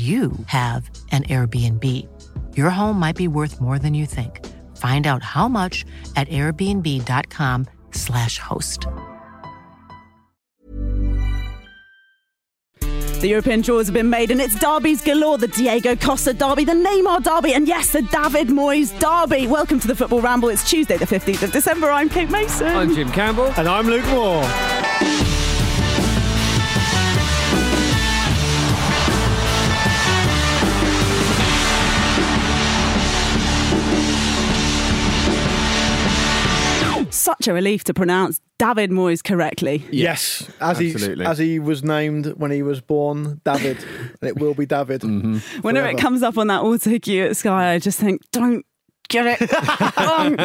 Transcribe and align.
you 0.00 0.32
have 0.46 0.88
an 1.10 1.24
Airbnb. 1.24 1.84
Your 2.56 2.70
home 2.70 2.96
might 2.98 3.16
be 3.16 3.26
worth 3.26 3.60
more 3.60 3.78
than 3.78 3.92
you 3.92 4.06
think. 4.06 4.46
Find 4.76 5.08
out 5.08 5.24
how 5.24 5.48
much 5.48 5.84
at 6.14 6.28
airbnb.com/slash 6.28 8.38
host. 8.38 8.86
The 13.20 13.28
European 13.28 13.60
draws 13.60 13.88
have 13.88 13.94
been 13.94 14.08
made, 14.08 14.30
and 14.30 14.40
it's 14.40 14.58
derbies 14.58 15.02
galore. 15.02 15.36
The 15.36 15.48
Diego 15.48 15.94
Costa 15.94 16.32
derby, 16.32 16.64
the 16.64 16.72
Neymar 16.72 17.22
derby, 17.22 17.52
and 17.52 17.68
yes, 17.68 17.92
the 17.92 18.00
David 18.00 18.48
Moyes 18.48 18.98
derby. 18.98 19.46
Welcome 19.46 19.78
to 19.80 19.86
the 19.86 19.94
Football 19.94 20.22
Ramble. 20.22 20.48
It's 20.48 20.66
Tuesday, 20.68 20.96
the 20.96 21.04
15th 21.04 21.42
of 21.42 21.52
December. 21.52 21.90
I'm 21.90 22.08
Kate 22.08 22.30
Mason. 22.30 22.68
I'm 22.68 22.94
Jim 22.94 23.12
Campbell. 23.12 23.52
And 23.58 23.68
I'm 23.68 23.86
Luke 23.86 24.06
Moore. 24.06 24.42
Such 37.38 37.48
a 37.48 37.52
relief 37.52 37.84
to 37.84 37.94
pronounce 37.94 38.40
David 38.58 38.90
Moyes 38.90 39.22
correctly. 39.22 39.84
Yes, 39.90 40.50
as 40.60 40.78
he 40.78 40.94
as 41.22 41.38
he 41.38 41.58
was 41.58 41.82
named 41.82 42.26
when 42.36 42.50
he 42.50 42.62
was 42.62 42.80
born, 42.80 43.40
David. 43.44 43.78
and 44.20 44.28
it 44.28 44.38
will 44.38 44.54
be 44.54 44.66
David. 44.66 45.02
Mm-hmm. 45.02 45.60
Whenever 45.60 45.88
it 45.88 45.98
comes 45.98 46.22
up 46.22 46.36
on 46.36 46.48
that 46.48 46.62
auto 46.62 46.98
cue 46.98 47.26
at 47.26 47.36
Sky, 47.36 47.72
I 47.74 47.78
just 47.78 48.00
think, 48.00 48.22
don't 48.32 48.64
get 49.08 49.40
it 49.40 49.52
wrong. 49.96 50.36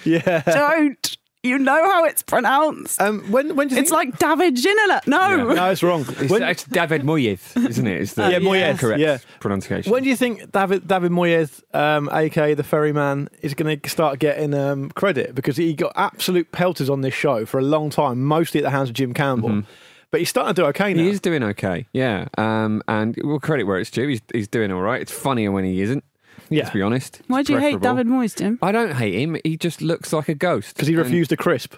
Yeah. 0.04 0.42
don't. 0.46 1.16
You 1.42 1.58
know 1.58 1.72
how 1.90 2.04
it's 2.04 2.22
pronounced. 2.22 3.00
Um, 3.00 3.20
when 3.32 3.56
when 3.56 3.68
do 3.68 3.74
you 3.74 3.80
it's 3.80 3.90
think- 3.90 4.18
like 4.18 4.18
David 4.18 4.56
Ginola. 4.56 5.06
No. 5.06 5.54
no, 5.54 5.70
it's 5.70 5.82
wrong. 5.82 6.04
It's, 6.18 6.30
When, 6.30 6.42
it's 6.42 6.64
David 6.64 7.00
Moyes, 7.02 7.56
isn't 7.68 7.86
it? 7.86 8.02
It's 8.02 8.12
the 8.12 8.22
Yeah, 8.30 8.38
Moyes, 8.40 8.78
correct 8.78 9.00
yeah. 9.00 9.18
pronunciation. 9.40 9.90
when 9.90 10.02
do 10.02 10.10
you 10.10 10.16
think 10.16 10.52
David 10.52 10.86
David 10.86 11.12
Moyes, 11.12 11.62
um, 11.74 12.10
aka 12.12 12.52
the 12.52 12.62
Ferryman, 12.62 13.28
is 13.40 13.54
going 13.54 13.80
to 13.80 13.88
start 13.88 14.18
getting 14.18 14.52
um, 14.52 14.90
credit 14.90 15.34
because 15.34 15.56
he 15.56 15.72
got 15.72 15.92
absolute 15.96 16.52
pelters 16.52 16.90
on 16.90 17.00
this 17.00 17.14
show 17.14 17.46
for 17.46 17.58
a 17.58 17.64
long 17.64 17.88
time, 17.88 18.22
mostly 18.22 18.60
at 18.60 18.64
the 18.64 18.70
hands 18.70 18.90
of 18.90 18.94
Jim 18.94 19.14
Campbell. 19.14 19.62
But 20.10 20.18
he's 20.20 20.28
starting 20.28 20.54
to 20.56 20.60
do 20.62 20.66
okay 20.66 20.92
now. 20.92 20.98
Mm-hmm. 20.98 21.04
he 21.06 21.10
is 21.10 21.20
doing 21.20 21.42
okay, 21.44 21.86
yeah. 21.92 22.26
Um, 22.36 22.82
and 22.88 23.16
well, 23.24 23.38
credit 23.38 23.62
where 23.64 23.78
it's 23.78 23.90
due. 23.92 24.08
He's, 24.08 24.20
he's 24.34 24.48
doing 24.48 24.72
all 24.72 24.80
right. 24.82 25.00
It's 25.00 25.12
funnier 25.12 25.52
when 25.52 25.64
he 25.64 25.80
isn't. 25.82 26.02
Yeah. 26.50 26.64
Let's 26.64 26.74
be 26.74 26.82
honest. 26.82 27.22
Why 27.28 27.40
It's 27.40 27.46
do 27.46 27.54
you 27.54 27.58
hate. 27.60 27.80
David 27.80 28.06
Moyes, 28.06 28.36
Jim? 28.36 28.58
I 28.60 28.72
don't 28.72 28.92
hate 28.92 29.14
him. 29.14 29.36
He 29.44 29.56
just 29.56 29.80
looks 29.80 30.12
like 30.12 30.28
a 30.28 30.34
ghost. 30.34 30.74
because 30.74 30.88
he 30.88 30.94
And- 30.94 31.02
refused 31.04 31.32
a 31.32 31.36
crisp. 31.36 31.74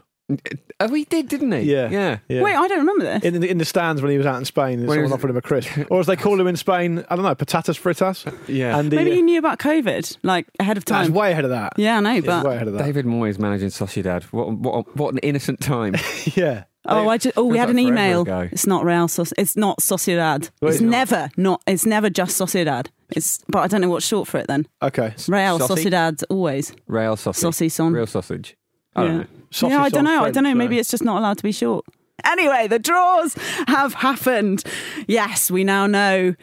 Oh, 0.80 0.88
he 0.94 1.04
did, 1.04 1.28
didn't 1.28 1.52
he? 1.52 1.60
Yeah, 1.70 1.90
yeah. 1.90 2.18
yeah. 2.28 2.42
Wait, 2.42 2.54
I 2.54 2.66
don't 2.66 2.78
remember 2.78 3.04
this. 3.04 3.22
in 3.22 3.38
the, 3.40 3.50
in 3.50 3.58
the 3.58 3.66
stands 3.66 4.00
when 4.00 4.10
he 4.10 4.16
was 4.16 4.26
out 4.26 4.36
in 4.38 4.46
Spain, 4.46 4.78
and 4.78 4.88
When 4.88 4.96
he 4.98 5.02
someone 5.04 5.10
was- 5.10 5.12
offered 5.12 5.30
him 5.30 5.36
a 5.36 5.42
crisp, 5.42 5.70
or 5.90 6.00
as 6.00 6.06
they 6.06 6.16
call 6.16 6.40
him 6.40 6.46
in 6.46 6.56
Spain, 6.56 7.04
I 7.10 7.16
don't 7.16 7.24
know, 7.24 7.34
patatas 7.34 7.78
fritas. 7.78 8.32
Yeah. 8.48 8.78
and 8.78 8.90
the, 8.90 8.96
Maybe 8.96 9.10
you 9.10 9.22
knew 9.22 9.38
about 9.38 9.58
COVID, 9.58 10.16
like 10.22 10.46
ahead 10.58 10.78
of 10.78 10.86
that's 10.86 11.08
time. 11.08 11.14
way 11.14 11.32
ahead 11.32 11.44
of 11.44 11.50
that. 11.50 11.74
Yeah, 11.76 11.98
I 11.98 12.00
know, 12.00 12.14
It's 12.14 12.26
but 12.26 12.46
way 12.46 12.54
ahead 12.54 12.66
of 12.68 12.74
that. 12.74 12.84
David 12.84 13.04
Moyes 13.04 13.38
managing 13.38 13.68
Sociedad. 13.68 14.22
What, 14.24 14.52
what, 14.56 14.96
what 14.96 15.12
an 15.12 15.18
innocent 15.18 15.60
time. 15.60 15.96
Yeah. 16.34 16.64
oh, 16.86 17.08
I 17.08 17.18
just 17.18 17.36
oh, 17.36 17.44
we 17.44 17.58
Feels 17.58 17.66
had 17.68 17.74
like 17.76 17.84
an 17.84 17.88
forever 17.94 18.00
email. 18.08 18.20
ago. 18.22 18.48
It's 18.50 18.66
not 18.66 18.84
Real. 18.84 19.06
Soc- 19.08 19.28
it's 19.36 19.56
not 19.56 19.78
Sociedad. 19.80 20.50
Well, 20.60 20.70
it's 20.70 20.76
it's 20.76 20.80
not. 20.80 20.90
never 20.90 21.30
not. 21.36 21.62
It's 21.66 21.84
never 21.86 22.08
just 22.10 22.40
Sociedad. 22.40 22.86
It's 23.14 23.40
but 23.48 23.60
I 23.60 23.66
don't 23.68 23.80
know 23.80 23.88
what's 23.90 24.06
short 24.06 24.28
for 24.28 24.38
it 24.38 24.46
then. 24.48 24.66
Okay. 24.82 25.14
Real 25.28 25.58
Saucy? 25.58 25.84
Sociedad 25.84 26.22
always. 26.30 26.72
Rail 26.86 27.16
sausage. 27.16 27.40
Saucy 27.40 27.68
son. 27.68 27.92
Real 27.92 28.06
sausage. 28.06 28.56
I 28.96 29.02
don't 29.02 29.10
Yeah. 29.10 29.18
know. 29.18 29.26
Sausage 29.50 29.70
yeah, 29.72 29.82
I 29.82 29.88
don't 29.88 29.98
on 30.00 30.04
know. 30.04 30.18
I 30.18 30.22
French, 30.22 30.34
don't 30.34 30.44
know. 30.44 30.54
Maybe 30.54 30.76
so- 30.76 30.80
it's 30.80 30.90
just 30.90 31.04
not 31.04 31.18
allowed 31.18 31.36
to 31.38 31.42
be 31.42 31.52
short. 31.52 31.84
Anyway, 32.24 32.68
the 32.68 32.78
draws 32.78 33.34
have 33.68 33.94
happened. 33.94 34.62
Yes, 35.08 35.50
we 35.50 35.64
now 35.64 35.86
know 35.86 36.34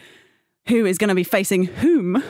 who 0.67 0.85
is 0.85 0.97
going 0.97 1.07
to 1.07 1.15
be 1.15 1.23
facing 1.23 1.63
whom 1.65 2.21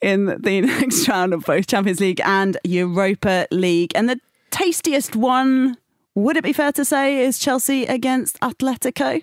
in 0.00 0.26
the 0.26 0.60
next 0.80 1.08
round 1.08 1.32
of 1.32 1.44
both 1.44 1.66
Champions 1.66 1.98
League 2.00 2.20
and 2.24 2.56
Europa 2.62 3.46
League. 3.50 3.92
And 3.94 4.08
the 4.08 4.20
tastiest 4.50 5.16
one, 5.16 5.76
would 6.14 6.36
it 6.36 6.44
be 6.44 6.52
fair 6.52 6.72
to 6.72 6.84
say, 6.84 7.24
is 7.24 7.38
Chelsea 7.38 7.86
against 7.86 8.38
Atletico? 8.40 9.22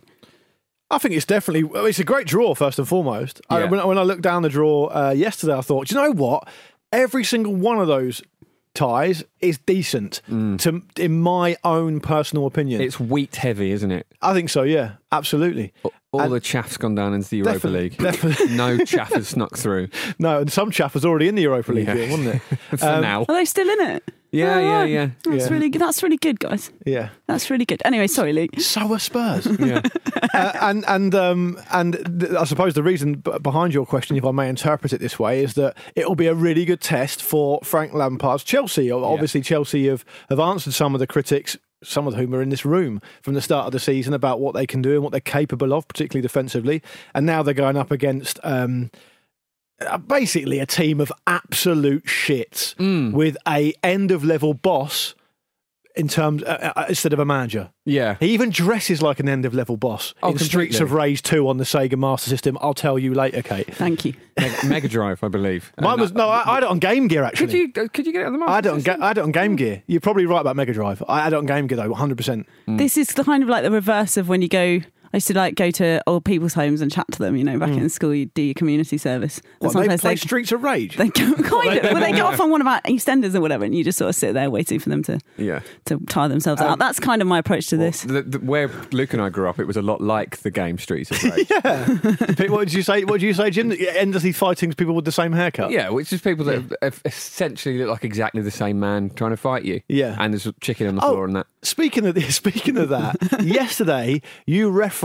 I 0.89 0.97
think 0.97 1.13
it's 1.15 1.25
definitely 1.25 1.63
well, 1.63 1.85
it's 1.85 1.99
a 1.99 2.03
great 2.03 2.27
draw 2.27 2.55
first 2.55 2.79
and 2.79 2.87
foremost. 2.87 3.41
I, 3.49 3.65
when, 3.65 3.85
when 3.85 3.97
I 3.97 4.03
looked 4.03 4.21
down 4.21 4.41
the 4.43 4.49
draw 4.49 4.85
uh, 4.87 5.11
yesterday, 5.11 5.55
I 5.57 5.61
thought, 5.61 5.87
do 5.87 5.95
you 5.95 6.01
know 6.01 6.11
what? 6.11 6.47
Every 6.91 7.23
single 7.25 7.53
one 7.55 7.79
of 7.79 7.87
those 7.87 8.21
ties 8.73 9.23
is 9.39 9.57
decent 9.57 10.21
to 10.29 10.81
in 10.97 11.19
my 11.19 11.57
own 11.63 11.99
personal 11.99 12.45
opinion. 12.45 12.79
It's 12.79 12.99
wheat 12.99 13.35
heavy, 13.35 13.71
isn't 13.71 13.91
it? 13.91 14.07
I 14.21 14.33
think 14.33 14.49
so. 14.49 14.61
Yeah, 14.63 14.93
absolutely. 15.11 15.73
All 16.11 16.21
And- 16.21 16.31
the 16.31 16.39
chaff's 16.39 16.77
gone 16.77 16.95
down 16.95 17.13
into 17.13 17.27
the 17.29 17.37
Europa 17.37 17.53
Definitely, 17.55 17.81
League. 17.89 17.97
definitely. 17.97 18.55
no 18.55 18.77
chaff 18.85 19.11
has 19.13 19.27
snuck 19.27 19.57
through. 19.57 19.89
No, 20.19 20.39
and 20.39 20.51
some 20.51 20.71
chaff 20.71 20.93
was 20.93 21.03
already 21.05 21.27
in 21.27 21.35
the 21.35 21.41
Europa 21.41 21.71
League, 21.73 21.87
Yeah. 21.87 21.95
deal, 21.95 22.09
wasn't 22.17 22.35
it? 22.35 22.41
For 22.79 22.85
Um, 22.87 23.01
now. 23.01 23.25
Are 23.27 23.35
they 23.35 23.45
still 23.45 23.67
in 23.69 23.81
it? 23.95 24.03
Yeah, 24.37 24.55
Oh, 24.55 24.59
yeah, 24.59 24.79
right. 24.79 24.89
yeah. 24.89 25.09
That's 25.25 25.45
Yeah. 25.47 25.53
really 25.53 25.69
good. 25.69 25.81
That's 25.81 26.03
really 26.03 26.17
good, 26.17 26.39
guys. 26.39 26.71
Yeah. 26.85 27.09
That's 27.27 27.49
really 27.49 27.65
good. 27.65 27.81
Anyway, 27.85 28.07
sorry, 28.07 28.33
Luke. 28.33 28.59
So 28.59 28.93
are 28.93 28.99
Spurs. 28.99 29.45
Yeah. 29.59 29.81
uh, 30.33 30.51
and 30.61 30.83
and 30.87 31.13
um, 31.15 31.59
and 31.71 31.93
th- 32.19 32.31
I 32.33 32.43
suppose 32.45 32.73
the 32.73 32.83
reason 32.83 33.15
b- 33.15 33.31
behind 33.41 33.73
your 33.73 33.85
question, 33.85 34.15
if 34.17 34.25
I 34.25 34.31
may 34.31 34.49
interpret 34.49 34.93
it 34.93 34.99
this 34.99 35.17
way, 35.19 35.43
is 35.43 35.53
that 35.55 35.75
it 35.95 36.07
will 36.07 36.15
be 36.15 36.27
a 36.27 36.33
really 36.35 36.65
good 36.65 36.81
test 36.81 37.21
for 37.21 37.59
Frank 37.63 37.93
Lampard's 37.93 38.43
Chelsea. 38.43 38.91
O- 38.91 39.03
Obviously, 39.03 39.41
Chelsea 39.41 39.87
have, 39.87 40.03
have 40.29 40.39
answered 40.39 40.73
some 40.73 40.93
of 40.93 40.99
the 40.99 41.07
critics 41.07 41.57
some 41.83 42.07
of 42.07 42.15
whom 42.15 42.33
are 42.33 42.41
in 42.41 42.49
this 42.49 42.65
room 42.65 42.99
from 43.21 43.35
the 43.35 43.41
start 43.41 43.67
of 43.67 43.71
the 43.71 43.79
season 43.79 44.11
about 44.11 44.39
what 44.39 44.55
they 44.55 44.65
can 44.65 44.81
do 44.81 44.93
and 44.95 45.03
what 45.03 45.11
they're 45.11 45.21
capable 45.21 45.73
of, 45.73 45.87
particularly 45.87 46.23
defensively. 46.23 46.81
And 47.13 47.23
now 47.25 47.43
they're 47.43 47.53
going 47.53 47.77
up 47.77 47.91
against. 47.91 48.39
Um, 48.43 48.89
basically, 50.07 50.59
a 50.59 50.65
team 50.65 50.99
of 50.99 51.11
absolute 51.25 52.05
shits 52.05 52.75
Mm. 52.75 53.13
with 53.13 53.37
a 53.47 53.73
end 53.83 54.11
of 54.11 54.23
level 54.23 54.53
boss 54.53 55.13
in 55.95 56.07
terms 56.07 56.43
uh, 56.43 56.73
uh, 56.75 56.85
instead 56.89 57.11
of 57.11 57.17
a 57.17 57.25
manager. 57.25 57.71
Yeah. 57.83 58.17
He 58.19 58.27
even 58.27 58.51
dresses 58.51 59.01
like 59.01 59.19
an 59.19 59.27
end 59.27 59.45
of 59.45 59.55
level 59.55 59.77
boss 59.77 60.13
Oh, 60.21 60.29
in 60.29 60.37
Streets 60.37 60.79
of. 60.79 60.91
Rage 60.93 61.23
2 61.23 61.47
on 61.47 61.57
the 61.57 61.63
Sega 61.63 61.97
Master 61.97 62.29
System. 62.29 62.55
I'll 62.61 62.75
tell 62.75 62.99
you 62.99 63.15
later, 63.15 63.41
Kate. 63.41 63.73
Thank 63.73 64.05
you. 64.05 64.13
Meg- 64.39 64.63
Mega 64.65 64.87
Drive, 64.87 65.23
I 65.23 65.27
believe. 65.27 65.73
Mine 65.81 65.93
And 65.93 66.01
was 66.01 66.13
no, 66.13 66.29
I, 66.29 66.47
I 66.47 66.53
had 66.55 66.63
it 66.63 66.69
on 66.69 66.77
Game 66.77 67.07
Gear 67.07 67.23
actually. 67.23 67.47
Could 67.47 67.77
you 67.77 67.83
uh, 67.83 67.87
could 67.91 68.05
you 68.05 68.13
get 68.13 68.21
it 68.21 68.25
on 68.27 68.33
the 68.33 68.37
market? 68.37 68.51
I 68.51 68.55
had 68.57 68.65
it 68.67 68.71
on, 68.73 68.81
Ga- 68.81 68.97
I 69.03 69.07
had 69.07 69.17
it 69.17 69.21
on 69.23 69.31
Game 69.31 69.55
Gear. 69.55 69.81
You're 69.87 69.99
probably 70.01 70.27
right 70.27 70.41
about 70.41 70.55
Mega 70.55 70.71
Drive. 70.73 71.01
I 71.07 71.23
had 71.23 71.33
it 71.33 71.37
on 71.37 71.47
Game 71.47 71.65
Gear 71.65 71.77
though, 71.77 71.89
100. 71.89 72.15
percent 72.15 72.47
This 72.67 72.95
is 72.95 73.07
the 73.07 73.23
kind 73.23 73.41
of 73.41 73.49
like 73.49 73.63
the 73.63 73.71
reverse 73.71 74.17
of 74.17 74.29
when 74.29 74.43
you 74.43 74.49
go. 74.49 74.81
I 75.13 75.17
used 75.17 75.27
to 75.27 75.33
like 75.33 75.55
go 75.55 75.71
to 75.71 76.01
old 76.07 76.25
people's 76.25 76.53
homes 76.53 76.81
and 76.81 76.91
chat 76.91 77.05
to 77.13 77.19
them. 77.19 77.35
You 77.35 77.43
know, 77.43 77.57
back 77.59 77.69
mm. 77.69 77.77
in 77.77 77.89
school, 77.89 78.13
you'd 78.13 78.33
do 78.33 78.41
your 78.41 78.53
community 78.53 78.97
service. 78.97 79.41
What, 79.59 79.69
they 79.69 79.73
sometimes 79.73 80.01
play 80.01 80.11
they, 80.11 80.15
Streets 80.17 80.51
of 80.51 80.63
Rage. 80.63 80.97
they 80.97 81.09
go, 81.09 81.33
kind 81.35 81.79
of, 81.79 81.83
well, 81.91 82.01
they 82.01 82.11
go 82.11 82.25
off 82.25 82.39
on 82.39 82.49
one 82.49 82.61
of 82.61 82.67
our 82.67 82.81
EastEnders 82.81 83.35
or 83.35 83.41
whatever, 83.41 83.65
and 83.65 83.73
you 83.73 83.83
just 83.83 83.97
sort 83.97 84.09
of 84.09 84.15
sit 84.15 84.33
there 84.33 84.49
waiting 84.49 84.79
for 84.79 84.89
them 84.89 85.03
to 85.03 85.19
Yeah. 85.37 85.61
to 85.85 85.99
tire 86.07 86.27
themselves 86.27 86.61
out. 86.61 86.71
Um, 86.71 86.79
That's 86.79 86.99
kind 86.99 87.21
of 87.21 87.27
my 87.27 87.39
approach 87.39 87.67
to 87.67 87.77
this. 87.77 88.01
The, 88.03 88.21
the, 88.21 88.39
where 88.39 88.69
Luke 88.91 89.13
and 89.13 89.21
I 89.21 89.29
grew 89.29 89.49
up, 89.49 89.59
it 89.59 89.65
was 89.65 89.77
a 89.77 89.81
lot 89.81 90.01
like 90.01 90.37
the 90.37 90.51
game 90.51 90.77
Streets 90.77 91.11
of 91.11 91.23
Rage. 91.23 91.47
Pete, 92.37 92.49
what 92.49 92.65
did 92.65 92.73
you 92.73 92.83
say? 92.83 93.03
What 93.03 93.19
did 93.21 93.27
you 93.27 93.33
say, 93.33 93.49
Jim? 93.49 93.71
Endlessly 93.71 94.31
fighting 94.31 94.73
people 94.73 94.93
with 94.93 95.05
the 95.05 95.11
same 95.11 95.31
haircut. 95.31 95.71
Yeah, 95.71 95.89
which 95.89 96.11
is 96.11 96.21
people 96.21 96.45
that 96.45 96.77
have 96.81 97.01
essentially 97.05 97.77
look 97.77 97.89
like 97.89 98.03
exactly 98.03 98.41
the 98.41 98.51
same 98.51 98.79
man 98.79 99.09
trying 99.11 99.31
to 99.31 99.37
fight 99.37 99.63
you. 99.63 99.81
Yeah. 99.87 100.15
And 100.19 100.33
there's 100.33 100.45
a 100.45 100.53
chicken 100.53 100.87
on 100.87 100.95
the 100.95 101.03
Oh, 101.03 101.11
floor 101.11 101.25
and 101.25 101.35
that. 101.35 101.47
Speaking 101.61 102.05
of 102.05 102.15
this, 102.15 102.35
speaking 102.35 102.77
of 102.77 102.89
that, 102.89 103.15
yesterday 103.43 104.21
you 104.45 104.69
referenced 104.69 104.96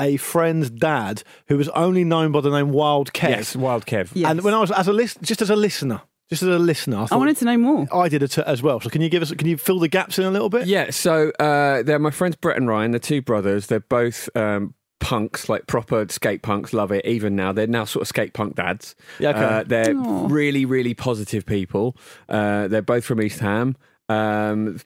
a 0.00 0.16
friend's 0.16 0.70
dad 0.70 1.22
who 1.48 1.56
was 1.56 1.68
only 1.70 2.04
known 2.04 2.32
by 2.32 2.40
the 2.40 2.50
name 2.50 2.70
Wild 2.70 3.12
Kev. 3.12 3.30
Yes, 3.30 3.56
Wild 3.56 3.86
Kev. 3.86 4.10
Yes. 4.14 4.30
And 4.30 4.42
when 4.42 4.54
I 4.54 4.60
was 4.60 4.70
as 4.70 4.88
a 4.88 4.92
list, 4.92 5.22
just 5.22 5.42
as 5.42 5.50
a 5.50 5.56
listener, 5.56 6.02
just 6.28 6.42
as 6.42 6.48
a 6.48 6.58
listener, 6.58 7.06
I, 7.10 7.14
I 7.14 7.16
wanted 7.16 7.36
to 7.38 7.44
know 7.44 7.58
more. 7.58 7.86
I 7.92 8.08
did 8.08 8.22
it 8.22 8.38
as 8.38 8.62
well. 8.62 8.80
So 8.80 8.88
can 8.88 9.02
you 9.02 9.08
give 9.08 9.22
us? 9.22 9.32
Can 9.32 9.48
you 9.48 9.56
fill 9.56 9.78
the 9.78 9.88
gaps 9.88 10.18
in 10.18 10.24
a 10.24 10.30
little 10.30 10.48
bit? 10.48 10.66
Yeah, 10.66 10.90
so 10.90 11.30
uh, 11.40 11.82
they're 11.82 11.98
my 11.98 12.10
friends 12.10 12.36
Brett 12.36 12.56
and 12.56 12.68
Ryan, 12.68 12.92
they're 12.92 13.00
two 13.00 13.22
brothers. 13.22 13.66
They're 13.66 13.80
both 13.80 14.28
um, 14.36 14.74
punks, 15.00 15.48
like 15.48 15.66
proper 15.66 16.06
skate 16.08 16.42
punks, 16.42 16.72
love 16.72 16.92
it. 16.92 17.04
Even 17.04 17.34
now, 17.34 17.52
they're 17.52 17.66
now 17.66 17.84
sort 17.84 18.02
of 18.02 18.08
skate 18.08 18.32
punk 18.32 18.54
dads. 18.54 18.94
Yeah, 19.18 19.30
okay. 19.30 19.44
Uh, 19.44 19.64
they're 19.66 19.96
Aw. 19.96 20.26
really, 20.28 20.64
really 20.64 20.94
positive 20.94 21.44
people. 21.44 21.96
Uh, 22.28 22.68
they're 22.68 22.82
both 22.82 23.04
from 23.04 23.20
East 23.20 23.40
Ham. 23.40 23.76
Um, 24.08 24.78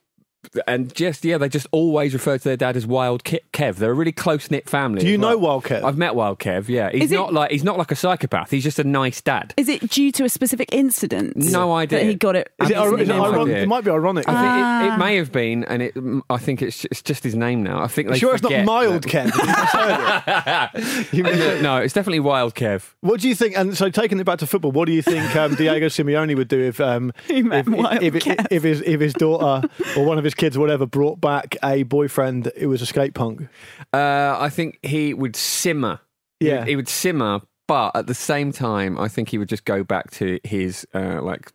and 0.66 0.94
just, 0.94 1.24
yeah, 1.24 1.38
they 1.38 1.48
just 1.48 1.66
always 1.72 2.12
refer 2.14 2.38
to 2.38 2.44
their 2.44 2.56
dad 2.56 2.76
as 2.76 2.86
Wild 2.86 3.24
Ke- 3.24 3.44
Kev. 3.52 3.76
They're 3.76 3.90
a 3.90 3.94
really 3.94 4.12
close 4.12 4.50
knit 4.50 4.68
family. 4.68 5.00
Do 5.00 5.08
you 5.08 5.14
as 5.14 5.20
know 5.20 5.36
well. 5.38 5.48
Wild 5.60 5.64
Kev? 5.64 5.82
I've 5.84 5.96
met 5.98 6.14
Wild 6.14 6.38
Kev, 6.38 6.68
yeah. 6.68 6.90
He's 6.90 7.04
Is 7.04 7.12
it- 7.12 7.16
not 7.16 7.32
like 7.32 7.50
he's 7.50 7.64
not 7.64 7.78
like 7.78 7.90
a 7.90 7.96
psychopath. 7.96 8.50
He's 8.50 8.62
just 8.64 8.78
a 8.78 8.84
nice 8.84 9.20
dad. 9.20 9.54
Is 9.56 9.68
it 9.68 9.88
due 9.90 10.10
to 10.12 10.24
a 10.24 10.28
specific 10.28 10.68
incident? 10.72 11.36
No 11.36 11.72
idea. 11.72 12.00
That 12.00 12.04
he 12.06 12.14
got 12.14 12.36
it. 12.36 12.52
Is 12.62 12.70
it, 12.70 12.76
Absolutely 12.76 13.02
is 13.04 13.08
it 13.08 13.12
no 13.16 13.24
ironic? 13.24 13.56
It 13.56 13.68
might 13.68 13.84
be 13.84 13.90
ironic. 13.90 14.28
I 14.28 14.32
think 14.32 14.44
it, 14.44 14.64
Ah. 14.64 14.94
it 14.94 14.98
may 14.98 15.16
have 15.16 15.32
been, 15.32 15.64
and 15.64 15.82
it, 15.82 15.94
I 16.30 16.36
think 16.38 16.62
it's 16.62 16.84
it's 16.86 17.02
just 17.02 17.24
his 17.24 17.34
name 17.34 17.62
now. 17.62 17.82
I 17.82 17.88
think 17.88 18.08
they 18.08 18.18
sure, 18.18 18.34
it's 18.34 18.42
not 18.42 18.50
forget 18.52 18.64
mild 18.64 19.02
that- 19.04 19.10
Kev. 19.10 19.34
You 19.34 19.46
misheard 19.46 20.74
it. 20.76 21.06
You 21.14 21.22
misheard 21.24 21.58
it. 21.58 21.62
no, 21.62 21.76
it's 21.78 21.94
definitely 21.94 22.20
Wild 22.20 22.54
Kev. 22.54 22.92
What 23.00 23.20
do 23.20 23.28
you 23.28 23.34
think? 23.34 23.56
And 23.56 23.76
so, 23.76 23.90
taking 23.90 24.18
it 24.20 24.24
back 24.24 24.38
to 24.40 24.46
football, 24.46 24.72
what 24.72 24.86
do 24.86 24.92
you 24.92 25.02
think 25.02 25.34
um, 25.36 25.54
Diego 25.54 25.86
Simeone 25.86 26.36
would 26.36 26.48
do 26.48 26.60
if 26.60 26.80
um, 26.80 27.12
He 27.28 27.42
met 27.42 27.66
if, 27.66 27.72
Wild 27.72 28.02
if, 28.02 28.14
Kev. 28.14 28.46
if 28.50 28.62
his 28.62 28.80
if 28.82 29.00
his 29.00 29.12
daughter 29.14 29.68
or 29.96 30.04
one 30.04 30.18
of 30.18 30.24
his 30.24 30.33
kids, 30.36 30.56
or 30.56 30.60
whatever, 30.60 30.86
brought 30.86 31.20
back 31.20 31.56
a 31.62 31.82
boyfriend 31.84 32.50
who 32.58 32.68
was 32.68 32.82
a 32.82 32.86
skate 32.86 33.14
punk? 33.14 33.48
Uh, 33.92 34.36
I 34.38 34.48
think 34.50 34.78
he 34.82 35.14
would 35.14 35.36
simmer. 35.36 36.00
He 36.40 36.48
Yeah. 36.48 36.60
would- 36.60 36.68
he 36.68 36.76
would 36.76 36.88
simmer, 36.88 37.40
but 37.66 37.92
at 37.94 38.06
the 38.06 38.14
same 38.14 38.52
time, 38.52 38.98
I 38.98 39.08
think 39.08 39.28
he 39.30 39.38
would 39.38 39.48
just 39.48 39.64
go 39.64 39.82
back 39.84 40.10
to 40.12 40.38
his 40.44 40.86
uh, 40.94 41.20
like 41.22 41.50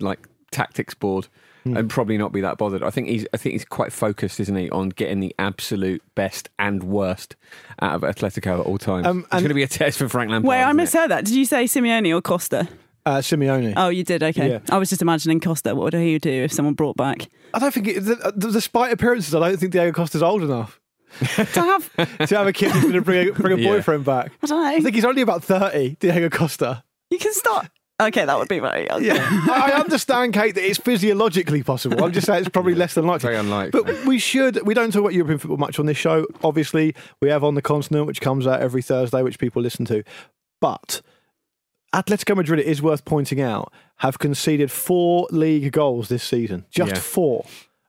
like 0.00 0.26
tactics 0.50 0.94
board. 0.94 1.28
Hmm. 1.64 1.76
And 1.76 1.88
probably 1.88 2.18
not 2.18 2.32
be 2.32 2.40
that 2.40 2.58
bothered. 2.58 2.82
I 2.82 2.90
think 2.90 3.06
he's. 3.06 3.24
I 3.32 3.36
think 3.36 3.52
he's 3.52 3.64
quite 3.64 3.92
focused, 3.92 4.40
isn't 4.40 4.56
he, 4.56 4.68
on 4.70 4.88
getting 4.88 5.20
the 5.20 5.32
absolute 5.38 6.02
best 6.16 6.48
and 6.58 6.82
worst 6.82 7.36
out 7.80 7.94
of 7.94 8.00
Atletico 8.02 8.58
at 8.58 8.66
all 8.66 8.78
times. 8.78 9.06
Um, 9.06 9.20
it's 9.20 9.28
going 9.30 9.46
to 9.46 9.54
be 9.54 9.62
a 9.62 9.68
test 9.68 9.96
for 9.98 10.08
Frank 10.08 10.28
Lampard. 10.32 10.48
Wait, 10.48 10.56
I 10.56 10.62
isn't 10.70 10.70
it? 10.70 10.82
misheard 10.82 11.10
that. 11.12 11.24
Did 11.24 11.36
you 11.36 11.44
say 11.44 11.66
Simeone 11.66 12.12
or 12.16 12.20
Costa? 12.20 12.66
Uh, 13.04 13.18
Simeone. 13.18 13.74
Oh, 13.76 13.88
you 13.88 14.04
did. 14.04 14.22
Okay. 14.22 14.48
Yeah. 14.50 14.58
I 14.70 14.78
was 14.78 14.88
just 14.90 15.02
imagining 15.02 15.40
Costa. 15.40 15.74
What 15.74 15.84
would 15.84 15.94
he 15.94 16.18
do 16.18 16.30
if 16.30 16.52
someone 16.52 16.74
brought 16.74 16.96
back? 16.96 17.28
I 17.52 17.58
don't 17.58 17.74
think, 17.74 17.88
it, 17.88 18.00
the, 18.00 18.32
the, 18.36 18.50
despite 18.52 18.92
appearances, 18.92 19.34
I 19.34 19.40
don't 19.40 19.56
think 19.58 19.72
Diego 19.72 19.90
Costa's 19.92 20.22
old 20.22 20.42
enough 20.42 20.80
To 21.18 21.26
have, 21.44 21.90
I 21.98 22.04
to 22.26 22.36
have 22.38 22.46
a 22.46 22.52
kid 22.52 22.70
who's 22.70 22.82
going 22.82 22.94
to 22.94 23.00
bring 23.02 23.28
a, 23.28 23.32
bring 23.32 23.58
a 23.58 23.62
Yeah. 23.62 23.68
boyfriend 23.70 24.04
back. 24.04 24.32
I 24.42 24.46
don't 24.46 24.62
know. 24.62 24.68
I 24.68 24.80
think 24.80 24.94
he's 24.94 25.04
only 25.04 25.20
about 25.22 25.42
thirty, 25.44 25.96
Diego 26.00 26.28
Costa. 26.30 26.84
you 27.10 27.18
can 27.18 27.32
start. 27.34 27.68
Okay, 28.00 28.24
that 28.24 28.38
would 28.38 28.48
be 28.48 28.58
very 28.58 28.86
young. 28.86 29.04
Yeah, 29.04 29.16
I 29.20 29.72
I 29.74 29.80
understand, 29.80 30.32
Kate, 30.32 30.54
that 30.54 30.64
it's 30.66 30.78
physiologically 30.78 31.62
possible. 31.62 32.02
I'm 32.02 32.12
just 32.12 32.26
saying 32.26 32.40
it's 32.40 32.48
probably 32.48 32.74
less 32.74 32.94
than 32.94 33.06
likely. 33.06 33.26
Very 33.28 33.36
unlikely. 33.36 33.82
But 33.82 34.06
we 34.06 34.18
should. 34.18 34.66
We 34.66 34.72
don't 34.74 34.90
talk 34.92 35.00
about 35.00 35.12
European 35.12 35.38
football 35.38 35.58
much 35.58 35.78
on 35.78 35.86
this 35.86 35.98
show. 35.98 36.26
Obviously, 36.42 36.94
we 37.20 37.28
have 37.28 37.44
on 37.44 37.54
the 37.56 37.62
continent, 37.62 38.06
which 38.06 38.20
comes 38.22 38.46
out 38.46 38.60
every 38.60 38.80
Thursday, 38.82 39.22
which 39.22 39.38
people 39.38 39.60
listen 39.60 39.84
to. 39.86 40.02
But 40.60 41.02
Atletico 41.94 42.36
Madrid, 42.36 42.60
it 42.60 42.66
is 42.66 42.80
worth 42.82 43.04
pointing 43.04 43.40
out, 43.40 43.72
have 43.98 44.18
conceded 44.18 44.70
four 44.70 45.28
league 45.30 45.72
goals 45.72 46.08
this 46.08 46.24
season. 46.24 46.64
Just 46.70 46.92
Yeah. 46.94 46.98
four. 47.00 47.44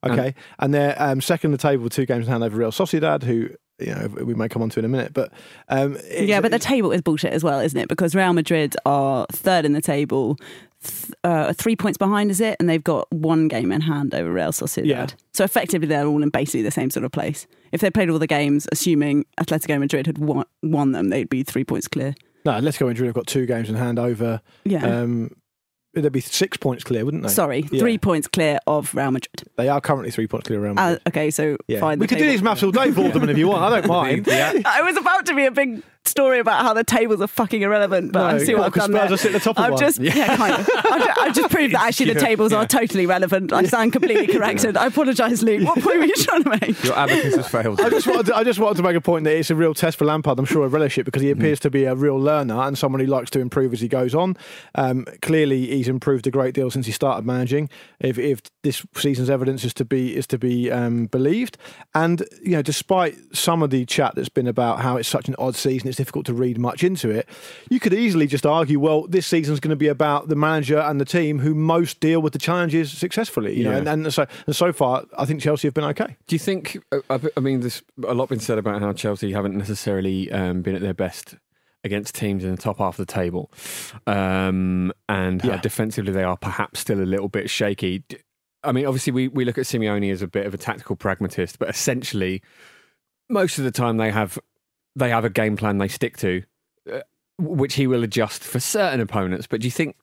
Okay, 0.05 0.35
and 0.59 0.73
they're 0.73 1.01
um, 1.01 1.21
second 1.21 1.49
in 1.49 1.51
the 1.53 1.57
table 1.57 1.85
with 1.85 1.93
two 1.93 2.05
games 2.05 2.25
in 2.25 2.31
hand 2.31 2.43
over 2.43 2.57
Real 2.57 2.71
Sociedad, 2.71 3.23
who 3.23 3.49
you 3.79 3.87
know 3.95 4.07
we 4.25 4.33
may 4.33 4.49
come 4.49 4.61
on 4.61 4.69
to 4.71 4.79
in 4.79 4.83
a 4.85 4.89
minute. 4.89 5.13
But 5.13 5.31
um, 5.69 5.95
it's- 5.95 6.27
Yeah, 6.27 6.41
but 6.41 6.51
the 6.51 6.59
table 6.59 6.91
is 6.91 7.01
bullshit 7.01 7.31
as 7.31 7.41
well, 7.41 7.61
isn't 7.61 7.79
it? 7.79 7.87
Because 7.87 8.13
Real 8.13 8.33
Madrid 8.33 8.75
are 8.85 9.25
third 9.31 9.63
in 9.63 9.71
the 9.71 9.79
table, 9.81 10.37
th- 10.83 11.13
uh, 11.23 11.53
three 11.53 11.77
points 11.77 11.97
behind, 11.97 12.31
is 12.31 12.41
it? 12.41 12.57
And 12.59 12.67
they've 12.69 12.83
got 12.83 13.09
one 13.13 13.47
game 13.47 13.71
in 13.71 13.79
hand 13.79 14.13
over 14.13 14.29
Real 14.29 14.51
Sociedad. 14.51 14.85
Yeah. 14.87 15.07
So 15.33 15.45
effectively, 15.45 15.87
they're 15.87 16.05
all 16.05 16.21
in 16.21 16.27
basically 16.29 16.63
the 16.63 16.71
same 16.71 16.89
sort 16.89 17.05
of 17.05 17.13
place. 17.13 17.47
If 17.71 17.79
they 17.79 17.89
played 17.89 18.09
all 18.09 18.19
the 18.19 18.27
games, 18.27 18.67
assuming 18.73 19.25
Atletico 19.39 19.79
Madrid 19.79 20.05
had 20.07 20.17
won, 20.17 20.43
won 20.61 20.91
them, 20.91 21.09
they'd 21.11 21.29
be 21.29 21.43
three 21.43 21.63
points 21.63 21.87
clear. 21.87 22.13
No, 22.45 22.59
let's 22.59 22.77
go 22.77 22.85
Madrid 22.87 23.07
have 23.07 23.15
got 23.15 23.27
two 23.27 23.45
games 23.45 23.69
in 23.69 23.75
hand 23.75 23.99
over. 23.99 24.41
Yeah. 24.65 24.85
Um, 24.85 25.31
they'd 25.93 26.11
be 26.11 26.21
six 26.21 26.57
points 26.57 26.83
clear, 26.83 27.05
wouldn't 27.05 27.23
they? 27.23 27.29
Sorry, 27.29 27.65
Yeah. 27.71 27.79
three 27.79 27.97
points 27.97 28.27
clear 28.27 28.57
of 28.65 28.93
Real 28.95 29.11
Madrid. 29.11 29.43
They 29.57 29.69
are 29.69 29.79
currently 29.79 30.09
three 30.11 30.27
points 30.27 30.47
clear 30.47 30.63
around. 30.63 30.79
Uh, 30.79 30.97
okay, 31.07 31.29
so 31.29 31.55
yeah. 31.67 31.79
fine. 31.79 31.99
we 31.99 32.07
could 32.07 32.17
do 32.17 32.25
these 32.27 32.41
maths 32.41 32.63
all 32.63 32.71
day, 32.71 32.89
Vorderman, 32.89 33.29
if 33.29 33.37
you 33.37 33.47
want. 33.47 33.63
I 33.63 33.79
don't 33.79 33.87
mind. 34.27 34.27
I 34.29 34.81
was 34.81 34.97
about 34.97 35.25
to 35.27 35.35
be 35.35 35.45
a 35.45 35.51
big 35.51 35.83
story 36.05 36.39
about 36.39 36.61
how 36.63 36.73
the 36.73 36.83
tables 36.83 37.21
are 37.21 37.27
fucking 37.27 37.61
irrelevant, 37.61 38.11
but 38.11 38.19
No, 38.31 38.35
I 38.35 38.37
see 38.39 38.53
what 38.53 38.59
what, 38.59 38.65
I've 38.67 38.73
'cause 38.73 38.83
done 38.87 38.91
Spurs 38.91 39.07
there. 39.07 39.13
are 39.13 39.17
sitting 39.17 39.35
at 39.35 39.41
the 39.41 39.43
top 39.53 39.57
of 39.57 39.63
I've 39.65 39.71
one? 39.71 39.79
just, 39.79 39.99
yeah, 39.99 40.35
kind 40.35 40.53
of. 40.55 40.69
I've, 40.85 41.03
ju- 41.03 41.21
I've 41.21 41.35
just 41.35 41.49
proved 41.49 41.73
that 41.73 41.81
actually 41.83 42.13
the 42.13 42.19
tables 42.19 42.51
are 42.53 42.67
totally 42.67 43.05
relevant. 43.05 43.53
I 43.53 43.63
stand 43.63 43.93
completely 43.93 44.27
corrected. 44.33 44.75
I 44.75 44.87
apologise, 44.87 45.41
Luke. 45.41 45.65
What 45.65 45.81
point 45.81 45.97
were 45.99 46.05
you 46.05 46.13
trying 46.15 46.43
to 46.43 46.49
make? 46.61 46.83
Your 46.83 46.97
abacus 46.97 47.35
has 47.35 47.47
failed. 47.47 47.79
I 47.79 47.89
just 47.89 48.05
wanted 48.05 48.25
to, 48.27 48.35
I 48.35 48.43
just 48.43 48.59
wanted 48.59 48.77
to 48.77 48.83
make 48.83 48.95
a 48.97 49.01
point 49.01 49.23
that 49.23 49.35
it's 49.37 49.49
a 49.49 49.55
real 49.55 49.73
test 49.73 49.97
for 49.97 50.05
Lampard. 50.05 50.37
I'm 50.39 50.45
sure 50.45 50.65
of 50.65 50.73
relish 50.73 50.97
it 50.97 51.05
because 51.05 51.21
he 51.21 51.31
appears 51.31 51.59
to 51.61 51.69
be 51.69 51.85
a 51.85 51.95
real 51.95 52.17
learner 52.19 52.59
and 52.61 52.77
someone 52.77 52.99
who 52.99 53.07
likes 53.07 53.29
to 53.31 53.39
improve 53.39 53.71
as 53.73 53.79
he 53.81 53.87
goes 53.87 54.13
on. 54.13 54.35
Um, 54.75 55.05
clearly, 55.21 55.67
he's 55.67 55.87
improved 55.87 56.27
a 56.27 56.31
great 56.31 56.53
deal 56.53 56.69
since 56.69 56.85
he 56.85 56.91
started 56.91 57.25
managing. 57.25 57.69
If, 58.01 58.17
if 58.17 58.41
this 58.63 58.85
season's 58.95 59.29
evidence 59.29 59.63
is 59.63 59.73
to 59.75 59.85
be 59.85 60.15
is 60.15 60.27
to 60.27 60.37
be 60.37 60.69
um, 60.69 61.05
believed, 61.07 61.57
and 61.95 62.23
you 62.43 62.51
know, 62.51 62.61
despite 62.61 63.15
some 63.33 63.63
of 63.63 63.69
the 63.69 63.85
chat 63.85 64.15
that's 64.15 64.29
been 64.29 64.47
about 64.47 64.81
how 64.81 64.97
it's 64.97 65.07
such 65.07 65.27
an 65.29 65.35
odd 65.39 65.55
season, 65.55 65.87
it's 65.93 65.97
difficult 65.97 66.25
to 66.25 66.33
read 66.33 66.57
much 66.57 66.83
into 66.83 67.09
it. 67.09 67.29
You 67.69 67.79
could 67.79 67.93
easily 67.93 68.27
just 68.27 68.45
argue, 68.45 68.79
well, 68.79 69.07
this 69.07 69.27
season's 69.27 69.59
going 69.59 69.69
to 69.69 69.75
be 69.75 69.87
about 69.87 70.27
the 70.27 70.35
manager 70.35 70.79
and 70.79 70.99
the 70.99 71.05
team 71.05 71.39
who 71.39 71.53
most 71.53 71.99
deal 71.99 72.21
with 72.21 72.33
the 72.33 72.39
challenges 72.39 72.91
successfully. 72.91 73.55
You 73.55 73.65
know, 73.65 73.71
and, 73.71 73.87
and 73.87 74.13
so 74.13 74.25
and 74.47 74.55
so 74.55 74.73
far, 74.73 75.05
I 75.17 75.25
think 75.25 75.41
Chelsea 75.41 75.67
have 75.67 75.73
been 75.73 75.83
okay. 75.85 76.17
Do 76.27 76.35
you 76.35 76.39
think? 76.39 76.77
uh, 76.91 77.19
I 77.37 77.39
mean, 77.39 77.61
there's 77.61 77.83
a 78.07 78.13
lot 78.13 78.29
been 78.29 78.39
said 78.39 78.57
about 78.57 78.81
how 78.81 78.91
Chelsea 78.93 79.31
haven't 79.31 79.55
necessarily 79.55 80.31
um, 80.31 80.61
been 80.61 80.75
at 80.75 80.81
their 80.81 80.93
best 80.93 81.35
against 81.83 82.15
teams 82.15 82.43
in 82.43 82.51
the 82.51 82.57
top 82.57 82.77
half 82.77 82.97
of 82.97 83.05
the 83.05 83.13
table, 83.13 83.51
um, 84.07 84.91
and 85.09 85.41
how 85.41 85.57
defensively 85.57 86.13
they 86.13 86.23
are 86.23 86.37
perhaps 86.37 86.79
still 86.79 87.01
a 87.01 87.03
little 87.03 87.29
bit 87.29 87.49
shaky. 87.49 88.03
I 88.63 88.71
mean, 88.71 88.85
obviously, 88.85 89.11
we, 89.11 89.27
we 89.27 89.45
look 89.45 89.57
at 89.57 89.65
Simeone 89.65 90.11
as 90.11 90.21
a 90.21 90.27
bit 90.27 90.45
of 90.45 90.53
a 90.53 90.57
tactical 90.57 90.95
pragmatist, 90.95 91.59
but 91.59 91.69
essentially, 91.69 92.41
most 93.29 93.57
of 93.57 93.65
the 93.65 93.71
time 93.71 93.97
they 93.97 94.11
have 94.11 94.39
they 94.95 95.09
have 95.09 95.25
a 95.25 95.29
game 95.29 95.55
plan 95.55 95.77
they 95.77 95.87
stick 95.87 96.17
to, 96.17 96.43
uh, 96.91 97.01
which 97.37 97.75
he 97.75 97.87
will 97.87 98.03
adjust 98.03 98.43
for 98.43 98.59
certain 98.59 98.99
opponents. 98.99 99.47
But 99.47 99.61
do 99.61 99.67
you 99.67 99.71
think? 99.71 99.95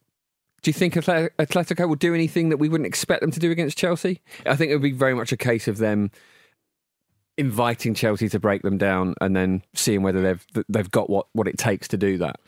Do 0.62 0.68
you 0.68 0.74
think 0.74 0.92
Atletico 0.92 1.88
will 1.88 1.94
do 1.94 2.14
anything 2.14 2.50
that 2.50 2.58
we 2.58 2.68
wouldn't 2.68 2.86
expect 2.86 3.22
them 3.22 3.30
to 3.30 3.40
do 3.40 3.50
against 3.50 3.78
Chelsea? 3.78 4.20
I 4.44 4.56
think 4.56 4.70
it 4.70 4.74
would 4.74 4.82
be 4.82 4.92
very 4.92 5.14
much 5.14 5.32
a 5.32 5.36
case 5.38 5.68
of 5.68 5.78
them 5.78 6.10
inviting 7.38 7.94
Chelsea 7.94 8.28
to 8.28 8.38
break 8.38 8.60
them 8.60 8.76
down 8.76 9.14
and 9.22 9.34
then 9.34 9.62
seeing 9.74 10.02
whether 10.02 10.20
they've 10.20 10.46
they've 10.68 10.90
got 10.90 11.08
what, 11.08 11.28
what 11.32 11.48
it 11.48 11.56
takes 11.56 11.88
to 11.88 11.96
do 11.96 12.18
that. 12.18 12.40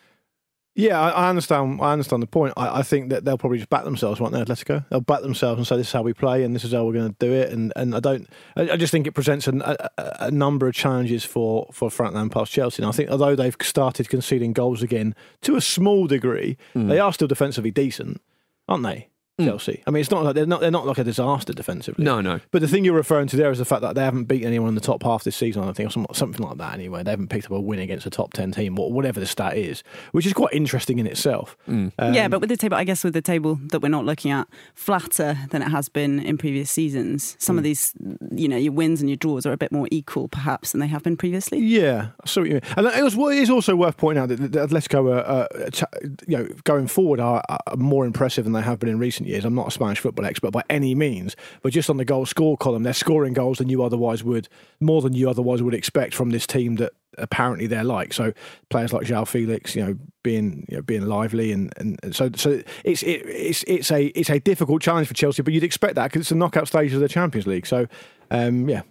Yeah, 0.75 0.99
I, 0.99 1.11
I 1.11 1.29
understand. 1.29 1.81
I 1.83 1.93
understand 1.93 2.23
the 2.23 2.26
point. 2.26 2.55
I, 2.57 2.79
I 2.79 2.83
think 2.83 3.11
that 3.11 3.25
they'll 3.25 3.37
probably 3.37 3.59
just 3.59 3.69
back 3.69 3.85
themselves, 3.85 4.21
won't 4.21 4.33
they, 4.33 4.43
Atletico? 4.43 4.87
They'll 4.88 5.00
back 5.00 5.21
themselves 5.21 5.59
and 5.59 5.67
say 5.67 5.76
this 5.76 5.88
is 5.88 5.93
how 5.93 6.02
we 6.02 6.14
play 6.14 6.45
and 6.45 6.55
this 6.55 6.64
is 6.64 6.73
how 6.73 6.85
we're 6.85 6.95
going 6.95 7.12
to 7.12 7.17
do 7.19 7.33
it. 7.33 7.50
And, 7.50 7.73
and 7.76 7.95
I 7.95 8.00
don't. 8.00 8.29
I, 8.57 8.71
I 8.71 8.76
just 8.76 8.91
think 8.91 9.07
it 9.07 9.12
presents 9.12 9.47
an, 9.47 9.61
a, 9.62 9.91
a- 9.99 10.31
number 10.31 10.67
of 10.67 10.75
challenges 10.75 11.25
for 11.25 11.69
for 11.73 11.91
Frank 11.91 12.14
Lampard's 12.14 12.50
Chelsea. 12.50 12.83
And 12.83 12.88
I 12.88 12.93
think 12.93 13.11
although 13.11 13.37
they've 13.37 13.57
started 13.61 14.09
conceding 14.09 14.55
goals 14.55 14.83
again 14.83 15.14
to 15.43 15.57
a 15.57 15.61
small 15.61 16.07
degree, 16.07 16.57
mm. 16.75 16.88
they 16.88 16.99
are 16.99 17.12
still 17.12 17.29
defensively 17.29 17.71
decent, 17.71 18.23
aren't 18.67 18.85
they? 18.85 19.09
Chelsea. 19.41 19.83
I 19.87 19.91
mean, 19.91 20.01
it's 20.03 20.11
not 20.11 20.25
like 20.25 20.35
they're 20.35 20.47
not 20.47 20.61
they're 20.61 20.71
not 20.71 20.87
like 20.87 20.99
a 20.99 21.05
disaster 21.05 21.53
defensively. 21.53 22.05
No, 22.05 22.21
no. 22.21 22.41
But 22.51 22.61
the 22.61 22.69
thing 22.69 22.85
you're 22.85 22.95
referring 22.95 23.27
to 23.29 23.37
there 23.37 23.51
is 23.51 23.59
the 23.59 23.65
fact 23.65 23.81
that 23.83 23.95
they 23.95 24.03
haven't 24.05 24.25
beaten 24.25 24.47
anyone 24.47 24.69
in 24.69 24.75
the 24.75 24.81
top 24.81 25.03
half 25.03 25.25
this 25.25 25.37
season. 25.37 25.65
I 25.65 25.73
think 25.73 25.89
or 25.89 25.93
something, 25.93 26.15
something 26.15 26.47
like 26.47 26.59
that. 26.59 26.75
Anyway, 26.75 27.03
they 27.03 27.11
haven't 27.11 27.29
picked 27.29 27.47
up 27.47 27.53
a 27.53 27.61
win 27.61 27.79
against 27.81 28.05
a 28.07 28.11
top 28.11 28.33
ten 28.35 28.53
team, 28.53 28.77
wha- 28.77 28.89
whatever 28.89 29.19
the 29.21 29.27
stat 29.27 29.57
is, 29.57 29.83
which 30.12 30.27
is 30.27 30.33
quite 30.33 30.53
interesting 30.53 30.99
in 30.99 31.07
itself. 31.07 31.57
Um, 31.67 31.93
yeah, 31.99 32.29
but 32.29 32.41
with 32.41 32.51
the 32.51 32.57
table, 32.57 32.77
I 32.77 32.85
guess 32.85 33.03
with 33.05 33.15
the 33.15 33.23
table 33.23 33.59
that 33.71 33.81
we're 33.81 33.89
not 33.89 34.05
looking 34.05 34.31
at 34.31 34.47
flatter 34.75 35.39
than 35.51 35.62
it 35.62 35.69
has 35.69 35.89
been 35.89 36.21
in 36.21 36.37
previous 36.39 36.71
seasons. 36.71 37.37
Some 37.39 37.55
Hmm. 37.55 37.59
of 37.59 37.65
these, 37.65 37.93
you 38.33 38.49
know, 38.49 38.57
your 38.57 38.73
wins 38.73 39.01
and 39.01 39.09
your 39.09 39.17
draws 39.17 39.47
are 39.47 39.53
a 39.53 39.57
bit 39.57 39.73
more 39.73 39.89
equal, 39.91 40.29
perhaps, 40.29 40.73
than 40.73 40.81
they 40.81 40.87
have 40.89 41.03
been 41.03 41.17
previously. 41.17 41.59
Yeah, 41.59 42.09
I 42.23 42.29
see 42.29 42.41
what 42.41 42.49
you 42.49 42.55
mean. 42.55 42.62
And 42.77 42.87
it, 42.87 43.03
was, 43.03 43.17
well, 43.17 43.29
it 43.29 43.39
is 43.39 43.51
also 43.51 43.77
worth 43.77 43.97
pointing 43.97 44.23
out 44.23 44.29
that 44.29 44.37
the 44.53 44.59
Atletico 44.67 45.15
are, 45.15 45.49
uh, 45.55 46.07
you 46.27 46.37
know, 46.37 46.49
going 46.65 46.87
forward 46.87 47.21
are, 47.21 47.43
are 47.49 47.77
more 47.77 48.05
impressive 48.05 48.45
than 48.45 48.53
they 48.53 48.61
have 48.62 48.79
been 48.79 48.89
in 48.89 48.99
recent 48.99 49.22
years. 49.26 49.45
I'm 49.45 49.55
not 49.55 49.69
a 49.69 49.71
Spanish 49.71 50.00
football 50.00 50.26
expert 50.26 50.50
by 50.50 50.62
any 50.71 50.95
means, 50.95 51.37
but 51.62 51.73
just 51.73 51.91
on 51.91 51.97
the 51.97 52.05
goal 52.05 52.26
score 52.26 52.57
column, 52.57 52.83
they're 52.83 52.93
scoring 52.93 53.33
goals 53.33 53.59
than 53.59 53.69
you 53.69 53.83
otherwise 53.83 54.23
would, 54.25 54.49
more 54.81 55.02
than 55.02 55.12
you 55.12 55.29
otherwise 55.29 55.62
would 55.62 55.75
expect 55.75 56.14
from 56.14 56.31
this 56.31 56.47
team 56.47 56.76
that 56.76 56.93
apparently 57.19 57.67
they're 57.67 57.85
like. 57.85 58.12
So 58.12 58.33
players 58.71 58.93
like 58.93 59.07
João 59.07 59.26
Felix, 59.26 59.76
you 59.76 59.85
know, 59.85 59.97
being 60.23 60.67
you 60.69 60.76
know, 60.76 60.83
being 60.83 61.02
lively, 61.02 61.52
and, 61.52 61.73
and 61.76 62.14
so 62.14 62.31
so 62.37 62.62
it's 62.85 63.02
it, 63.02 63.23
it's 63.26 63.64
it's 63.67 63.91
a 63.91 64.07
it's 64.19 64.31
a 64.31 64.41
difficult 64.41 64.83
challenge 64.83 65.09
for 65.09 65.14
Chelsea, 65.14 65.43
but 65.43 65.52
you'd 65.52 65.64
expect 65.64 65.95
that 65.97 66.09
because 66.09 66.21
it's 66.21 66.31
the 66.31 66.37
knockout 66.37 66.69
stages 66.69 66.95
of 66.95 67.00
the 67.00 67.09
Champions 67.09 67.47
League. 67.47 67.67
So 67.67 67.87
um, 68.31 68.69
yeah, 68.69 68.83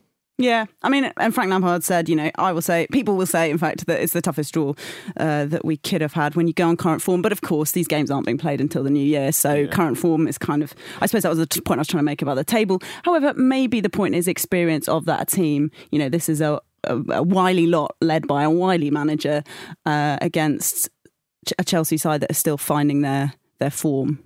Yeah, 0.41 0.65
I 0.81 0.89
mean, 0.89 1.11
and 1.17 1.35
Frank 1.35 1.51
Lampard 1.51 1.83
said, 1.83 2.09
you 2.09 2.15
know, 2.15 2.31
I 2.35 2.51
will 2.51 2.61
say, 2.61 2.87
people 2.91 3.15
will 3.15 3.27
say, 3.27 3.51
in 3.51 3.57
fact, 3.59 3.85
that 3.85 4.01
it's 4.01 4.13
the 4.13 4.21
toughest 4.21 4.53
draw 4.53 4.73
uh, 5.17 5.45
that 5.45 5.63
we 5.63 5.77
could 5.77 6.01
have 6.01 6.13
had 6.13 6.35
when 6.35 6.47
you 6.47 6.53
go 6.53 6.67
on 6.67 6.77
current 6.77 7.01
form. 7.01 7.21
But 7.21 7.31
of 7.31 7.41
course, 7.41 7.71
these 7.71 7.87
games 7.87 8.09
aren't 8.09 8.25
being 8.25 8.39
played 8.39 8.59
until 8.59 8.83
the 8.83 8.89
new 8.89 9.05
year, 9.05 9.31
so 9.31 9.67
current 9.67 9.97
form 9.97 10.27
is 10.27 10.37
kind 10.37 10.63
of. 10.63 10.73
I 10.99 11.05
suppose 11.05 11.23
that 11.23 11.29
was 11.29 11.37
the 11.37 11.45
t- 11.45 11.61
point 11.61 11.77
I 11.77 11.81
was 11.81 11.87
trying 11.87 11.99
to 11.99 12.05
make 12.05 12.21
about 12.21 12.35
the 12.35 12.43
table. 12.43 12.81
However, 13.03 13.33
maybe 13.35 13.81
the 13.81 13.89
point 13.89 14.15
is 14.15 14.27
experience 14.27 14.87
of 14.87 15.05
that 15.05 15.27
team. 15.27 15.69
You 15.91 15.99
know, 15.99 16.09
this 16.09 16.27
is 16.27 16.41
a, 16.41 16.59
a, 16.85 16.95
a 17.09 17.23
wily 17.23 17.67
lot 17.67 17.95
led 18.01 18.27
by 18.27 18.43
a 18.43 18.49
wily 18.49 18.89
manager 18.89 19.43
uh, 19.85 20.17
against 20.21 20.89
Ch- 21.47 21.53
a 21.59 21.63
Chelsea 21.63 21.97
side 21.97 22.21
that 22.21 22.31
are 22.31 22.35
still 22.35 22.57
finding 22.57 23.01
their 23.01 23.33
their 23.59 23.71
form 23.71 24.23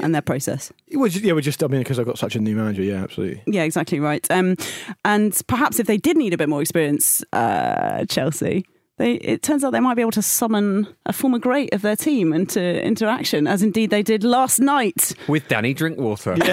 and 0.00 0.14
their 0.14 0.22
process. 0.22 0.72
it 0.88 0.96
was 0.96 1.20
yeah, 1.20 1.32
we're 1.32 1.40
just 1.40 1.62
I 1.62 1.66
mean 1.66 1.80
because 1.80 1.98
I've 1.98 2.06
got 2.06 2.18
such 2.18 2.36
a 2.36 2.40
new 2.40 2.56
manager. 2.56 2.82
Yeah, 2.82 3.02
absolutely. 3.02 3.42
Yeah, 3.46 3.62
exactly 3.62 4.00
right. 4.00 4.28
Um, 4.30 4.56
and 5.04 5.38
perhaps 5.46 5.78
if 5.78 5.86
they 5.86 5.96
did 5.96 6.16
need 6.16 6.32
a 6.32 6.38
bit 6.38 6.48
more 6.48 6.62
experience, 6.62 7.22
uh, 7.32 8.04
Chelsea, 8.06 8.66
they 8.96 9.14
it 9.14 9.42
turns 9.42 9.64
out 9.64 9.70
they 9.72 9.80
might 9.80 9.94
be 9.94 10.02
able 10.02 10.10
to 10.12 10.22
summon 10.22 10.86
a 11.06 11.12
former 11.12 11.38
great 11.38 11.72
of 11.74 11.82
their 11.82 11.96
team 11.96 12.32
into 12.32 12.60
into 12.86 13.06
action, 13.06 13.46
as 13.46 13.62
indeed 13.62 13.90
they 13.90 14.02
did 14.02 14.22
last 14.24 14.60
night. 14.60 15.14
With 15.28 15.48
Danny 15.48 15.74
Drinkwater. 15.74 16.36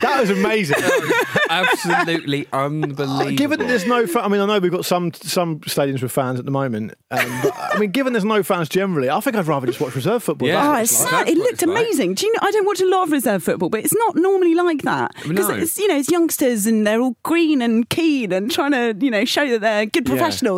That 0.00 0.18
was 0.20 0.30
amazing. 0.30 0.76
Absolutely 1.50 2.46
unbelievable. 2.52 3.36
given 3.36 3.58
that 3.60 3.68
there's 3.68 3.86
no, 3.86 4.06
fa- 4.06 4.24
I 4.24 4.28
mean, 4.28 4.40
I 4.40 4.46
know 4.46 4.58
we've 4.58 4.70
got 4.72 4.84
some 4.84 5.12
some 5.14 5.60
stadiums 5.60 6.02
with 6.02 6.10
fans 6.10 6.38
at 6.40 6.44
the 6.44 6.50
moment, 6.50 6.94
um, 7.12 7.40
but 7.42 7.52
I 7.56 7.78
mean, 7.78 7.90
given 7.90 8.12
there's 8.12 8.24
no 8.24 8.42
fans 8.42 8.68
generally, 8.68 9.08
I 9.10 9.20
think 9.20 9.36
I'd 9.36 9.46
rather 9.46 9.66
just 9.68 9.80
watch 9.80 9.94
reserve 9.94 10.22
football. 10.24 10.48
Yeah. 10.48 10.70
Oh, 10.70 10.80
it's 10.80 10.98
like. 11.00 11.10
sad. 11.10 11.28
It 11.28 11.38
looked 11.38 11.52
it's 11.54 11.66
like. 11.66 11.78
amazing. 11.82 12.14
Do 12.14 12.26
you 12.26 12.32
know? 12.32 12.38
I 12.42 12.50
don't 12.50 12.66
watch 12.66 12.80
a 12.80 12.86
lot 12.88 13.04
of 13.04 13.12
reserve 13.12 13.42
football, 13.44 13.68
but 13.68 13.80
it's 13.84 13.94
not 13.94 14.16
normally 14.16 14.54
like 14.54 14.82
that 14.82 15.12
because 15.28 15.48
No. 15.48 15.54
it's 15.54 15.78
you 15.78 15.86
know 15.88 15.96
it's 15.96 16.10
youngsters 16.10 16.66
and 16.66 16.84
they're 16.86 17.00
all 17.00 17.16
green 17.22 17.62
and 17.62 17.88
keen 17.88 18.32
and 18.32 18.50
trying 18.50 18.72
to 18.72 18.96
you 19.04 19.10
know 19.10 19.24
show 19.24 19.48
that 19.50 19.60
they're 19.60 19.86
good 19.86 20.08
Yeah. 20.08 20.14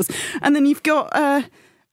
Professionals, 0.07 0.39
and 0.43 0.57
then 0.57 0.67
you've 0.67 0.83
got 0.83 1.09
uh, 1.15 1.43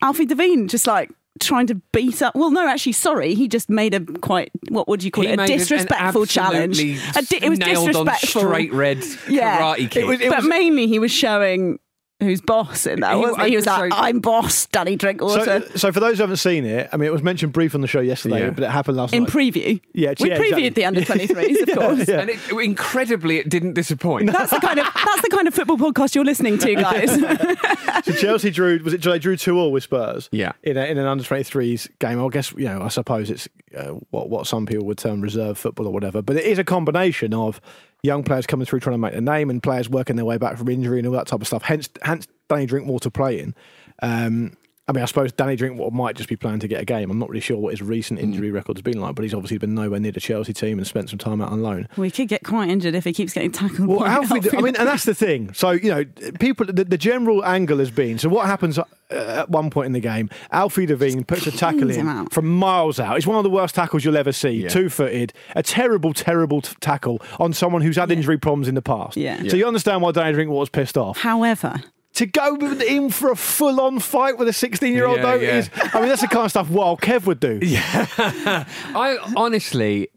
Alfie 0.01 0.25
Devine 0.25 0.67
just 0.67 0.87
like. 0.87 1.11
Trying 1.41 1.67
to 1.67 1.75
beat 1.93 2.21
up. 2.21 2.35
Well, 2.35 2.51
no, 2.51 2.67
actually, 2.67 2.91
sorry. 2.91 3.33
He 3.33 3.47
just 3.47 3.69
made 3.69 3.93
a 3.93 4.01
quite 4.01 4.51
what 4.67 4.89
would 4.89 5.01
you 5.05 5.09
call 5.09 5.23
He 5.23 5.29
it? 5.29 5.35
A 5.35 5.37
made 5.37 5.45
an- 5.45 5.51
an 5.53 5.57
disrespectful 5.59 6.25
challenge. 6.25 6.79
A 6.81 7.21
di- 7.21 7.37
it 7.41 7.47
was 7.47 7.59
nailed 7.59 7.87
disrespectful. 7.87 8.41
on 8.41 8.47
straight 8.49 8.73
red 8.73 9.01
Yeah. 9.29 9.57
karate 9.61 9.89
kick. 9.89 10.03
It 10.03 10.05
was- 10.05 10.19
it 10.19 10.29
but 10.31 10.43
mainly 10.43 10.87
he 10.87 10.99
was 10.99 11.11
showing 11.13 11.79
who's 12.19 12.41
boss 12.41 12.85
in 12.85 12.99
that, 12.99 13.15
He- 13.15 13.21
wasn't 13.21 13.41
he? 13.43 13.49
He 13.51 13.55
was 13.55 13.67
I- 13.67 13.79
like, 13.81 13.93
so- 13.93 13.99
"I'm 13.99 14.19
boss, 14.19 14.65
Danny 14.67 14.95
Drinkwater." 14.95 15.45
So, 15.45 15.67
so 15.75 15.91
for 15.91 15.99
those 15.99 16.17
who 16.17 16.23
haven't 16.23 16.37
seen 16.37 16.65
it, 16.65 16.89
I 16.91 16.97
mean, 16.97 17.07
it 17.07 17.11
was 17.13 17.23
mentioned 17.23 17.53
brief 17.53 17.73
on 17.75 17.81
the 17.81 17.87
show 17.87 18.01
yesterday, 18.01 18.41
Yeah. 18.41 18.49
but 18.51 18.63
it 18.63 18.69
happened 18.69 18.97
last 18.97 19.11
night. 19.13 19.17
in 19.17 19.23
night. 19.23 19.31
preview, 19.31 19.81
Yeah, 19.93 20.13
we 20.19 20.29
yeah, 20.29 20.37
previewed 20.37 20.41
exactly. 20.67 20.69
the 20.69 20.85
under 20.85 21.01
23s, 21.01 21.61
of 21.61 21.69
course. 21.77 22.07
yeah. 22.07 22.19
and 22.21 22.29
it, 22.29 22.39
incredibly, 22.63 23.37
it 23.37 23.49
didn't 23.49 23.73
disappoint. 23.73 24.31
That's 24.31 24.51
the 24.51 24.59
kind 24.59 24.79
of 24.79 24.85
that's 24.93 25.21
the 25.21 25.29
kind 25.29 25.47
of 25.47 25.53
football 25.53 25.77
podcast 25.77 26.15
you're 26.15 26.25
listening 26.25 26.57
to, 26.59 26.75
guys. 26.75 27.09
So 28.05 28.13
Chelsea 28.13 28.49
drew 28.49 28.79
was 28.83 28.93
it? 28.93 29.01
They 29.01 29.19
drew 29.19 29.35
two 29.35 29.57
all 29.57 29.71
with 29.73 29.83
Spurs. 29.83 30.29
Yeah. 30.31 30.53
in, 30.63 30.77
a, 30.77 30.85
in 30.85 30.97
an 30.97 31.05
under 31.05 31.23
23s 31.23 31.89
game. 31.99 32.23
I 32.23 32.27
guess 32.29 32.53
you 32.53 32.63
know. 32.65 32.81
I 32.81 32.87
suppose 32.87 33.29
it's 33.29 33.47
uh, 33.77 33.89
what 34.11 34.29
what 34.29 34.47
some 34.47 34.65
people 34.65 34.85
would 34.85 34.97
term 34.97 35.19
reserve 35.21 35.57
football 35.57 35.85
or 35.87 35.91
whatever. 35.93 36.21
But 36.21 36.37
it 36.37 36.45
is 36.45 36.57
a 36.59 36.63
combination 36.63 37.33
of 37.33 37.59
young 38.03 38.23
players 38.23 38.47
coming 38.47 38.65
through 38.65 38.79
trying 38.79 38.93
to 38.93 38.97
make 38.97 39.13
a 39.13 39.21
name 39.21 39.49
and 39.49 39.61
players 39.61 39.89
working 39.89 40.15
their 40.15 40.25
way 40.25 40.37
back 40.37 40.57
from 40.57 40.69
injury 40.69 40.99
and 40.99 41.07
all 41.07 41.13
that 41.13 41.27
type 41.27 41.41
of 41.41 41.47
stuff. 41.47 41.63
Hence, 41.63 41.89
hence 42.01 42.27
Danny 42.47 42.65
Drinkwater 42.65 43.09
playing. 43.09 43.53
Um, 44.01 44.55
I 44.89 44.91
mean, 44.91 45.03
I 45.03 45.05
suppose 45.05 45.31
Danny 45.31 45.55
Drinkwater 45.55 45.95
might 45.95 46.15
just 46.15 46.27
be 46.27 46.35
planning 46.35 46.59
to 46.61 46.67
get 46.67 46.81
a 46.81 46.85
game. 46.85 47.11
I'm 47.11 47.19
not 47.19 47.29
really 47.29 47.41
sure 47.41 47.57
what 47.57 47.73
his 47.73 47.81
recent 47.83 48.19
injury 48.19 48.49
record's 48.49 48.81
been 48.81 48.99
like, 48.99 49.13
but 49.13 49.21
he's 49.21 49.35
obviously 49.35 49.59
been 49.59 49.75
nowhere 49.75 49.99
near 49.99 50.11
the 50.11 50.19
Chelsea 50.19 50.51
team 50.51 50.79
and 50.79 50.87
spent 50.87 51.11
some 51.11 51.19
time 51.19 51.41
out 51.41 51.51
on 51.51 51.61
loan. 51.61 51.87
we 51.95 52.09
could 52.09 52.27
get 52.27 52.43
quite 52.43 52.69
injured 52.69 52.95
if 52.95 53.03
he 53.03 53.13
keeps 53.13 53.31
getting 53.31 53.51
tackled. 53.51 53.87
Well, 53.87 54.03
Alfie, 54.03 54.41
I 54.57 54.61
mean, 54.61 54.75
and 54.75 54.87
that's 54.87 55.05
the 55.05 55.13
thing. 55.13 55.53
So 55.53 55.69
you 55.69 55.89
know, 55.91 56.05
people. 56.39 56.65
The, 56.65 56.83
the 56.83 56.97
general 56.97 57.45
angle 57.45 57.77
has 57.77 57.91
been. 57.91 58.17
So 58.17 58.29
what 58.29 58.47
happens 58.47 58.79
uh, 58.79 58.83
at 59.11 59.49
one 59.49 59.69
point 59.69 59.85
in 59.85 59.91
the 59.91 59.99
game? 59.99 60.27
Alfie 60.51 60.87
Devine 60.87 61.23
puts 61.23 61.45
a 61.45 61.51
tackle 61.51 61.91
in 61.91 62.27
from 62.29 62.47
miles 62.47 62.99
out. 62.99 63.15
It's 63.15 63.27
one 63.27 63.37
of 63.37 63.43
the 63.43 63.49
worst 63.51 63.75
tackles 63.75 64.03
you'll 64.03 64.17
ever 64.17 64.31
see. 64.31 64.49
Yeah. 64.63 64.69
Two-footed, 64.69 65.33
a 65.55 65.61
terrible, 65.61 66.13
terrible 66.13 66.61
t- 66.61 66.75
tackle 66.79 67.21
on 67.39 67.53
someone 67.53 67.83
who's 67.83 67.97
had 67.97 68.11
injury 68.11 68.39
problems 68.39 68.67
in 68.67 68.73
the 68.73 68.81
past. 68.81 69.17
Yeah. 69.17 69.43
So 69.47 69.55
you 69.55 69.67
understand 69.67 70.01
why 70.01 70.13
Danny 70.13 70.33
Drinkwater's 70.33 70.69
pissed 70.69 70.97
off. 70.97 71.19
However, 71.19 71.81
To 72.19 72.25
go 72.25 72.53
with- 72.55 72.81
in 72.81 73.09
for 73.11 73.31
a 73.31 73.35
full-on 73.35 73.99
fight 73.99 74.37
with 74.37 74.49
a 74.49 74.51
16-year-old 74.51 75.17
Yeah, 75.17 75.23
though 75.23 75.35
yeah. 75.35 75.57
is. 75.59 75.69
I 75.93 75.99
mean, 76.01 76.09
that's 76.09 76.19
the 76.21 76.27
kind 76.27 76.43
of 76.43 76.51
stuff 76.51 76.69
Wild 76.69 76.99
Kev 76.99 77.25
would 77.25 77.39
do. 77.39 77.59
Yeah. 77.63 78.07
I 78.93 79.17
honestly, 79.37 80.09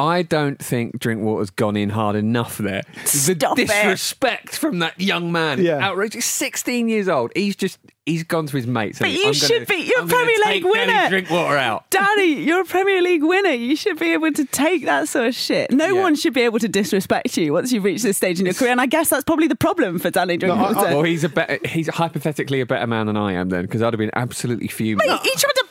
I 0.00 0.22
don't 0.22 0.58
think 0.62 0.98
Drinkwater's 1.00 1.50
gone 1.50 1.76
in 1.76 1.90
hard 1.90 2.14
enough 2.16 2.58
there. 2.58 2.82
Stop 3.04 3.56
the 3.56 3.62
it. 3.62 3.68
disrespect 3.68 4.56
from 4.56 4.78
that 4.78 5.00
young 5.00 5.32
man. 5.32 5.62
Yeah. 5.62 5.78
outrageous. 5.84 6.14
He's 6.14 6.24
16 6.26 6.88
years 6.88 7.08
old. 7.08 7.32
He's 7.34 7.56
just 7.56 7.78
he's 8.06 8.22
gone 8.24 8.46
to 8.46 8.56
his 8.56 8.66
mates. 8.66 8.98
But 9.00 9.10
you 9.10 9.26
I'm 9.26 9.32
should 9.34 9.66
gonna- 9.66 9.80
be- 9.80 9.86
you're 9.86 9.98
a 9.98 10.02
I'm 10.02 10.08
gonna 10.08 10.24
Premier 10.24 10.36
League 10.36 10.62
take 10.62 10.72
Danny 10.72 10.92
winner. 10.92 11.08
Drinkwater 11.10 11.56
out. 11.56 11.90
Danny, 11.90 12.42
you're 12.42 12.60
a 12.60 12.64
Premier 12.64 13.02
League 13.02 13.22
winner. 13.24 13.50
You 13.50 13.74
should 13.76 13.98
be 13.98 14.12
able 14.12 14.32
to 14.32 14.44
take 14.46 14.84
that 14.86 15.08
sort 15.08 15.26
of 15.26 15.34
shit. 15.34 15.70
No 15.72 15.86
Yeah. 15.94 16.00
one 16.02 16.14
should 16.14 16.32
be 16.32 16.40
able 16.42 16.58
to 16.60 16.68
disrespect 16.68 17.36
you 17.36 17.52
once 17.52 17.72
you've 17.72 17.84
reached 17.84 18.04
this 18.04 18.16
stage 18.16 18.38
in 18.40 18.46
your 18.46 18.54
career. 18.54 18.70
And 18.70 18.80
I 18.80 18.86
guess 18.86 19.08
that's 19.10 19.24
probably 19.24 19.46
the 19.48 19.56
problem 19.56 19.98
for 19.98 20.10
Danny 20.10 20.36
Drinkwater. 20.36 20.74
Well, 20.74 21.02
he's 21.02 21.24
a 21.24 21.28
better. 21.28 21.58
He's 21.66 21.88
hypothetically 21.88 22.60
a 22.60 22.66
better 22.66 22.86
man 22.86 23.06
than 23.08 23.16
I 23.16 23.32
am 23.32 23.48
then, 23.50 23.62
because 23.62 23.82
I'd 23.82 23.92
have 23.92 23.98
been 23.98 24.10
absolutely 24.14 24.68
fuming. 24.68 25.06
He, 25.06 25.16
he 25.16 25.30
tried 25.36 25.52
to 25.56 25.64
plant 25.64 25.67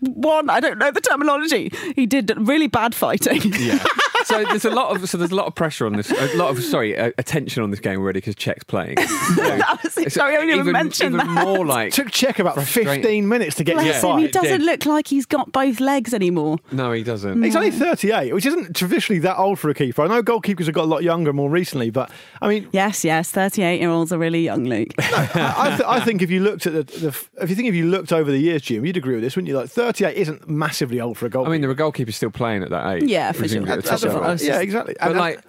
one. 0.00 0.50
I 0.50 0.60
don't 0.60 0.78
know 0.78 0.90
the 0.90 1.00
terminology. 1.00 1.72
He 1.94 2.06
did 2.06 2.32
really 2.36 2.68
bad 2.68 2.94
fighting. 2.94 3.40
Yeah. 3.54 3.84
so 4.24 4.44
there's 4.44 4.64
a 4.64 4.70
lot 4.70 4.94
of 4.96 5.08
so 5.08 5.18
there's 5.18 5.32
a 5.32 5.34
lot 5.34 5.46
of 5.46 5.54
pressure 5.54 5.86
on 5.86 5.94
this. 5.96 6.10
A 6.10 6.36
lot 6.36 6.50
of 6.50 6.62
sorry 6.62 6.96
uh, 6.96 7.10
attention 7.18 7.62
on 7.62 7.70
this 7.70 7.80
game 7.80 7.98
already 8.00 8.18
because 8.18 8.34
Cech's 8.36 8.64
playing. 8.64 8.96
That 9.52 9.80
was 9.82 10.12
Sorry, 10.12 10.36
I 10.36 10.40
only 10.40 10.54
even, 10.54 10.72
mentioned 10.72 11.14
even 11.14 11.34
that. 11.34 11.44
more 11.44 11.64
like 11.64 11.92
Took 11.92 12.10
Czech 12.10 12.38
about 12.38 12.60
15 12.62 13.26
minutes 13.28 13.56
to 13.56 13.64
get 13.64 13.78
to 13.78 13.84
the 13.84 13.92
him. 13.92 14.18
He 14.18 14.28
doesn't 14.28 14.62
look 14.62 14.86
like 14.86 15.06
he's 15.06 15.26
got 15.26 15.52
both 15.52 15.80
legs 15.80 16.12
anymore. 16.14 16.58
no, 16.70 16.92
he 16.92 17.02
doesn't. 17.02 17.42
He's 17.42 17.56
only 17.56 17.70
38, 17.70 18.32
which 18.34 18.46
isn't 18.46 18.74
traditionally 18.76 19.20
that 19.20 19.36
old 19.38 19.58
for 19.58 19.70
a 19.70 19.74
keeper. 19.74 20.02
I 20.02 20.06
know 20.08 20.22
goalkeepers 20.22 20.66
have 20.66 20.74
got 20.74 20.84
a 20.84 20.86
lot 20.86 21.02
younger 21.02 21.32
more 21.32 21.50
recently, 21.50 21.90
but 21.90 22.10
I 22.40 22.48
mean, 22.48 22.68
Yes, 22.72 23.04
yes, 23.04 23.30
38 23.30 23.80
year 23.80 23.90
olds 23.90 24.12
are 24.12 24.18
really 24.18 24.42
young, 24.42 24.64
Luke. 24.64 24.88
I, 24.98 25.54
I, 25.56 25.68
th- 25.76 25.88
I 25.88 26.00
think 26.00 26.22
if 26.22 26.30
you 26.30 26.40
looked 26.40 26.66
at 26.66 26.72
the, 26.72 26.82
the, 26.98 27.08
if 27.42 27.50
you 27.50 27.56
think 27.56 27.68
if 27.68 27.74
you 27.74 27.86
looked 27.86 28.12
over 28.12 28.30
the 28.30 28.38
years, 28.40 28.62
Jim, 28.62 28.84
you'd 28.84 28.96
agree 28.96 29.14
with 29.14 29.22
this, 29.22 29.36
wouldn't 29.36 29.48
you? 29.48 29.56
Like 29.56 29.68
38 29.70 30.16
isn't 30.16 30.48
massively 30.48 31.00
old 31.00 31.18
for 31.18 31.26
a 31.26 31.30
goalkeeper. 31.30 31.50
I 31.50 31.52
mean, 31.52 31.60
there 31.60 31.70
are 31.70 31.74
goalkeepers 31.74 32.14
still 32.14 32.30
playing 32.30 32.62
at 32.62 32.70
that 32.70 32.94
age. 32.96 33.04
Yeah, 33.04 33.32
for 33.32 33.40
presumably 33.40 33.68
sure. 33.70 33.78
at 33.78 33.84
the 33.84 33.88
That's 34.12 34.14
top 34.14 34.22
what 34.22 34.28
level. 34.28 34.30
I 34.30 34.32
was 34.32 34.46
yeah, 34.46 34.60
exactly. 34.60 34.96
But 34.98 35.08
And, 35.10 35.18
like, 35.18 35.40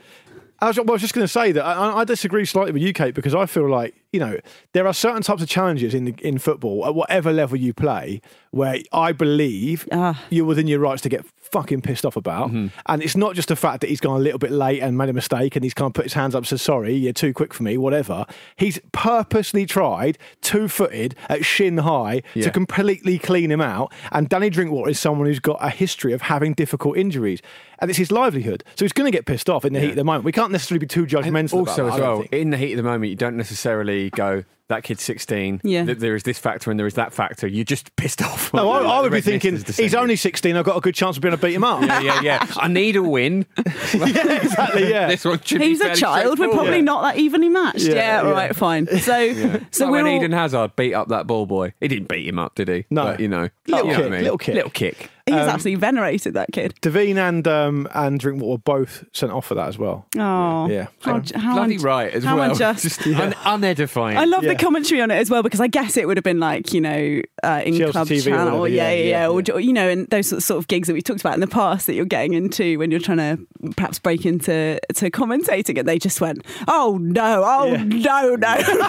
I 0.60 0.68
was, 0.68 0.78
well, 0.78 0.90
I 0.90 0.92
was 0.94 1.02
just 1.02 1.14
going 1.14 1.26
to 1.26 1.32
say 1.32 1.52
that 1.52 1.64
I, 1.64 2.00
I 2.00 2.04
disagree 2.06 2.46
slightly 2.46 2.72
with 2.72 2.82
you, 2.82 2.94
Kate, 2.94 3.14
because 3.14 3.36
I 3.36 3.46
feel 3.46 3.70
like 3.70 3.96
you 4.14 4.20
know, 4.22 4.38
there 4.72 4.88
are 4.88 4.94
certain 4.94 5.22
types 5.24 5.42
of 5.42 5.50
challenges 5.50 5.94
in 5.94 6.16
in 6.20 6.38
football 6.38 6.86
at 6.86 6.96
whatever 6.96 7.34
level 7.34 7.58
you 7.58 7.74
play 7.74 8.22
where 8.52 8.78
I 8.94 9.12
believe 9.12 9.88
Ah. 9.92 10.24
you're 10.30 10.46
within 10.46 10.68
your 10.68 10.80
rights 10.80 11.02
to 11.02 11.10
get 11.10 11.26
fucking 11.52 11.82
pissed 11.82 12.06
off 12.06 12.16
about. 12.16 12.52
And 12.52 13.04
it's 13.04 13.16
not 13.18 13.34
just 13.36 13.48
the 13.48 13.56
fact 13.56 13.82
that 13.82 13.90
he's 13.90 14.00
gone 14.00 14.16
a 14.20 14.24
little 14.24 14.38
bit 14.40 14.52
late 14.52 14.80
and 14.82 14.96
made 14.98 15.10
a 15.10 15.14
mistake 15.14 15.56
and 15.56 15.64
he's 15.64 15.74
kind 15.74 15.88
of 15.88 15.94
put 15.94 16.06
his 16.06 16.14
hands 16.14 16.34
up 16.36 16.40
and 16.42 16.48
said, 16.48 16.60
sorry, 16.60 16.94
you're 16.96 17.14
too 17.14 17.34
quick 17.34 17.54
for 17.54 17.64
me, 17.64 17.78
whatever. 17.78 18.26
He's 18.56 18.80
purposely 18.92 19.66
tried, 19.66 20.18
two 20.42 20.68
footed 20.68 21.16
at 21.30 21.46
shin 21.46 21.80
high, 21.80 22.22
Yeah. 22.36 22.44
to 22.46 22.52
completely 22.52 23.20
clean 23.20 23.52
him 23.52 23.62
out. 23.62 23.92
And 24.12 24.30
Danny 24.30 24.50
Drinkwater 24.50 24.90
is 24.92 25.00
someone 25.00 25.28
who's 25.28 25.40
got 25.40 25.58
a 25.62 25.70
history 25.70 26.14
of 26.14 26.24
having 26.24 26.54
difficult 26.54 26.98
injuries. 26.98 27.42
And 27.80 27.90
it's 27.90 27.98
his 28.00 28.12
livelihood. 28.12 28.64
So 28.76 28.86
he's 28.86 28.94
going 28.94 29.12
to 29.12 29.16
get 29.16 29.26
pissed 29.26 29.50
off 29.50 29.66
in 29.66 29.74
the 29.74 29.80
heat 29.80 29.90
of 29.92 29.96
the 29.98 30.04
moment. 30.04 30.24
We 30.26 30.32
can't 30.32 30.52
necessarily 30.52 30.80
be 30.80 30.88
too 30.88 31.06
judgmental. 31.06 31.54
about 31.62 31.70
also, 31.70 31.86
that, 31.88 31.94
as 31.96 32.00
well, 32.00 32.24
in 32.32 32.50
the 32.52 32.58
heat 32.58 32.72
of 32.74 32.78
the 32.78 32.84
moment, 32.84 33.10
you 33.10 33.16
don't 33.18 33.36
necessarily 33.38 34.03
go, 34.10 34.44
that 34.70 34.84
kid's 34.84 35.04
16. 35.04 35.62
Yeah. 35.64 35.86
th- 35.86 35.98
there 36.00 36.16
is 36.16 36.24
this 36.24 36.40
factor 36.40 36.72
and 36.72 36.80
there 36.80 36.88
is 36.88 36.94
that 36.96 37.14
factor. 37.14 37.46
You're 37.46 37.66
just 37.66 37.94
pissed 37.98 38.22
off. 38.24 38.52
No, 38.54 38.72
I, 38.72 38.82
I 38.82 39.02
would 39.02 39.12
be 39.12 39.20
thinking 39.22 39.62
he's 39.76 39.94
only 39.94 40.16
16. 40.16 40.56
I've 40.56 40.66
got 40.66 40.78
a 40.78 40.80
good 40.82 40.96
chance 40.96 41.18
of 41.18 41.22
being 41.22 41.34
able 41.34 41.42
to 41.42 41.48
beat 41.48 41.54
him 41.56 41.64
up. 41.66 41.82
Yeah, 41.84 42.00
yeah, 42.02 42.22
yeah. 42.22 42.48
I 42.56 42.70
need 42.70 42.96
a 42.96 43.04
win. 43.04 43.46
yeah, 43.94 44.32
exactly. 44.42 44.90
Yeah. 44.90 45.08
this 45.10 45.26
one 45.26 45.40
should 45.42 45.62
He's 45.62 45.82
be 45.82 45.90
a 45.90 45.96
child. 45.96 46.26
We're 46.26 46.36
straightforward. 46.36 46.56
probably 46.56 46.82
not 46.82 47.02
that 47.04 47.18
evenly 47.20 47.50
matched. 47.50 47.82
Yeah, 47.82 47.94
Yeah, 47.96 48.24
yeah. 48.24 48.30
right, 48.32 48.56
fine. 48.56 48.88
So, 48.88 49.34
so 49.34 49.60
So 49.72 49.86
we're 49.88 50.04
when 50.04 50.08
all, 50.08 50.16
Eden 50.16 50.32
Hazard 50.32 50.76
beat 50.76 50.94
up 50.94 51.10
that 51.10 51.28
ball 51.28 51.46
boy, 51.46 51.74
he 51.82 51.88
didn't 51.90 52.08
beat 52.08 52.26
him 52.28 52.40
up, 52.40 52.56
did 52.56 52.70
he? 52.70 52.86
No. 52.90 53.04
But, 53.04 53.20
you 53.20 53.28
know, 53.28 53.50
Little 53.68 53.86
you 53.88 53.92
know 53.92 53.98
kick, 53.98 54.06
I 54.06 54.10
mean? 54.10 54.22
little 54.24 54.38
kick. 54.38 54.56
little 54.56 54.72
kick. 54.72 55.10
He's 55.34 55.48
um, 55.48 55.50
actually 55.50 55.76
venerated 55.76 56.34
that 56.36 56.52
kid. 56.52 56.74
Devine 56.82 57.18
and 57.18 57.48
um, 57.48 57.88
and 57.94 58.20
Drinkwater 58.20 58.52
were 58.52 58.58
both 58.58 59.04
sent 59.14 59.32
off 59.32 59.46
for 59.48 59.56
that 59.56 59.68
as 59.68 59.78
well. 59.78 60.06
Oh, 60.18 60.68
Yeah. 60.70 60.88
How, 61.02 61.22
So- 61.24 61.40
how 61.40 61.56
Bloody 61.56 61.78
un- 61.78 61.82
right 61.84 62.14
as 62.14 62.24
how 62.24 62.38
well. 62.38 62.52
unjust. 62.52 62.84
Just 62.84 63.06
un- 63.08 63.34
unedifying. 63.34 64.18
I 64.18 64.26
love 64.26 64.44
Yeah. 64.44 64.54
the 64.54 64.60
commentary 64.60 65.02
on 65.02 65.12
it 65.12 65.16
as 65.16 65.30
well 65.30 65.44
because 65.44 65.60
I 65.60 65.68
guess 65.68 65.98
it 65.98 66.08
would 66.08 66.18
have 66.18 66.24
been 66.24 66.40
like 66.40 66.74
you 66.74 66.82
know 66.82 67.22
uh, 67.44 67.62
in 67.66 67.78
Chelsea 67.78 67.92
club 67.92 68.08
TV 68.08 68.20
or 68.20 68.30
channel, 68.30 68.60
whatever, 68.62 68.68
yeah, 68.76 68.92
yeah, 68.92 69.04
yeah, 69.04 69.10
yeah, 69.24 69.54
or, 69.54 69.60
you 69.60 69.74
know, 69.74 69.90
and 69.90 70.08
those 70.10 70.30
sort 70.44 70.58
of 70.58 70.68
gigs 70.68 70.88
that 70.88 70.94
we 70.94 71.02
talked 71.02 71.22
about 71.22 71.34
in 71.34 71.40
the 71.42 71.48
past 71.48 71.88
that 71.88 71.94
you're 71.96 72.06
getting 72.06 72.34
into 72.34 72.78
when 72.80 72.92
you're 72.92 73.00
trying 73.00 73.18
to 73.18 73.72
perhaps 73.76 74.00
break 74.00 74.26
into 74.26 74.80
to 74.96 75.12
commentating, 75.12 75.78
and 75.80 75.88
they 75.88 76.00
just 76.00 76.22
went, 76.22 76.44
"Oh 76.68 76.98
no, 77.02 77.44
oh 77.46 77.66
Yeah. 77.74 77.84
no, 77.84 78.36
no," 78.36 78.88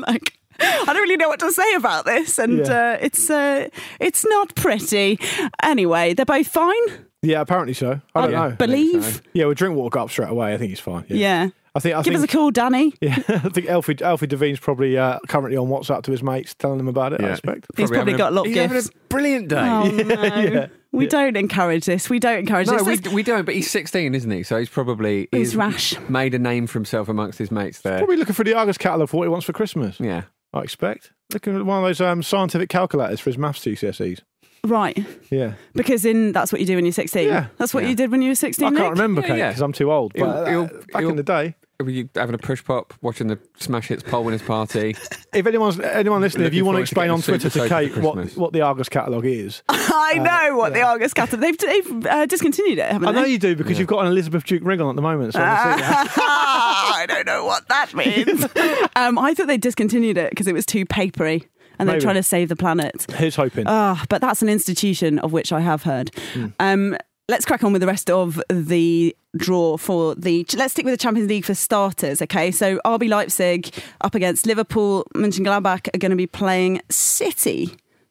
like. 0.06 0.34
I 0.60 0.84
don't 0.86 0.96
really 1.02 1.16
know 1.16 1.28
what 1.28 1.40
to 1.40 1.52
say 1.52 1.74
about 1.74 2.04
this, 2.04 2.38
and 2.38 2.58
Yeah. 2.66 2.92
uh, 2.94 2.98
it's 3.00 3.30
uh, 3.30 3.68
it's 4.00 4.24
not 4.26 4.54
pretty. 4.54 5.18
Anyway, 5.62 6.14
they're 6.14 6.24
both 6.26 6.48
fine. 6.48 6.82
Yeah, 7.22 7.40
apparently 7.40 7.74
so. 7.74 8.00
I 8.14 8.20
don't 8.26 8.34
I 8.34 8.48
know. 8.50 8.56
believe. 8.56 9.22
Yeah, 9.32 9.44
we 9.44 9.46
well, 9.48 9.54
Drinkwater 9.54 9.98
up 9.98 10.10
straight 10.10 10.30
away. 10.30 10.54
I 10.54 10.56
think 10.56 10.70
he's 10.70 10.80
fine. 10.80 11.04
Yeah. 11.08 11.16
Yeah. 11.44 11.48
I 11.74 11.80
think. 11.80 11.94
I 11.94 12.02
Give 12.02 12.12
think, 12.14 12.24
us 12.24 12.24
a 12.24 12.36
call, 12.36 12.50
Danny. 12.50 12.92
Yeah, 13.00 13.16
I 13.28 13.48
think 13.50 13.68
Alfie 13.68 13.96
Alfie 14.02 14.26
Devine's 14.26 14.58
probably 14.58 14.96
uh, 14.98 15.18
currently 15.28 15.56
on 15.56 15.68
WhatsApp 15.68 16.02
to 16.04 16.10
his 16.10 16.22
mates, 16.22 16.54
telling 16.54 16.78
them 16.78 16.88
about 16.88 17.12
it. 17.12 17.20
I 17.20 17.26
Yeah. 17.26 17.32
expect. 17.32 17.66
He's 17.76 17.90
probably 17.90 18.12
having 18.12 18.16
got 18.16 18.32
a 18.32 18.34
lot 18.34 18.40
of 18.42 18.46
he's 18.48 18.56
having 18.56 18.76
gifts. 18.76 18.88
a 18.88 18.92
brilliant 19.08 19.48
day. 19.48 19.56
Oh 19.58 19.84
no, 19.90 20.22
yeah, 20.40 20.66
we 20.92 21.04
yeah. 21.04 21.10
don't 21.10 21.36
encourage 21.36 21.84
this. 21.84 22.08
We 22.10 22.18
don't 22.18 22.38
encourage 22.38 22.66
No, 22.68 22.78
this. 22.78 22.86
we, 22.86 22.96
This- 22.96 23.12
we 23.12 23.22
don't, 23.22 23.44
but 23.44 23.54
he's 23.54 23.70
16, 23.70 24.14
isn't 24.14 24.30
he? 24.30 24.42
So 24.42 24.58
he's 24.58 24.68
probably 24.70 25.28
He's 25.30 25.54
rash. 25.54 25.94
made 26.08 26.34
a 26.34 26.38
name 26.38 26.66
for 26.66 26.78
himself 26.78 27.08
amongst 27.08 27.38
his 27.38 27.50
mates 27.52 27.80
there. 27.82 27.98
Probably 27.98 28.16
looking 28.16 28.34
for 28.34 28.44
the 28.44 28.54
Argos 28.54 28.78
catalogue 28.78 29.08
for 29.10 29.18
what 29.18 29.24
he 29.24 29.28
wants 29.28 29.44
for 29.46 29.52
Christmas. 29.52 30.00
Yeah. 30.00 30.22
I 30.52 30.60
expect. 30.62 31.12
Looking 31.32 31.56
at 31.56 31.64
one 31.66 31.78
of 31.78 31.84
those 31.88 32.00
um, 32.00 32.22
scientific 32.22 32.68
calculators 32.70 33.20
for 33.20 33.30
his 33.30 33.38
maths 33.38 33.60
GCSEs. 33.64 34.20
Right, 34.64 34.98
Yeah, 35.30 35.52
because 35.74 36.04
in 36.04 36.32
that's 36.32 36.50
what 36.50 36.60
you 36.60 36.66
do 36.66 36.74
when 36.74 36.84
you're 36.84 36.92
16. 36.92 37.28
Yeah. 37.28 37.46
That's 37.58 37.72
what 37.72 37.84
Yeah. 37.84 37.90
you 37.90 37.94
did 37.94 38.10
when 38.10 38.22
you 38.22 38.30
were 38.30 38.34
16. 38.34 38.66
I 38.66 38.70
can't 38.70 38.80
Nick? 38.82 38.90
remember, 38.90 39.20
Yeah, 39.20 39.26
Kate, 39.28 39.38
yeah. 39.38 39.48
because 39.50 39.62
I'm 39.62 39.72
too 39.72 39.92
old. 39.92 40.12
But 40.14 40.18
He'll- 40.18 40.28
uh, 40.30 40.50
he'll- 40.50 40.66
back 40.66 41.00
he'll- 41.00 41.10
in 41.10 41.16
the 41.16 41.22
day, 41.22 41.54
Were 41.80 41.90
you 41.90 42.08
having 42.16 42.34
a 42.34 42.38
push 42.38 42.64
pop, 42.64 42.92
watching 43.02 43.28
the 43.28 43.38
Smash 43.58 43.86
Hits 43.86 44.02
poll 44.02 44.24
winners 44.24 44.42
party? 44.42 44.96
if 45.32 45.46
anyone's 45.46 45.78
anyone 45.78 46.20
listening, 46.20 46.48
if 46.48 46.54
you 46.54 46.64
want 46.64 46.74
to 46.74 46.78
forward 46.78 46.78
to 46.78 46.82
explain 46.82 47.10
on 47.10 47.22
Twitter 47.22 47.50
to 47.50 47.68
Kate 47.68 47.96
what, 47.98 48.36
what 48.36 48.52
the 48.52 48.62
Argos 48.62 48.88
catalogue 48.88 49.26
is, 49.26 49.62
I 49.68 50.14
know 50.14 50.56
what 50.56 50.74
the 50.74 50.82
Argos 50.82 51.14
Catalogue. 51.14 51.40
They've 51.40 51.56
they've 51.56 52.06
uh, 52.06 52.26
discontinued 52.26 52.78
it, 52.78 52.90
haven't 52.90 53.08
I 53.08 53.12
know 53.12 53.24
you 53.24 53.38
do 53.38 53.54
because 53.54 53.78
you've 53.78 53.86
got 53.86 54.00
an 54.00 54.08
Elizabeth 54.08 54.42
Duke 54.42 54.64
ring 54.64 54.80
on 54.80 54.90
at 54.90 54.96
the 54.96 55.02
moment. 55.02 55.34
So 55.34 55.40
I 55.40 55.44
can 55.44 55.78
see 55.78 55.82
that. 55.84 56.14
I 56.18 57.06
don't 57.06 57.26
know 57.26 57.44
what 57.44 57.68
that 57.68 57.94
means. 57.94 58.42
um, 58.96 59.16
I 59.16 59.32
thought 59.34 59.46
they 59.46 59.56
discontinued 59.56 60.18
it 60.18 60.30
because 60.30 60.48
it 60.48 60.54
was 60.54 60.66
too 60.66 60.84
papery, 60.84 61.46
and 61.78 61.88
they're 61.88 61.94
Maybe. 61.94 62.02
trying 62.02 62.16
to 62.16 62.24
save 62.24 62.48
the 62.48 62.56
planet. 62.56 63.06
Here's 63.12 63.36
hoping. 63.36 63.66
Ah, 63.68 64.04
but 64.08 64.20
that's 64.20 64.42
an 64.42 64.48
institution 64.48 65.20
of 65.20 65.32
which 65.32 65.52
I 65.52 65.60
have 65.60 65.84
heard. 65.84 66.10
Hmm. 66.32 66.46
Um, 66.58 66.96
let's 67.28 67.44
crack 67.44 67.62
on 67.64 67.72
with 67.72 67.80
the 67.80 67.86
rest 67.86 68.10
of 68.10 68.40
the 68.50 69.14
draw 69.36 69.76
for 69.76 70.14
the. 70.14 70.46
Let's 70.56 70.72
stick 70.72 70.84
with 70.84 70.94
the 70.94 70.98
Champions 70.98 71.28
League 71.28 71.44
for 71.44 71.54
starters. 71.54 72.20
Okay, 72.22 72.50
so 72.50 72.78
RB 72.84 73.08
Leipzig 73.08 73.70
up 74.00 74.14
against 74.14 74.46
Liverpool. 74.46 75.06
Mönchengladbach 75.14 75.88
are 75.94 75.98
going 75.98 76.10
to 76.10 76.16
be 76.16 76.26
playing 76.26 76.80
City. 76.90 77.70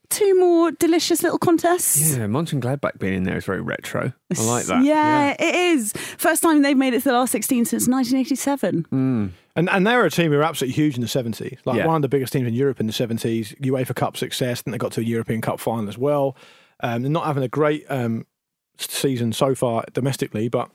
Two 0.10 0.40
more 0.40 0.72
delicious 0.72 1.22
little 1.22 1.38
contests. 1.38 2.16
Yeah, 2.16 2.28
Mönchengladbach 2.28 2.98
being 2.98 3.14
in 3.14 3.24
there 3.24 3.36
is 3.38 3.44
very 3.44 3.60
retro. 3.60 4.14
I 4.38 4.42
like 4.44 4.66
that. 4.68 4.86
Yeah, 4.86 5.36
it 5.38 5.54
is. 5.56 5.92
First 6.18 6.42
time 6.44 6.62
they've 6.62 6.78
made 6.78 6.94
it 6.94 7.00
to 7.00 7.10
the 7.10 7.14
last 7.14 7.32
16 7.34 7.66
since 7.66 7.90
1987. 7.90 8.86
And 9.58 9.70
and 9.70 9.88
they're 9.88 10.06
a 10.06 10.10
team 10.12 10.32
who 10.32 10.38
were 10.38 10.44
absolutely 10.44 10.76
huge 10.76 10.96
in 10.96 11.02
the 11.02 11.08
seventies. 11.10 11.58
Like 11.66 11.78
Yeah. 11.80 11.88
one 11.88 11.98
of 11.98 12.02
the 12.04 12.08
biggest 12.10 12.32
teams 12.32 12.48
in 12.48 12.54
Europe 12.54 12.80
in 12.80 12.88
the 12.88 12.94
seventies. 12.94 13.54
UEFA 13.62 13.96
Cup 13.96 14.16
success. 14.16 14.62
Then 14.62 14.72
they 14.72 14.78
got 14.78 14.92
to 14.94 15.02
a 15.02 15.04
European 15.04 15.42
Cup 15.42 15.60
final 15.60 15.90
as 15.90 15.98
well. 15.98 16.38
Um, 16.80 17.02
they're 17.02 17.12
not 17.12 17.26
having 17.26 17.44
a 17.44 17.48
great 17.50 17.84
um, 17.90 18.20
s- 18.20 18.37
season 18.80 19.34
so 19.34 19.56
far 19.56 19.84
domestically, 19.94 20.48
but 20.50 20.70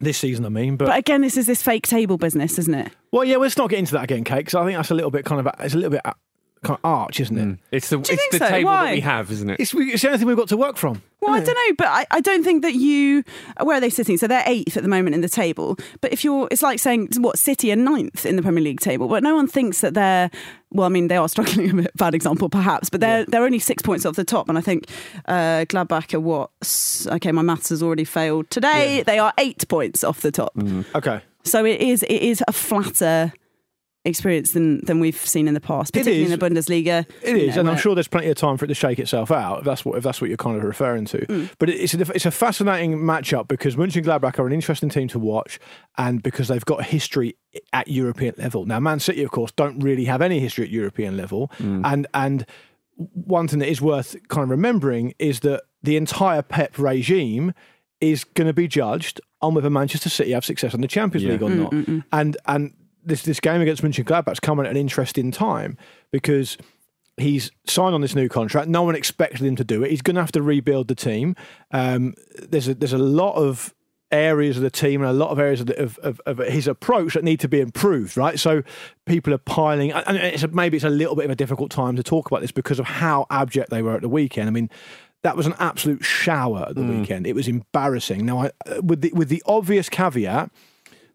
this 0.00 0.18
season 0.18 0.44
I 0.46 0.48
mean. 0.48 0.76
But, 0.76 0.86
But 0.86 0.98
again, 0.98 1.20
this 1.20 1.36
is 1.36 1.46
this 1.46 1.62
fake 1.62 1.86
table 1.86 2.16
business, 2.16 2.58
isn't 2.58 2.74
it? 2.74 2.92
well, 3.12 3.24
yeah, 3.24 3.36
let's 3.36 3.56
not 3.56 3.70
get 3.70 3.78
into 3.78 3.92
that 3.92 4.04
again, 4.04 4.24
Kate, 4.24 4.38
because 4.38 4.54
I 4.54 4.64
think 4.64 4.76
that's 4.76 4.90
a 4.90 4.94
little 4.94 5.10
bit 5.10 5.24
kind 5.24 5.46
of 5.46 5.54
it's 5.60 5.74
a 5.74 5.76
little 5.76 5.90
bit 5.90 6.02
kind 6.62 6.78
of 6.78 6.84
arch, 6.84 7.20
isn't 7.20 7.38
it? 7.38 7.44
Mm. 7.44 7.58
It's 7.70 7.88
the, 7.88 7.98
it's 8.00 8.28
the 8.30 8.38
so? 8.38 8.48
table 8.48 8.70
Why? 8.70 8.86
that 8.86 8.94
we 8.94 9.00
have, 9.00 9.30
isn't 9.30 9.50
it? 9.50 9.60
It's, 9.60 9.72
it's 9.74 10.02
the 10.02 10.08
only 10.08 10.18
thing 10.18 10.26
we've 10.26 10.36
got 10.36 10.48
to 10.48 10.56
work 10.56 10.76
from. 10.76 11.02
Well, 11.20 11.34
I 11.34 11.44
don't 11.44 11.54
know, 11.54 11.74
but 11.76 11.86
I, 11.86 12.06
I 12.10 12.20
don't 12.20 12.42
think 12.42 12.62
that 12.62 12.74
you. 12.74 13.24
Where 13.62 13.76
are 13.76 13.80
they 13.80 13.90
sitting? 13.90 14.16
So 14.16 14.26
they're 14.26 14.42
eighth 14.46 14.76
at 14.76 14.82
the 14.82 14.88
moment 14.88 15.14
in 15.14 15.20
the 15.20 15.28
table. 15.28 15.78
But 16.00 16.12
if 16.12 16.24
you're, 16.24 16.48
it's 16.50 16.62
like 16.62 16.78
saying 16.78 17.10
what 17.18 17.38
City 17.38 17.70
are 17.72 17.76
ninth 17.76 18.24
in 18.24 18.36
the 18.36 18.42
Premier 18.42 18.62
League 18.62 18.80
table. 18.80 19.06
But 19.06 19.22
no 19.22 19.34
one 19.34 19.46
thinks 19.46 19.80
that 19.82 19.94
they're. 19.94 20.30
Well, 20.72 20.86
I 20.86 20.88
mean, 20.88 21.08
they 21.08 21.16
are 21.16 21.28
struggling 21.28 21.70
a 21.78 21.82
bit. 21.82 21.96
Bad 21.96 22.14
example, 22.14 22.48
perhaps, 22.48 22.88
but 22.88 23.00
they're 23.00 23.26
they're 23.26 23.44
only 23.44 23.58
six 23.58 23.82
points 23.82 24.06
off 24.06 24.16
the 24.16 24.24
top. 24.24 24.48
And 24.48 24.56
I 24.56 24.60
think 24.62 24.86
uh, 25.26 25.66
Gladbach 25.68 26.14
are 26.14 26.20
what? 26.20 26.50
Okay, 27.16 27.32
my 27.32 27.42
maths 27.42 27.68
has 27.68 27.82
already 27.82 28.04
failed 28.04 28.50
today. 28.50 29.02
They 29.02 29.18
are 29.18 29.32
eight 29.38 29.66
points 29.68 30.02
off 30.02 30.22
the 30.22 30.32
top. 30.32 30.52
Okay. 30.94 31.20
So 31.44 31.64
it 31.64 31.80
is 31.80 32.02
it 32.04 32.22
is 32.22 32.42
a 32.48 32.52
flatter 32.52 33.32
experience 34.04 34.52
than 34.52 34.82
than 34.84 34.98
we've 34.98 35.16
seen 35.16 35.46
in 35.46 35.54
the 35.54 35.60
past, 35.60 35.92
particularly 35.92 36.24
in 36.24 36.30
the 36.30 36.38
Bundesliga. 36.38 37.06
It 37.22 37.36
you 37.36 37.36
is, 37.36 37.54
know, 37.54 37.60
and 37.60 37.70
I'm 37.70 37.76
sure 37.76 37.94
there's 37.94 38.08
plenty 38.08 38.28
of 38.28 38.36
time 38.36 38.56
for 38.56 38.64
it 38.64 38.68
to 38.68 38.74
shake 38.74 38.98
itself 38.98 39.30
out. 39.30 39.60
If 39.60 39.64
that's 39.64 39.84
what 39.84 39.98
if 39.98 40.04
that's 40.04 40.20
what 40.20 40.28
you're 40.28 40.36
kind 40.36 40.56
of 40.56 40.64
referring 40.64 41.04
to. 41.06 41.18
Mm. 41.18 41.50
But 41.58 41.68
it's 41.68 41.94
a, 41.94 42.00
it's 42.12 42.26
a 42.26 42.30
fascinating 42.30 42.96
matchup 42.98 43.48
because 43.48 43.76
Mönchengladbach 43.76 44.38
are 44.38 44.46
an 44.46 44.52
interesting 44.52 44.88
team 44.88 45.08
to 45.08 45.18
watch, 45.18 45.58
and 45.98 46.22
because 46.22 46.48
they've 46.48 46.64
got 46.64 46.84
history 46.84 47.36
at 47.72 47.88
European 47.88 48.34
level. 48.38 48.64
Now, 48.64 48.80
Man 48.80 49.00
City, 49.00 49.22
of 49.22 49.30
course, 49.30 49.52
don't 49.52 49.80
really 49.80 50.06
have 50.06 50.22
any 50.22 50.40
history 50.40 50.64
at 50.64 50.70
European 50.70 51.16
level, 51.16 51.50
mm. 51.58 51.82
and 51.84 52.06
and 52.14 52.46
one 52.96 53.48
thing 53.48 53.58
that 53.60 53.68
is 53.68 53.80
worth 53.80 54.16
kind 54.28 54.44
of 54.44 54.50
remembering 54.50 55.14
is 55.18 55.40
that 55.40 55.62
the 55.82 55.96
entire 55.96 56.42
Pep 56.42 56.78
regime 56.78 57.52
is 58.00 58.24
going 58.24 58.46
to 58.46 58.52
be 58.52 58.68
judged 58.68 59.20
on 59.42 59.54
whether 59.54 59.70
Manchester 59.70 60.08
City 60.08 60.32
have 60.32 60.44
success 60.44 60.74
in 60.74 60.80
the 60.80 60.88
Champions 60.88 61.24
Yeah. 61.24 61.32
League 61.32 61.42
or 61.42 61.48
mm, 61.48 61.56
not. 61.56 61.72
Mm, 61.72 62.04
and 62.12 62.36
and 62.46 62.74
this 63.04 63.22
this 63.22 63.40
game 63.40 63.60
against 63.60 63.82
Mönchengladbach's 63.82 64.40
coming 64.40 64.66
at 64.66 64.70
an 64.70 64.76
interesting 64.76 65.30
time 65.30 65.76
because 66.10 66.56
he's 67.16 67.50
signed 67.66 67.94
on 67.94 68.00
this 68.00 68.14
new 68.14 68.28
contract. 68.28 68.68
No 68.68 68.82
one 68.82 68.94
expected 68.94 69.42
him 69.42 69.56
to 69.56 69.64
do 69.64 69.82
it. 69.82 69.90
He's 69.90 70.02
going 70.02 70.16
to 70.16 70.22
have 70.22 70.32
to 70.32 70.42
rebuild 70.42 70.88
the 70.88 70.94
team. 70.94 71.36
Um, 71.70 72.14
there's 72.38 72.68
a, 72.68 72.74
there's 72.74 72.92
a 72.92 72.98
lot 72.98 73.34
of 73.34 73.74
areas 74.10 74.56
of 74.56 74.62
the 74.62 74.70
team 74.70 75.02
and 75.02 75.10
a 75.10 75.12
lot 75.12 75.30
of 75.30 75.38
areas 75.38 75.60
of, 75.60 75.66
the, 75.66 75.80
of, 75.80 75.98
of, 75.98 76.20
of 76.26 76.38
his 76.38 76.66
approach 76.66 77.14
that 77.14 77.22
need 77.22 77.38
to 77.40 77.48
be 77.48 77.60
improved, 77.60 78.16
right? 78.16 78.40
So 78.40 78.62
people 79.06 79.32
are 79.32 79.38
piling, 79.38 79.92
and 79.92 80.16
it's 80.16 80.42
a, 80.42 80.48
maybe 80.48 80.76
it's 80.76 80.84
a 80.84 80.90
little 80.90 81.14
bit 81.14 81.26
of 81.26 81.30
a 81.30 81.36
difficult 81.36 81.70
time 81.70 81.96
to 81.96 82.02
talk 82.02 82.26
about 82.26 82.40
this 82.40 82.52
because 82.52 82.78
of 82.78 82.86
how 82.86 83.26
abject 83.30 83.70
they 83.70 83.82
were 83.82 83.94
at 83.94 84.02
the 84.02 84.08
weekend. 84.08 84.48
I 84.48 84.50
mean, 84.50 84.70
that 85.22 85.36
was 85.36 85.46
an 85.46 85.54
absolute 85.58 86.02
shower 86.02 86.66
at 86.70 86.74
the 86.74 86.82
weekend. 86.82 87.26
It 87.26 87.34
was 87.34 87.46
embarrassing. 87.46 88.24
Now, 88.24 88.44
I, 88.44 88.50
with 88.80 89.02
the 89.02 89.12
with 89.12 89.28
the 89.28 89.42
obvious 89.44 89.90
caveat 89.90 90.50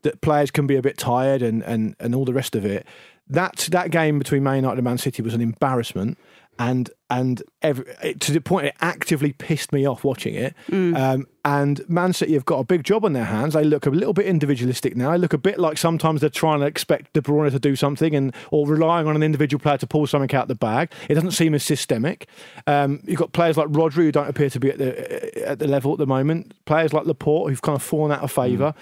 that 0.06 0.22
players 0.22 0.50
can 0.50 0.66
be 0.66 0.78
a 0.78 0.82
bit 0.82 0.98
tired 0.98 1.42
and, 1.42 1.62
and, 1.64 1.96
and 2.00 2.16
all 2.16 2.24
the 2.24 2.34
rest 2.34 2.56
of 2.56 2.66
it. 2.66 2.88
That 3.28 3.68
that 3.72 3.90
game 3.90 4.20
between 4.20 4.44
Man 4.44 4.58
United 4.58 4.78
and 4.78 4.86
Man 4.86 5.00
City 5.00 5.24
was 5.24 5.34
an 5.34 5.42
embarrassment, 5.42 6.18
and 6.60 6.90
and 7.10 7.44
every, 7.62 7.86
it, 8.04 8.20
to 8.22 8.32
the 8.32 8.40
point 8.40 8.68
it 8.68 8.76
actively 8.82 9.34
pissed 9.34 9.74
me 9.74 9.86
off 9.86 10.04
watching 10.04 10.36
it. 10.36 10.56
Um, 10.96 11.28
and 11.44 11.88
Man 11.90 12.14
City 12.14 12.34
have 12.34 12.46
got 12.46 12.60
a 12.60 12.64
big 12.64 12.84
job 12.84 13.06
on 13.06 13.14
their 13.14 13.26
hands. 13.26 13.54
They 13.54 13.64
look 13.64 13.86
a 13.86 13.90
little 13.90 14.14
bit 14.14 14.26
individualistic 14.26 14.96
now. 14.96 15.12
They 15.12 15.18
look 15.18 15.34
a 15.34 15.38
bit 15.38 15.60
like 15.60 15.78
sometimes 15.78 16.22
they're 16.22 16.30
trying 16.30 16.60
to 16.62 16.66
expect 16.66 17.14
De 17.14 17.22
Bruyne 17.22 17.52
to 17.52 17.60
do 17.60 17.76
something 17.76 18.16
and 18.16 18.34
or 18.52 18.68
relying 18.68 19.08
on 19.08 19.16
an 19.16 19.24
individual 19.24 19.60
player 19.60 19.78
to 19.78 19.88
pull 19.88 20.08
something 20.08 20.34
out 20.36 20.44
of 20.44 20.48
the 20.48 20.56
bag. 20.56 20.92
It 21.10 21.16
doesn't 21.16 21.32
seem 21.32 21.54
as 21.54 21.64
systemic. 21.64 22.28
Um, 22.68 23.02
you've 23.06 23.20
got 23.20 23.34
players 23.34 23.58
like 23.58 23.68
Rodri 23.70 24.06
who 24.06 24.12
don't 24.12 24.30
appear 24.30 24.50
to 24.50 24.60
be 24.60 24.70
at 24.70 24.78
the 24.78 25.48
at 25.48 25.60
the 25.60 25.68
level 25.68 25.92
at 25.94 25.98
the 25.98 26.08
moment. 26.08 26.54
Players 26.66 26.94
like 26.94 27.06
Laporte 27.06 27.50
who've 27.50 27.62
kind 27.62 27.76
of 27.76 27.84
fallen 27.84 28.12
out 28.12 28.24
of 28.24 28.32
favour. 28.32 28.74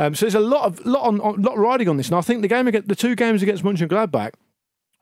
Um, 0.00 0.14
so 0.14 0.24
there's 0.24 0.34
a 0.34 0.40
lot 0.40 0.64
of 0.64 0.84
lot 0.86 1.02
on, 1.06 1.20
on 1.20 1.42
lot 1.42 1.58
riding 1.58 1.88
on 1.88 1.96
this, 1.98 2.08
and 2.08 2.16
I 2.16 2.22
think 2.22 2.40
the 2.42 2.48
game 2.48 2.66
against, 2.66 2.88
the 2.88 2.94
two 2.94 3.14
games 3.14 3.42
against 3.42 3.62
Munch 3.62 3.80
and 3.82 3.90
Mönchengladbach 3.90 4.32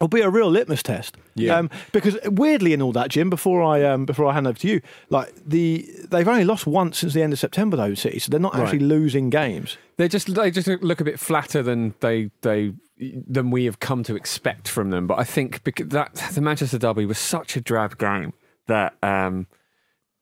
will 0.01 0.09
be 0.09 0.21
a 0.21 0.31
real 0.31 0.51
litmus 0.51 0.83
test. 0.83 1.17
Yeah. 1.35 1.57
Um, 1.57 1.71
because 1.93 2.19
weirdly, 2.25 2.73
in 2.73 2.83
all 2.83 2.93
that, 2.93 3.11
Jim, 3.11 3.31
before 3.31 3.63
I 3.63 3.85
um, 3.85 4.07
before 4.07 4.27
I 4.27 4.35
hand 4.35 4.47
over 4.49 4.59
to 4.59 4.69
you, 4.69 4.81
like 5.09 5.33
the 5.47 5.89
they've 6.11 6.27
only 6.27 6.45
lost 6.45 6.67
once 6.67 6.99
since 6.99 7.15
the 7.15 7.23
end 7.23 7.33
of 7.33 7.39
September. 7.39 7.77
Those 7.77 8.01
cities, 8.01 8.25
so 8.25 8.31
they're 8.31 8.41
not 8.41 8.57
actually 8.57 8.79
Right. 8.79 8.89
losing 8.89 9.31
games. 9.31 9.79
They 9.99 10.09
just 10.09 10.35
they 10.35 10.51
just 10.51 10.67
look 10.67 11.01
a 11.01 11.05
bit 11.05 11.21
flatter 11.21 11.63
than 11.63 11.95
they 12.01 12.31
they 12.43 12.73
than 12.99 13.53
we 13.53 13.67
have 13.67 13.79
come 13.79 14.03
to 14.03 14.17
expect 14.17 14.67
from 14.69 14.91
them. 14.91 15.07
But 15.07 15.21
I 15.21 15.25
think 15.25 15.63
because 15.63 15.89
that 15.91 16.15
the 16.35 16.41
Manchester 16.41 16.79
derby 16.79 17.07
was 17.07 17.19
such 17.19 17.57
a 17.57 17.61
drab 17.61 17.99
game 17.99 18.33
that 18.67 18.95
um, 19.03 19.47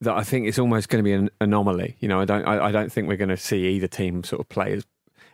that 0.00 0.14
I 0.14 0.22
think 0.22 0.46
it's 0.46 0.59
almost 0.59 0.88
going 0.88 1.02
to 1.02 1.04
be 1.04 1.12
an 1.12 1.30
anomaly. 1.40 1.96
You 2.00 2.09
know, 2.09 2.20
I 2.20 2.24
don't 2.24 2.44
I, 2.46 2.66
I 2.66 2.72
don't 2.72 2.92
think 2.92 3.09
we're 3.09 3.16
going 3.16 3.30
to 3.30 3.37
see 3.37 3.66
either 3.68 3.88
team 3.88 4.24
sort 4.24 4.40
of 4.40 4.48
play 4.48 4.72
as 4.72 4.87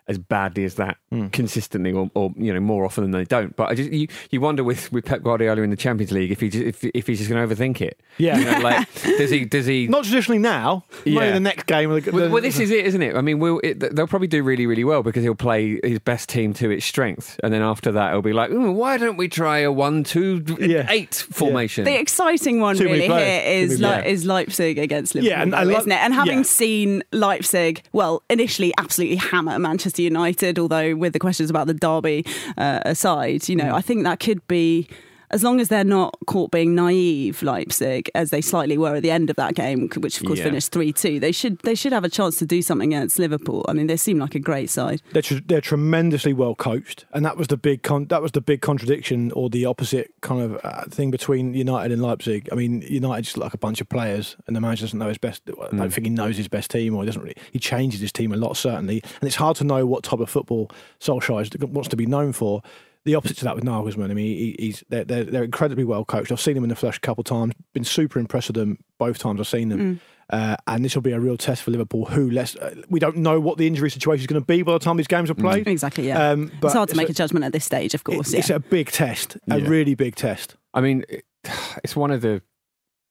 as 0.08 0.18
badly 0.18 0.64
as 0.64 0.74
that 0.74 0.96
Hmm. 1.10 1.28
consistently 1.28 1.92
or, 1.92 2.10
or 2.14 2.32
you 2.36 2.52
know 2.52 2.58
more 2.60 2.84
often 2.84 3.02
than 3.04 3.10
they 3.12 3.24
don't. 3.24 3.54
But 3.54 3.68
I 3.70 3.74
just 3.74 3.92
you, 3.92 4.08
you 4.30 4.40
wonder 4.40 4.64
with, 4.64 4.90
with 4.92 5.04
Pep 5.04 5.22
Guardiola 5.22 5.62
in 5.62 5.70
the 5.70 5.76
Champions 5.76 6.10
League 6.12 6.30
if 6.32 6.40
he 6.40 6.48
just, 6.48 6.64
if 6.64 6.84
if 6.94 7.06
he's 7.06 7.18
just 7.18 7.30
going 7.30 7.46
to 7.48 7.54
overthink 7.54 7.80
it. 7.80 8.00
Yeah. 8.18 8.38
You 8.38 8.44
know, 8.46 8.58
like 8.60 8.88
does 9.18 9.30
he 9.30 9.44
does 9.44 9.66
he 9.66 9.86
Not 9.88 10.04
traditionally 10.04 10.38
now. 10.38 10.84
Maybe 11.04 11.16
Yeah. 11.16 11.32
the 11.32 11.40
next 11.40 11.66
game. 11.66 11.90
The, 11.90 12.10
well, 12.10 12.24
the- 12.26 12.30
well, 12.30 12.42
this 12.42 12.58
is 12.58 12.70
it, 12.70 12.86
isn't 12.86 13.02
it? 13.02 13.14
I 13.14 13.20
mean, 13.20 13.38
we'll, 13.38 13.60
it, 13.62 13.94
they'll 13.94 14.06
probably 14.06 14.28
do 14.28 14.42
really, 14.42 14.66
really 14.66 14.84
well 14.84 15.02
because 15.02 15.22
he'll 15.22 15.34
play 15.34 15.78
his 15.84 15.98
best 15.98 16.28
team 16.28 16.52
to 16.54 16.70
its 16.70 16.84
strength, 16.86 17.38
and 17.44 17.52
then 17.52 17.62
after 17.62 17.92
that, 17.92 18.08
it'll 18.10 18.22
be 18.22 18.32
like, 18.32 18.50
"Ooh, 18.50 18.72
why 18.72 18.96
don't 18.98 19.16
we 19.16 19.28
try 19.28 19.58
a 19.58 19.70
one-two-eight 19.70 20.60
Yeah. 20.60 21.04
formation? 21.30 21.84
The 21.84 21.98
exciting 21.98 22.60
one 22.60 22.76
Too 22.76 22.84
really 22.84 23.06
here 23.08 23.42
is 23.44 23.72
is, 23.72 23.80
Le- 23.80 23.88
players. 23.88 24.06
is 24.20 24.24
Leipzig 24.26 24.78
against 24.78 25.14
Liverpool, 25.14 25.30
Yeah, 25.30 25.42
and 25.42 25.54
I 25.54 25.64
though, 25.64 25.72
lo- 25.72 25.78
isn't 25.78 25.92
it? 25.92 25.98
And 26.00 26.14
having 26.14 26.38
yeah. 26.38 26.42
seen 26.44 27.02
Leipzig, 27.12 27.82
well, 27.92 28.22
initially 28.30 28.72
absolutely 28.78 29.16
hammer 29.16 29.58
Manchester 29.58 29.91
United, 29.98 30.58
although 30.58 30.94
with 30.94 31.12
the 31.12 31.18
questions 31.18 31.50
about 31.50 31.66
the 31.66 31.74
derby 31.74 32.24
uh, 32.56 32.80
aside, 32.84 33.48
you 33.48 33.56
know, 33.56 33.64
Mm. 33.64 33.74
I 33.74 33.80
think 33.80 34.04
that 34.04 34.20
could 34.20 34.46
be. 34.48 34.88
As 35.32 35.42
long 35.42 35.60
as 35.60 35.68
they're 35.68 35.82
not 35.84 36.14
caught 36.26 36.50
being 36.50 36.74
naive, 36.74 37.42
Leipzig, 37.42 38.10
as 38.14 38.30
they 38.30 38.40
slightly 38.42 38.76
were 38.76 38.96
at 38.96 39.02
the 39.02 39.10
end 39.10 39.30
of 39.30 39.36
that 39.36 39.54
game, 39.54 39.88
which 39.96 40.20
of 40.20 40.26
course 40.26 40.38
Yeah. 40.38 40.44
finished 40.44 40.72
three 40.72 40.92
two, 40.92 41.18
they 41.20 41.32
should 41.32 41.58
they 41.60 41.74
should 41.74 41.92
have 41.92 42.04
a 42.04 42.08
chance 42.08 42.36
to 42.36 42.46
do 42.46 42.60
something 42.62 42.92
against 42.92 43.18
Liverpool. 43.18 43.64
I 43.68 43.72
mean, 43.72 43.86
they 43.86 43.96
seem 43.96 44.18
like 44.18 44.34
a 44.34 44.38
great 44.38 44.68
side. 44.70 45.00
they're, 45.12 45.22
tr- 45.22 45.36
they're 45.46 45.60
tremendously 45.60 46.32
well 46.32 46.54
coached, 46.54 47.06
and 47.12 47.24
that 47.24 47.36
was 47.36 47.48
the 47.48 47.56
big 47.56 47.82
con- 47.82 48.06
that 48.08 48.20
was 48.22 48.32
the 48.32 48.40
big 48.40 48.60
contradiction 48.60 49.32
or 49.32 49.48
the 49.48 49.64
opposite 49.64 50.12
kind 50.20 50.42
of 50.42 50.60
uh, 50.64 50.84
thing 50.90 51.10
between 51.10 51.54
United 51.54 51.92
and 51.92 52.02
Leipzig. 52.02 52.48
I 52.52 52.54
mean, 52.54 52.82
United 52.82 53.22
just 53.22 53.36
look 53.36 53.44
like 53.44 53.54
a 53.54 53.58
bunch 53.58 53.80
of 53.80 53.88
players, 53.88 54.36
and 54.46 54.54
the 54.54 54.60
manager 54.60 54.82
doesn't 54.84 54.98
know 54.98 55.08
his 55.08 55.18
best. 55.18 55.42
I 55.48 55.74
don't 55.76 55.90
think 55.92 56.06
he 56.06 56.10
knows 56.10 56.36
his 56.36 56.48
best 56.48 56.70
team, 56.70 56.94
or 56.94 57.02
he 57.02 57.06
doesn't 57.06 57.22
really. 57.22 57.36
He 57.52 57.58
changes 57.58 58.00
his 58.00 58.12
team 58.12 58.32
a 58.32 58.36
lot, 58.36 58.56
certainly, 58.56 59.02
and 59.20 59.26
it's 59.26 59.36
hard 59.36 59.56
to 59.56 59.64
know 59.64 59.86
what 59.86 60.02
type 60.04 60.20
of 60.20 60.28
football 60.28 60.70
Solskjaer 61.00 61.64
wants 61.70 61.88
to 61.88 61.96
be 61.96 62.06
known 62.06 62.32
for. 62.32 62.62
The 63.04 63.14
opposite 63.16 63.36
to 63.38 63.44
that 63.44 63.56
with 63.56 63.64
Nagelsmann. 63.64 64.10
I 64.10 64.14
mean, 64.14 64.36
he, 64.36 64.56
he's 64.58 64.84
they're, 64.88 65.04
they're 65.04 65.24
they're 65.24 65.44
incredibly 65.44 65.84
well 65.84 66.04
coached. 66.04 66.30
I've 66.30 66.40
seen 66.40 66.54
them 66.54 66.62
in 66.64 66.70
the 66.70 66.76
flesh 66.76 66.98
a 66.98 67.00
couple 67.00 67.22
of 67.22 67.26
times. 67.26 67.52
Been 67.72 67.84
super 67.84 68.18
impressed 68.20 68.48
with 68.48 68.56
them 68.56 68.78
both 68.98 69.18
times 69.18 69.40
I've 69.40 69.48
seen 69.48 69.68
them. 69.70 70.00
Uh, 70.30 70.56
and 70.66 70.84
this 70.84 70.94
will 70.94 71.02
be 71.02 71.12
a 71.12 71.20
real 71.20 71.36
test 71.36 71.62
for 71.62 71.72
Liverpool. 71.72 72.06
Who 72.06 72.30
let's 72.30 72.54
uh, 72.56 72.74
we 72.88 73.00
don't 73.00 73.16
know 73.18 73.38
what 73.40 73.58
the 73.58 73.66
injury 73.66 73.90
situation 73.90 74.22
is 74.22 74.26
going 74.28 74.40
to 74.40 74.46
be 74.46 74.62
by 74.62 74.72
the 74.72 74.78
time 74.78 74.96
these 74.96 75.06
games 75.08 75.30
are 75.30 75.34
played. 75.34 75.66
Exactly, 75.68 76.06
yeah. 76.06 76.30
Um, 76.30 76.50
but 76.60 76.68
it's 76.68 76.74
hard 76.74 76.88
to 76.90 76.96
make 76.96 77.08
a, 77.08 77.10
a 77.10 77.14
judgment 77.14 77.44
at 77.44 77.52
this 77.52 77.64
stage, 77.64 77.92
of 77.92 78.04
course. 78.04 78.32
it- 78.32 78.38
It's 78.38 78.50
a 78.50 78.60
big 78.60 78.90
test, 78.90 79.36
a 79.50 79.58
Yeah. 79.58 79.68
really 79.68 79.94
big 79.94 80.14
test. 80.14 80.56
I 80.72 80.80
mean, 80.80 81.04
it, 81.08 81.24
it's 81.84 81.96
one 81.96 82.10
of 82.12 82.20
the 82.22 82.40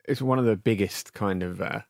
it's 0.07 0.21
one 0.21 0.39
of 0.39 0.45
the 0.45 0.55
biggest 0.55 1.13
kind 1.13 1.43
of 1.43 1.61
uh, 1.61 1.81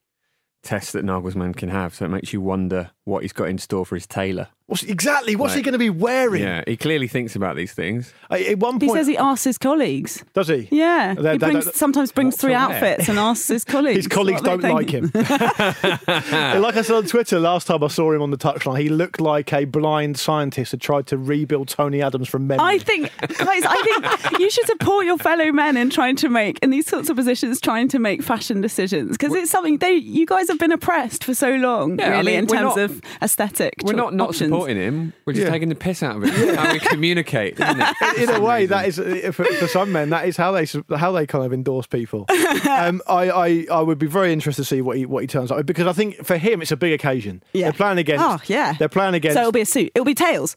tests 0.64 0.92
that 0.94 1.06
Nagelsmann 1.06 1.56
can 1.56 1.70
have. 1.70 1.96
So 1.96 2.06
it 2.06 2.10
makes 2.10 2.34
you 2.34 2.42
wonder 2.42 2.92
what 3.06 3.22
he's 3.22 3.32
got 3.34 3.48
in 3.48 3.58
store 3.58 3.86
for 3.86 3.96
his 3.96 4.08
tailor. 4.08 4.50
What's 4.72 4.84
exactly 4.84 5.36
what's 5.36 5.54
he 5.54 5.62
going 5.62 5.74
to 5.74 5.78
be 5.78 5.90
wearing? 5.90 6.44
Yeah, 6.44 6.64
he 6.66 6.78
clearly 6.78 7.10
thinks 7.10 7.36
about 7.36 7.58
these 7.58 7.74
things. 7.74 8.14
Uh, 8.32 8.36
At 8.36 8.58
one 8.60 8.80
point, 8.80 8.84
He 8.84 8.90
says 8.90 9.06
he 9.08 9.18
asks 9.18 9.44
his 9.44 9.58
colleagues. 9.58 10.24
does 10.34 10.48
he? 10.48 10.70
Yeah, 10.72 11.14
They- 11.14 11.34
he 11.34 11.38
they 11.40 11.50
brings, 11.50 11.66
don't- 11.66 11.76
sometimes 11.76 12.12
brings 12.14 12.38
three 12.38 12.54
outfits 12.54 13.10
and 13.10 13.20
asks 13.20 13.50
his 13.50 13.66
colleagues. 13.76 13.98
His 13.98 14.08
colleagues 14.08 14.42
don't 14.42 14.62
like 14.64 14.90
him. 14.90 15.12
like 15.14 16.78
I 16.78 16.82
said 16.84 16.96
on 16.96 17.06
Twitter 17.06 17.40
last 17.40 17.68
time 17.68 17.84
I 17.84 17.88
saw 17.88 18.12
him 18.14 18.22
on 18.22 18.32
the 18.32 18.38
touchline, 18.38 18.80
he 18.80 18.90
looked 18.90 19.20
like 19.20 19.52
a 19.54 19.66
blind 19.66 20.18
scientist 20.18 20.72
had 20.72 20.82
tried 20.82 21.08
to 21.08 21.18
rebuild 21.18 21.68
Tony 21.68 22.02
Adams 22.02 22.30
from 22.30 22.48
memory. 22.48 22.66
I 22.66 22.78
think, 22.80 23.12
guys, 23.20 23.64
I 23.66 23.82
think 24.24 24.40
you 24.40 24.50
should 24.50 24.68
support 24.68 25.06
your 25.06 25.18
fellow 25.18 25.52
men 25.52 25.78
in 25.78 25.90
trying 25.90 26.16
to 26.18 26.30
make, 26.30 26.60
in 26.60 26.70
these 26.70 26.88
sorts 26.88 27.10
of 27.10 27.16
positions, 27.16 27.60
trying 27.60 27.88
to 27.90 28.00
make 28.00 28.22
fashion 28.24 28.62
decisions 28.62 29.18
because 29.18 29.34
it's 29.36 29.52
something 29.52 29.78
they, 29.80 29.94
you 29.96 30.26
guys 30.26 30.48
have 30.48 30.60
been 30.60 30.72
oppressed 30.72 31.24
for 31.24 31.34
so 31.34 31.52
long, 31.56 32.00
Yeah, 32.00 32.06
I 32.08 32.10
really, 32.20 32.24
mean, 32.32 32.40
in 32.40 32.48
terms 32.48 32.76
not- 32.76 32.80
of 32.80 33.02
aesthetic. 33.22 33.74
We're 33.84 33.92
cho- 33.94 33.98
not 33.98 34.14
not 34.14 34.30
options. 34.30 34.50
supporting 34.50 34.61
him. 34.70 35.14
We're 35.26 35.34
just 35.34 35.46
Yeah. 35.46 35.52
taking 35.52 35.70
the 35.70 35.76
piss 35.76 36.02
out 36.04 36.18
of 36.18 36.24
it. 36.24 36.56
How 36.58 36.72
we 36.72 36.80
communicate, 36.80 37.60
isn't 37.60 37.82
it? 37.82 38.18
in 38.18 38.30
a 38.30 38.40
way, 38.42 38.66
that 38.68 38.88
is 38.88 39.00
uh, 39.00 39.32
for, 39.34 39.46
for 39.46 39.68
some 39.68 39.92
men 39.92 40.10
that 40.12 40.28
is 40.28 40.38
how 40.38 40.52
they 40.52 40.66
how 40.96 41.12
they 41.12 41.26
kind 41.28 41.46
of 41.46 41.54
endorse 41.54 41.88
people. 41.88 42.26
um, 42.70 43.02
I, 43.08 43.30
I 43.30 43.66
I 43.72 43.82
would 43.82 43.98
be 44.00 44.08
very 44.08 44.32
interested 44.34 44.64
to 44.64 44.68
see 44.68 44.82
what 44.82 44.98
he 44.98 45.06
what 45.06 45.22
he 45.24 45.28
turns 45.28 45.52
up 45.52 45.66
because 45.66 45.88
I 45.88 45.94
think 45.94 46.24
for 46.26 46.38
him 46.38 46.62
it's 46.62 46.72
a 46.72 46.78
big 46.78 46.94
occasion. 46.94 47.44
Yeah. 47.54 47.66
They're 47.66 47.74
playing 47.74 47.98
against. 47.98 48.24
Oh, 48.26 48.38
yeah. 48.46 48.74
They're 48.74 48.90
playing 48.90 49.14
against 49.16 49.36
So 49.36 49.42
it'll 49.42 49.52
be 49.52 49.62
a 49.62 49.66
suit. 49.66 49.92
It'll 49.96 50.06
be 50.06 50.14
tails. 50.16 50.56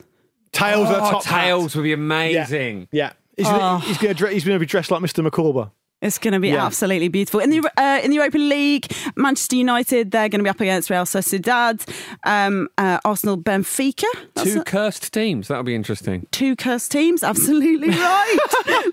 tails 0.52 0.88
at 0.88 0.96
the 0.96 1.04
Oh, 1.06 1.10
top. 1.12 1.24
hat. 1.24 1.44
tails 1.44 1.74
would 1.76 1.82
be 1.82 1.92
amazing. 1.92 2.88
Yeah. 2.92 3.12
He's, 3.36 3.46
Oh. 3.48 3.50
gonna, 3.50 3.80
he's 3.80 3.98
gonna 3.98 4.30
he's 4.32 4.44
gonna 4.44 4.58
be 4.58 4.66
dressed 4.66 4.90
like 4.90 5.00
Mr. 5.02 5.26
McCorber. 5.28 5.70
It's 6.02 6.18
going 6.18 6.34
to 6.34 6.40
be 6.40 6.48
Yeah. 6.50 6.66
absolutely 6.66 7.08
beautiful. 7.08 7.40
In 7.40 7.48
the 7.48 7.60
uh, 7.78 8.00
in 8.04 8.10
the 8.10 8.16
Europa 8.16 8.36
League, 8.36 8.92
Manchester 9.16 9.56
United 9.56 10.10
they're 10.10 10.28
going 10.28 10.40
to 10.40 10.44
be 10.44 10.50
up 10.50 10.60
against 10.60 10.90
Real 10.90 11.04
Sociedad, 11.04 11.80
um, 12.24 12.68
uh, 12.76 12.98
Arsenal, 13.06 13.38
Benfica. 13.38 14.04
That's 14.34 14.52
Two 14.52 14.60
a- 14.60 14.64
cursed 14.64 15.14
teams. 15.14 15.48
That'll 15.48 15.64
be 15.64 15.74
interesting. 15.74 16.26
two 16.30 16.56
cursed 16.56 16.92
teams. 16.92 17.22
Absolutely 17.22 17.88
right. 17.88 18.36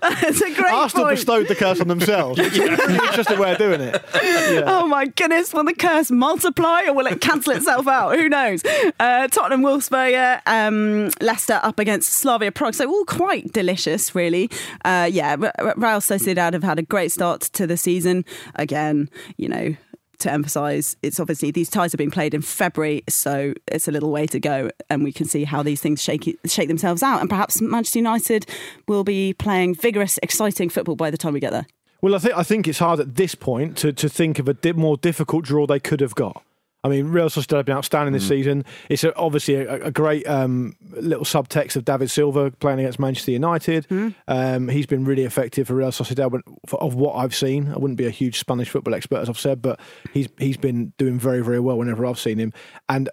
That's 0.22 0.40
a 0.40 0.54
great 0.54 0.72
Arsenal 0.72 1.04
point. 1.06 1.16
bestowed 1.16 1.48
the 1.48 1.54
curse 1.54 1.80
on 1.82 1.88
themselves. 1.88 2.38
Which 2.38 2.52
is 2.54 2.58
a 2.60 2.76
really 2.76 2.94
interesting 2.94 3.38
way 3.38 3.52
of 3.52 3.58
doing 3.58 3.80
it. 3.82 4.02
Yeah. 4.14 4.62
Oh 4.66 4.86
my 4.86 5.06
goodness! 5.06 5.52
Will 5.52 5.64
the 5.64 5.74
curse 5.74 6.10
multiply 6.10 6.84
or 6.86 6.94
will 6.94 7.06
it 7.06 7.20
cancel 7.20 7.52
itself 7.52 7.86
out? 7.88 8.16
Who 8.16 8.28
knows? 8.30 8.62
Uh, 8.98 9.28
Tottenham, 9.28 9.60
Wolfsberger, 9.62 10.40
um, 10.46 11.10
Leicester 11.20 11.60
up 11.62 11.78
against 11.78 12.10
Slavia 12.10 12.52
Prague. 12.52 12.74
So 12.74 12.88
all 12.88 13.04
quite 13.04 13.52
delicious, 13.52 14.14
really. 14.14 14.48
Uh, 14.84 15.08
yeah, 15.12 15.36
R- 15.38 15.52
R- 15.58 15.74
Real 15.76 16.00
Sociedad 16.00 16.54
have 16.54 16.62
had 16.62 16.78
a 16.78 16.82
great 16.82 17.01
start 17.08 17.42
to 17.42 17.66
the 17.66 17.76
season. 17.76 18.24
Again, 18.54 19.08
you 19.36 19.48
know. 19.48 19.76
To 20.18 20.30
emphasise, 20.30 20.94
it's 21.02 21.18
obviously 21.18 21.50
these 21.50 21.68
ties 21.68 21.90
have 21.90 21.98
been 21.98 22.12
played 22.12 22.32
in 22.32 22.42
February, 22.42 23.02
so 23.08 23.54
it's 23.66 23.88
a 23.88 23.90
little 23.90 24.12
way 24.12 24.28
to 24.28 24.38
go, 24.38 24.70
and 24.88 25.02
we 25.02 25.10
can 25.10 25.26
see 25.26 25.42
how 25.42 25.64
these 25.64 25.80
things 25.80 26.00
shake 26.00 26.38
shake 26.46 26.68
themselves 26.68 27.02
out. 27.02 27.20
And 27.22 27.28
perhaps 27.28 27.60
Manchester 27.60 27.98
United 27.98 28.46
will 28.86 29.02
be 29.02 29.32
playing 29.32 29.74
vigorous, 29.74 30.20
exciting 30.22 30.68
football 30.68 30.94
by 30.94 31.10
the 31.10 31.16
time 31.16 31.32
we 31.32 31.40
get 31.40 31.50
there. 31.50 31.66
Well, 32.02 32.14
I 32.14 32.18
think 32.18 32.36
I 32.36 32.44
think 32.44 32.68
it's 32.68 32.78
hard 32.78 33.00
at 33.00 33.16
this 33.16 33.34
point 33.34 33.76
to, 33.78 33.92
to 33.92 34.08
think 34.08 34.38
of 34.38 34.46
a 34.46 34.54
di- 34.54 34.72
more 34.72 34.96
difficult 34.96 35.44
draw 35.44 35.66
they 35.66 35.80
could 35.80 36.00
have 36.00 36.14
got. 36.14 36.44
I 36.84 36.88
mean, 36.88 37.08
Real 37.08 37.28
Sociedad 37.28 37.58
have 37.58 37.66
been 37.66 37.76
outstanding 37.76 38.12
this 38.12 38.26
season. 38.26 38.64
It's 38.88 39.04
a, 39.04 39.14
obviously 39.14 39.54
a, 39.54 39.84
a 39.84 39.90
great 39.92 40.26
um, 40.26 40.74
little 40.90 41.24
subtext 41.24 41.76
of 41.76 41.84
David 41.84 42.10
Silva 42.10 42.50
playing 42.50 42.80
against 42.80 42.98
Manchester 42.98 43.30
United. 43.30 43.86
Um, 44.26 44.68
he's 44.68 44.86
been 44.86 45.04
really 45.04 45.22
effective 45.22 45.68
for 45.68 45.74
Real 45.74 45.90
Sociedad 45.90 46.32
when, 46.32 46.42
for, 46.66 46.82
of 46.82 46.94
what 46.96 47.14
I've 47.14 47.34
seen. 47.34 47.68
I 47.68 47.78
wouldn't 47.78 47.98
be 47.98 48.06
a 48.06 48.10
huge 48.10 48.38
Spanish 48.38 48.68
football 48.68 48.94
expert, 48.94 49.18
as 49.18 49.28
I've 49.28 49.38
said, 49.38 49.62
but 49.62 49.78
he's 50.12 50.28
he's 50.38 50.56
been 50.56 50.92
doing 50.98 51.18
very 51.20 51.40
very 51.40 51.60
well 51.60 51.78
whenever 51.78 52.04
I've 52.04 52.18
seen 52.18 52.38
him. 52.38 52.52
And 52.88 53.08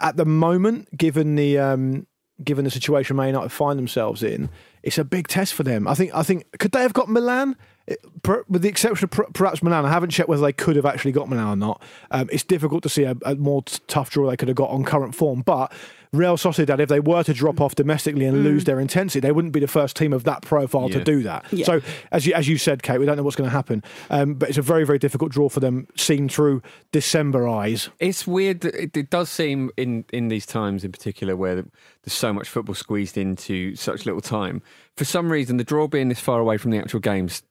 at 0.00 0.16
the 0.16 0.24
moment, 0.24 0.96
given 0.96 1.36
the 1.36 1.58
um, 1.58 2.06
given 2.42 2.64
the 2.64 2.70
situation 2.70 3.16
Man 3.16 3.26
United 3.28 3.50
find 3.50 3.78
themselves 3.78 4.22
in, 4.22 4.48
it's 4.82 4.96
a 4.96 5.04
big 5.04 5.28
test 5.28 5.52
for 5.52 5.62
them. 5.62 5.86
I 5.86 5.94
think. 5.94 6.14
I 6.14 6.22
think 6.22 6.46
could 6.58 6.72
they 6.72 6.82
have 6.82 6.94
got 6.94 7.08
Milan? 7.10 7.56
It- 7.90 8.22
per- 8.22 8.44
With 8.48 8.62
the 8.62 8.68
exception 8.68 9.04
of 9.04 9.10
per- 9.10 9.26
perhaps 9.32 9.62
Milan, 9.62 9.84
I 9.84 9.90
haven't 9.90 10.10
checked 10.10 10.28
whether 10.28 10.42
they 10.42 10.52
could 10.52 10.76
have 10.76 10.86
actually 10.86 11.12
got 11.12 11.28
Milan 11.28 11.46
or 11.48 11.56
not. 11.56 11.82
Um, 12.10 12.28
it's 12.32 12.44
difficult 12.44 12.82
to 12.84 12.88
see 12.88 13.02
a, 13.04 13.16
a 13.24 13.34
more 13.34 13.62
t- 13.62 13.78
tough 13.88 14.10
draw 14.10 14.30
they 14.30 14.36
could 14.36 14.48
have 14.48 14.56
got 14.56 14.70
on 14.70 14.84
current 14.84 15.14
form. 15.14 15.42
But 15.42 15.72
Real 16.12 16.36
Sociedad, 16.36 16.80
if 16.80 16.88
they 16.88 16.98
were 16.98 17.22
to 17.22 17.32
drop 17.32 17.60
off 17.60 17.76
domestically 17.76 18.24
and 18.26 18.42
lose 18.42 18.64
their 18.64 18.80
intensity, 18.80 19.20
they 19.20 19.30
wouldn't 19.30 19.52
be 19.52 19.60
the 19.60 19.68
first 19.68 19.94
team 19.96 20.12
of 20.12 20.24
that 20.24 20.42
profile 20.42 20.88
to 20.88 21.04
do 21.04 21.22
that. 21.22 21.44
Yeah. 21.52 21.64
So, 21.64 21.80
as 22.10 22.26
you 22.26 22.34
as 22.34 22.48
you 22.48 22.58
said, 22.58 22.82
Kate, 22.82 22.98
we 22.98 23.06
don't 23.06 23.16
know 23.16 23.22
what's 23.22 23.36
going 23.36 23.48
to 23.48 23.54
happen. 23.54 23.84
Um, 24.10 24.34
but 24.34 24.48
it's 24.48 24.58
a 24.58 24.62
very 24.62 24.84
very 24.84 24.98
difficult 24.98 25.30
draw 25.30 25.48
for 25.48 25.60
them, 25.60 25.86
seen 25.96 26.28
through 26.28 26.62
December 26.90 27.46
eyes. 27.48 27.90
It's 28.00 28.26
weird 28.26 28.64
it, 28.64 28.96
it 28.96 29.10
does 29.10 29.30
seem 29.30 29.70
in, 29.76 30.04
in 30.12 30.28
these 30.28 30.46
times 30.46 30.84
in 30.84 30.90
particular 30.90 31.36
where 31.36 31.54
there's 31.54 32.12
so 32.12 32.32
much 32.32 32.48
football 32.48 32.74
squeezed 32.74 33.16
into 33.16 33.76
such 33.76 34.04
little 34.04 34.20
time. 34.20 34.62
For 34.96 35.04
some 35.04 35.30
reason, 35.30 35.58
the 35.58 35.64
draw 35.64 35.86
being 35.86 36.08
this 36.08 36.20
far 36.20 36.40
away 36.40 36.56
from 36.56 36.72
the 36.72 36.78
actual 36.78 37.00
games 37.00 37.42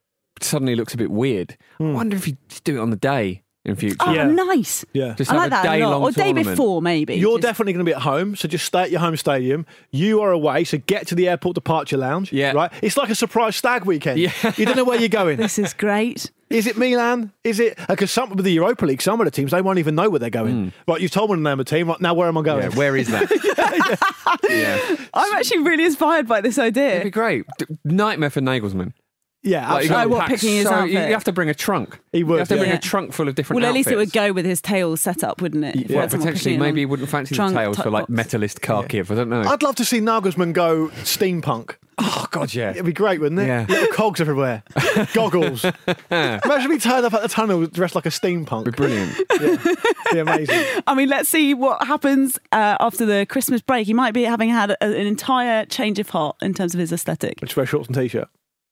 suddenly 0.44 0.76
looks 0.76 0.94
a 0.94 0.98
bit 0.98 1.12
weird. 1.12 1.58
I 1.80 1.84
hmm. 1.84 1.94
wonder 1.94 2.18
if 2.18 2.28
you 2.28 2.38
just 2.48 2.64
do 2.64 2.78
it 2.78 2.80
on 2.80 2.90
the 2.90 2.96
day 2.96 3.44
in 3.66 3.76
future. 3.76 3.98
Oh, 4.00 4.14
Yeah. 4.14 4.26
nice. 4.28 4.86
Yeah. 4.94 5.14
Just 5.16 5.32
I 5.32 5.36
have 5.36 5.44
like 5.44 5.48
a 5.48 5.50
that 5.52 5.66
a 5.66 5.68
lot. 5.68 5.76
day-long 5.76 6.02
Or 6.02 6.12
day 6.12 6.24
tournament. 6.24 6.48
before, 6.48 6.82
maybe. 6.82 7.16
You're 7.16 7.38
Just- 7.38 7.44
definitely 7.44 7.74
going 7.74 7.86
to 7.86 7.90
be 7.90 7.96
at 7.96 8.02
home, 8.02 8.36
so 8.36 8.48
just 8.48 8.66
stay 8.66 8.82
at 8.84 8.92
your 8.92 9.00
home 9.00 9.18
stadium. 9.18 9.66
You 9.92 10.22
are 10.22 10.32
away, 10.32 10.64
so 10.64 10.78
get 10.78 11.08
to 11.08 11.16
the 11.16 11.28
airport 11.30 11.56
departure 11.56 11.98
lounge. 11.98 12.32
Yeah. 12.32 12.54
right. 12.54 12.72
It's 12.82 12.98
like 12.98 13.10
a 13.10 13.16
surprise 13.16 13.56
stag 13.56 13.86
weekend. 13.86 14.20
Yeah. 14.20 14.32
you 14.56 14.66
don't 14.66 14.76
know 14.76 14.84
where 14.84 15.00
you're 15.00 15.10
going. 15.10 15.38
This 15.50 15.58
is 15.58 15.74
great. 15.74 16.32
Is 16.50 16.66
it 16.66 16.78
Milan? 16.78 17.32
Is 17.44 17.60
it 17.60 17.80
uh, 17.80 17.86
because 17.90 18.10
some 18.12 18.30
with 18.32 18.44
the 18.44 18.52
Europa 18.52 18.86
League, 18.86 19.02
some 19.02 19.22
of 19.22 19.26
the 19.26 19.32
teams 19.32 19.52
they 19.52 19.62
won't 19.62 19.78
even 19.78 19.94
know 19.94 20.10
where 20.10 20.20
they're 20.20 20.32
going. 20.32 20.70
Hmm. 20.70 20.92
Right, 20.92 21.00
you've 21.00 21.12
told 21.12 21.30
me 21.30 21.36
the 21.36 21.44
name 21.44 21.60
of 21.60 21.66
the 21.66 21.76
team. 21.76 21.88
Right, 21.90 22.02
now 22.02 22.16
where 22.16 22.28
am 22.28 22.38
I 22.38 22.42
going? 22.42 22.64
Yeah, 22.64 22.78
where 22.78 22.98
is 22.98 23.08
that? 23.10 23.30
yeah. 24.50 25.06
I'm 25.14 25.34
actually 25.36 25.60
really 25.60 25.86
inspired 25.86 26.28
by 26.28 26.42
this 26.42 26.58
idea. 26.58 26.90
It'd 26.94 27.04
be 27.04 27.10
great. 27.12 27.46
D- 27.60 27.66
Nightmare 27.86 28.32
for 28.32 28.42
Nagelsmann. 28.42 28.94
Yeah, 29.42 29.72
Like, 29.72 29.86
you 29.86 29.90
absolutely. 29.92 29.96
gotta 29.96 30.06
Oh, 30.06 30.18
what, 30.18 30.28
picking 30.28 30.54
his 30.56 30.68
so- 30.68 30.72
you- 30.84 30.98
outfit? 30.98 31.08
You 31.08 31.14
have 31.14 31.24
to 31.24 31.32
bring 31.32 31.50
a 31.50 31.54
trunk. 31.54 31.98
He 32.12 32.24
would, 32.26 32.34
You 32.34 32.40
have 32.40 32.48
to 32.50 32.58
bring 32.58 32.70
yeah. 32.70 32.76
a 32.76 32.80
trunk 32.80 33.14
full 33.14 33.28
of 33.30 33.36
different 33.36 33.62
Well, 33.62 33.70
at 33.70 33.74
least 33.74 33.90
it 33.90 33.96
would 33.96 34.12
go 34.12 34.34
with 34.34 34.44
his 34.46 34.62
tail 34.62 34.98
setup, 34.98 35.42
wouldn't 35.42 35.64
it? 35.64 35.76
If 35.78 35.90
you 35.92 35.96
Well, 35.96 36.10
potentially, 36.10 36.58
maybe 36.58 36.82
he 36.82 36.86
wouldn't 36.86 37.08
fancy 37.10 37.36
Trunk 37.36 37.54
the 37.54 37.60
tails 37.62 37.78
for 37.78 37.90
like 37.90 38.08
box. 38.08 38.12
metalist 38.34 38.60
Kharkiv. 38.60 39.10
I 39.12 39.16
don't 39.16 39.30
know. 39.30 39.42
I'd 39.44 39.64
love 39.64 39.76
to 39.78 39.86
see 39.86 40.00
Nagelsmann 40.02 40.52
go 40.54 40.90
steampunk. 41.04 41.76
oh 42.00 42.26
God, 42.32 42.54
yeah. 42.54 42.72
It'd 42.72 42.86
be 42.86 42.92
great, 42.94 43.20
wouldn't 43.22 43.40
it? 43.40 43.48
Yeah. 43.48 43.66
Little 43.70 43.94
cogs 43.94 44.20
everywhere, 44.22 44.64
goggles. 45.14 45.64
Imagine 46.12 46.72
if 46.72 46.72
he 46.72 46.78
turned 46.90 47.06
up 47.06 47.14
at 47.14 47.22
the 47.22 47.28
tunnel 47.30 47.66
dressed 47.68 47.96
like 47.96 48.06
a 48.06 48.10
steampunk. 48.10 48.66
Be 48.66 48.72
brilliant. 48.72 49.18
It'd 49.32 49.60
be 50.12 50.20
amazing. 50.20 50.66
I 50.88 50.96
mean, 50.96 51.08
let's 51.10 51.30
see 51.30 51.54
what 51.54 51.86
happens 51.86 52.38
uh, 52.52 52.78
after 52.80 53.06
the 53.06 53.26
Christmas 53.30 53.62
break. 53.62 53.86
He 53.88 53.94
might 53.94 54.14
be 54.14 54.24
having 54.24 54.50
had 54.50 54.72
a, 54.72 54.84
an 54.84 54.94
entire 55.08 55.66
change 55.66 56.00
of 56.00 56.10
heart 56.10 56.36
in 56.42 56.54
terms 56.54 56.74
of 56.74 56.80
his 56.80 56.92
aesthetic. 56.92 57.40
Just 57.42 57.56
wear 57.58 57.66
shorts 57.66 57.88
and 57.88 57.96
t-shirt. 57.96 58.28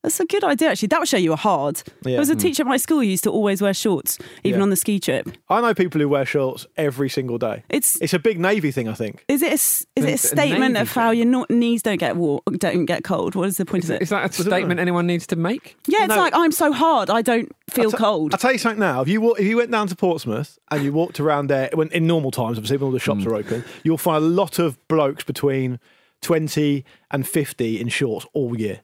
That's 0.08 0.20
a 0.22 0.26
good 0.26 0.44
idea, 0.44 0.70
actually. 0.70 0.88
That 0.88 1.00
would 1.00 1.08
show 1.10 1.18
you 1.18 1.34
are 1.34 1.38
hard. 1.38 1.84
There 2.04 2.18
was 2.18 2.30
a 2.30 2.36
teacher 2.36 2.64
at 2.64 2.68
my 2.68 2.78
school 2.78 3.00
who 3.00 3.04
used 3.04 3.26
to 3.26 3.30
always 3.30 3.62
wear 3.62 3.74
shorts, 3.74 4.18
even 4.46 4.60
Yeah. 4.60 4.64
on 4.64 4.70
the 4.70 4.76
ski 4.78 5.00
trip. 5.02 5.30
I 5.50 5.60
know 5.60 5.74
people 5.74 6.00
who 6.00 6.08
wear 6.08 6.26
shorts 6.26 6.66
every 6.78 7.10
single 7.10 7.38
day. 7.38 7.64
It's 7.70 8.00
It's 8.02 8.14
a 8.14 8.20
big 8.20 8.40
navy 8.40 8.72
thing, 8.72 8.88
I 8.88 8.94
think. 8.94 9.26
is 9.28 9.42
it 9.42 9.50
a, 9.50 9.54
s- 9.54 9.86
is 9.98 10.06
it 10.06 10.10
a 10.10 10.14
It's 10.14 10.24
a 10.24 10.28
statement 10.30 10.74
navy 10.76 10.82
of 10.84 10.92
how 10.94 11.10
thing. 11.10 11.18
your 11.20 11.28
no- 11.28 11.46
knees 11.50 11.82
don't 11.84 11.98
get 12.00 12.16
warm, 12.16 12.40
don't 12.58 12.86
get 12.86 13.04
cold? 13.04 13.36
What 13.36 13.50
is 13.50 13.58
the 13.58 13.66
point 13.66 13.84
Is, 13.84 13.90
of 13.90 13.96
it? 13.98 14.02
is 14.04 14.10
that 14.10 14.30
a 14.30 14.34
statement 14.44 14.80
anyone 14.80 15.06
needs 15.08 15.28
to 15.28 15.36
make? 15.36 15.76
yeah, 15.88 16.06
it's 16.06 16.10
No. 16.16 16.22
like 16.22 16.34
I'm 16.34 16.52
so 16.54 16.72
hard, 16.72 17.10
I 17.10 17.22
don't 17.22 17.52
feel 17.70 17.86
I'll 17.92 17.92
cold. 17.92 18.34
I'll 18.34 18.40
tell 18.40 18.54
you 18.54 18.58
something 18.60 18.80
now. 18.80 19.02
If 19.02 19.10
you 19.10 19.20
wa- 19.20 19.34
if 19.34 19.46
you 19.46 19.58
went 19.58 19.72
down 19.72 19.88
to 19.88 19.96
Portsmouth 19.96 20.58
and 20.72 20.84
you 20.84 20.94
walked 20.94 21.20
around 21.20 21.48
there 21.48 21.70
when 21.74 21.90
in 21.90 22.08
normal 22.08 22.32
times, 22.32 22.58
obviously 22.58 22.78
when 22.78 22.86
all 22.86 22.92
the 22.92 23.00
shops 23.00 23.24
Hmm. 23.24 23.30
are 23.30 23.36
open, 23.36 23.66
you'll 23.84 23.98
find 23.98 24.24
a 24.24 24.28
lot 24.28 24.58
of 24.58 24.78
blokes 24.88 25.24
between 25.26 25.80
twenty 26.22 26.84
and 27.12 27.28
fifty 27.28 27.80
in 27.80 27.90
shorts 27.90 28.26
all 28.34 28.58
year. 28.58 28.80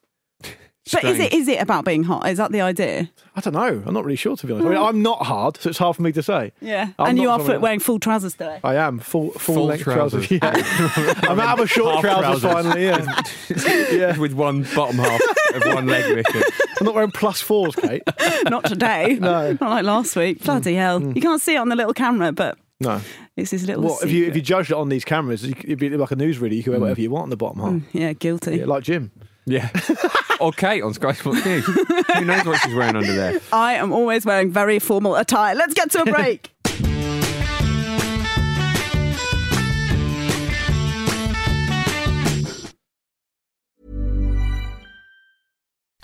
But 0.92 1.04
is 1.06 1.20
it 1.20 1.28
strange. 1.28 1.34
is 1.34 1.48
it 1.48 1.62
about 1.62 1.86
being 1.86 2.04
hot? 2.04 2.28
Is 2.28 2.38
that 2.38 2.52
the 2.52 2.62
idea? 2.62 3.10
I 3.36 3.42
don't 3.42 3.54
know. 3.54 3.82
I'm 3.86 3.94
not 3.94 4.04
really 4.04 4.18
sure 4.18 4.36
to 4.36 4.46
be 4.48 4.54
honest. 4.54 4.68
I 4.68 4.70
mean, 4.70 4.80
hmm. 4.80 4.86
I'm 4.86 5.02
not 5.02 5.24
hard, 5.24 5.58
so 5.58 5.70
it's 5.70 5.78
hard 5.78 5.96
for 5.96 6.02
me 6.02 6.12
to 6.12 6.22
say. 6.22 6.52
Yeah, 6.60 6.90
I'm 7.00 7.12
and 7.12 7.20
you 7.20 7.30
are 7.30 7.40
someone 7.40 7.56
foot 7.56 7.62
wearing 7.62 7.80
full 7.80 8.00
trousers 8.00 8.34
today. 8.34 8.60
I 8.64 8.76
am 8.76 9.00
full 9.00 9.32
full, 9.32 9.56
Full 9.56 9.66
length 9.68 9.84
trousers. 9.84 10.28
trousers. 10.28 10.42
Yeah. 10.42 11.14
I'm 11.30 11.40
out 11.40 11.60
of 11.60 11.66
a 11.66 11.68
short 11.68 12.02
trousers, 12.02 12.42
trousers. 12.42 12.52
finally. 12.52 12.84
Yeah. 12.86 13.92
yeah. 13.92 14.18
With 14.18 14.34
one 14.34 14.64
bottom 14.76 14.98
half 14.98 15.22
of 15.56 15.64
one 15.74 15.88
leg 15.88 16.16
missing. 16.16 16.44
I'm 16.80 16.86
not 16.86 16.96
wearing 16.96 17.12
plus 17.12 17.42
fours, 17.42 17.76
Kate. 17.76 18.04
Not 18.50 18.66
today. 18.66 19.18
No. 19.22 19.52
not 19.52 19.62
like 19.62 19.86
last 19.86 20.16
week. 20.18 20.40
Mm. 20.40 20.46
Bloody 20.46 20.76
hell! 20.76 21.00
Mm. 21.00 21.16
You 21.16 21.22
can't 21.22 21.42
see 21.42 21.56
it 21.56 21.60
on 21.60 21.70
the 21.70 21.76
little 21.78 21.94
camera, 21.94 22.34
but 22.34 22.58
No. 22.82 23.00
it's 23.38 23.52
this 23.52 23.64
little. 23.64 23.84
What 23.84 24.04
if 24.04 24.12
you 24.12 24.26
if 24.26 24.36
you 24.36 24.42
judged 24.42 24.72
it 24.72 24.76
on 24.76 24.90
these 24.90 25.06
cameras? 25.06 25.46
you 25.46 25.56
could- 25.56 25.66
It'd 25.66 25.80
be 25.80 25.90
like 25.90 26.12
a 26.12 26.16
newsreader. 26.16 26.54
You 26.56 26.64
could 26.64 26.72
wear 26.72 26.80
mm. 26.80 26.82
whatever 26.82 27.02
you 27.02 27.10
want 27.10 27.24
on 27.24 27.30
the 27.30 27.38
bottom 27.38 27.62
half. 27.62 27.96
Yeah, 27.96 28.12
guilty. 28.14 28.58
Yeah, 28.58 28.66
like 28.66 28.84
Jim. 28.84 29.12
Yeah. 29.46 29.70
Or 30.44 30.52
Kate 30.52 30.84
on 30.84 30.94
Sky 30.94 31.14
Sports 31.14 31.46
News. 31.46 31.66
Who 31.66 32.26
knows 32.26 32.46
what 32.46 32.60
she's 32.62 32.76
wearing 32.76 32.98
under 32.98 33.14
there? 33.14 33.40
I 33.54 33.76
am 33.76 33.94
always 33.94 34.26
wearing 34.26 34.52
very 34.52 34.78
formal 34.78 35.16
attire. 35.16 35.56
Let's 35.56 35.74
get 35.74 35.90
to 35.92 36.02
a 36.02 36.06
break. 36.06 36.50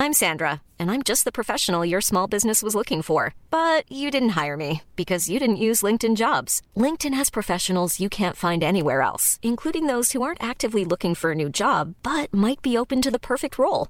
I'm 0.02 0.14
Sandra, 0.14 0.62
and 0.80 0.90
I'm 0.90 1.04
just 1.04 1.26
the 1.26 1.32
professional 1.32 1.86
your 1.86 2.00
small 2.00 2.26
business 2.26 2.64
was 2.64 2.74
looking 2.74 3.02
for. 3.02 3.36
But 3.52 3.84
you 3.92 4.10
didn't 4.10 4.30
hire 4.30 4.56
me 4.56 4.82
because 4.96 5.30
you 5.30 5.40
didn't 5.40 5.66
use 5.68 5.82
LinkedIn 5.82 6.16
jobs. 6.16 6.62
LinkedIn 6.78 7.14
has 7.14 7.30
professionals 7.30 8.00
you 8.00 8.08
can't 8.08 8.38
find 8.38 8.64
anywhere 8.64 9.02
else, 9.02 9.40
including 9.44 9.88
those 9.88 10.14
who 10.14 10.22
aren't 10.22 10.42
actively 10.42 10.86
looking 10.86 11.16
for 11.16 11.32
a 11.32 11.36
new 11.36 11.50
job 11.50 11.96
but 12.02 12.34
might 12.34 12.62
be 12.62 12.78
open 12.78 13.02
to 13.02 13.12
the 13.12 13.20
perfect 13.20 13.60
role, 13.60 13.90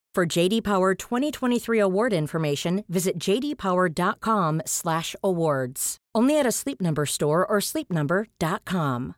For 0.13 0.25
JD 0.25 0.63
Power 0.63 0.93
2023 0.93 1.79
award 1.79 2.11
information, 2.11 2.83
visit 2.89 3.17
jdpower.com/awards. 3.17 5.97
Only 6.13 6.37
at 6.37 6.45
a 6.45 6.51
Sleep 6.51 6.81
Number 6.81 7.05
store 7.05 7.45
or 7.45 7.59
sleepnumber.com. 7.59 9.15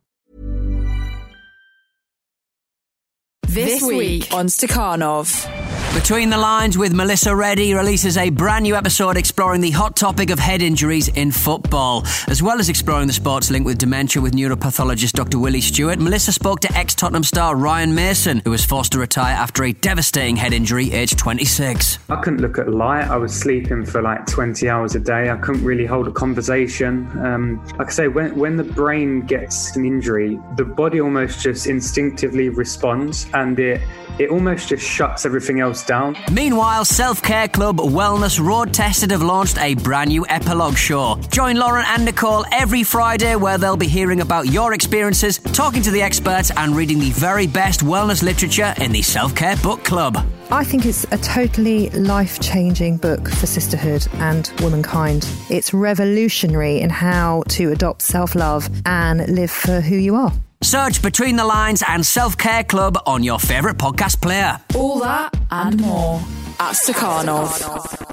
This 3.47 3.82
week 3.82 4.32
on 4.32 4.45
Stakhanov. 4.47 5.62
Between 5.93 6.32
the 6.32 6.39
Lines 6.39 6.75
with 6.75 6.91
Melissa 6.91 7.36
Reddy 7.36 7.75
releases 7.75 8.17
a 8.17 8.32
brand 8.32 8.63
new 8.63 8.75
episode 8.75 9.15
exploring 9.15 9.62
the 9.62 9.69
hot 9.69 9.95
topic 9.95 10.32
of 10.32 10.39
head 10.39 10.63
injuries 10.63 11.08
in 11.08 11.32
football. 11.32 12.03
As 12.27 12.41
well 12.41 12.60
as 12.60 12.67
exploring 12.67 13.06
the 13.06 13.13
sports 13.13 13.51
link 13.51 13.63
with 13.63 13.77
dementia 13.77 14.19
with 14.19 14.34
neuropathologist 14.34 15.12
Dr. 15.12 15.38
Willie 15.38 15.62
Stewart, 15.62 15.99
Melissa 15.99 16.32
spoke 16.32 16.62
to 16.62 16.73
ex 16.73 16.95
Tottenham 16.95 17.23
star 17.23 17.56
Ryan 17.56 17.93
Mason, 17.93 18.41
who 18.43 18.49
was 18.49 18.65
forced 18.65 18.93
to 18.93 18.99
retire 18.99 19.36
after 19.36 19.63
a 19.65 19.71
devastating 19.71 20.36
head 20.36 20.51
injury 20.51 20.91
aged 20.91 21.19
26. 21.19 21.99
I 22.10 22.15
couldn't 22.21 22.41
look 22.41 22.58
at 22.58 22.69
light. 22.69 23.08
I 23.08 23.17
was 23.17 23.34
sleeping 23.34 23.86
for 23.86 24.01
like 24.01 24.25
20 24.25 24.67
hours 24.67 24.95
a 24.95 24.99
day. 24.99 25.29
I 25.29 25.38
couldn't 25.38 25.63
really 25.63 25.86
hold 25.86 26.08
a 26.08 26.12
conversation. 26.12 27.08
Um, 27.23 27.63
like 27.77 27.89
I 27.89 27.91
say, 27.91 28.08
when, 28.08 28.36
when 28.36 28.58
the 28.58 28.63
brain 28.63 29.21
gets 29.27 29.75
an 29.75 29.86
injury, 29.86 30.39
the 30.58 30.65
body 30.65 31.01
almost 31.01 31.41
just 31.41 31.67
instinctively 31.67 32.49
responds 32.49 33.27
and 33.36 33.60
it, 33.60 33.79
it 34.17 34.32
almost 34.32 34.69
just 34.69 34.84
shuts 34.84 35.25
everything 35.25 35.60
else 35.60 35.82
down. 35.85 36.17
Meanwhile, 36.31 36.85
Self 36.85 37.21
Care 37.21 37.47
Club 37.47 37.77
Wellness 37.77 38.39
Road 38.39 38.73
Tested 38.73 39.11
have 39.11 39.21
launched 39.21 39.57
a 39.57 39.75
brand 39.75 40.09
new 40.09 40.25
epilogue 40.27 40.77
show. 40.77 41.19
Join 41.29 41.57
Lauren 41.57 41.85
and 41.87 42.05
Nicole 42.05 42.45
every 42.51 42.83
Friday 42.83 43.35
where 43.35 43.57
they'll 43.57 43.77
be 43.77 43.87
hearing 43.87 44.21
about 44.21 44.47
your 44.47 44.73
experiences, 44.73 45.39
talking 45.39 45.81
to 45.83 45.91
the 45.91 46.01
experts, 46.01 46.51
and 46.55 46.75
reading 46.75 46.99
the 46.99 47.11
very 47.11 47.47
best 47.47 47.81
wellness 47.81 48.23
literature 48.23 48.73
in 48.77 48.91
the 48.91 49.01
Self 49.01 49.35
Care 49.35 49.57
Book 49.57 49.83
Club. 49.83 50.17
I 50.51 50.63
think 50.63 50.85
it's 50.85 51.03
a 51.11 51.17
totally 51.17 51.89
life 51.91 52.39
changing 52.39 52.97
book 52.97 53.27
for 53.27 53.47
sisterhood 53.47 54.07
and 54.13 54.51
womankind. 54.61 55.27
It's 55.49 55.73
revolutionary 55.73 56.79
in 56.79 56.89
how 56.89 57.43
to 57.49 57.71
adopt 57.71 58.01
self 58.03 58.35
love 58.35 58.69
and 58.85 59.27
live 59.27 59.51
for 59.51 59.81
who 59.81 59.95
you 59.95 60.15
are. 60.15 60.31
Search 60.63 61.02
Between 61.02 61.36
the 61.36 61.45
Lines 61.45 61.84
and 61.88 62.06
Self 62.06 62.38
Care 62.38 62.63
Club 62.63 62.97
on 63.06 63.21
your 63.23 63.38
favourite 63.39 63.78
podcast 63.78 64.21
player. 64.21 64.60
All 64.76 64.99
that 65.02 65.36
and 65.52 65.80
more 65.82 66.19
at 66.60 66.73
Stakhanov. 66.73 68.10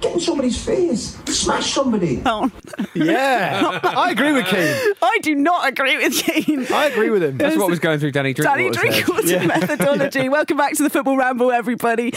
Get 0.00 0.14
in 0.14 0.20
somebody's 0.20 0.62
face. 0.64 1.16
Smash 1.26 1.72
somebody. 1.72 2.22
Oh, 2.26 2.50
Yeah, 2.94 3.80
I 3.84 4.10
agree 4.10 4.32
with 4.32 4.46
Keane. 4.46 4.94
I 5.02 5.18
do 5.22 5.34
not 5.34 5.68
agree 5.68 5.96
with 5.96 6.14
Keane. 6.14 6.66
I 6.72 6.86
agree 6.86 7.10
with 7.10 7.22
him. 7.22 7.36
That's 7.38 7.56
what 7.56 7.68
was 7.70 7.78
going 7.78 7.98
through 8.00 8.12
Danny 8.12 8.32
Danny 8.32 8.70
Drinkwater's 8.70 9.30
head. 9.30 9.40
Drinkwater 9.40 9.46
methodology. 9.46 10.28
Welcome 10.28 10.56
back 10.56 10.74
to 10.74 10.82
the 10.82 10.90
Football 10.90 11.16
Ramble, 11.16 11.52
everybody. 11.52 12.12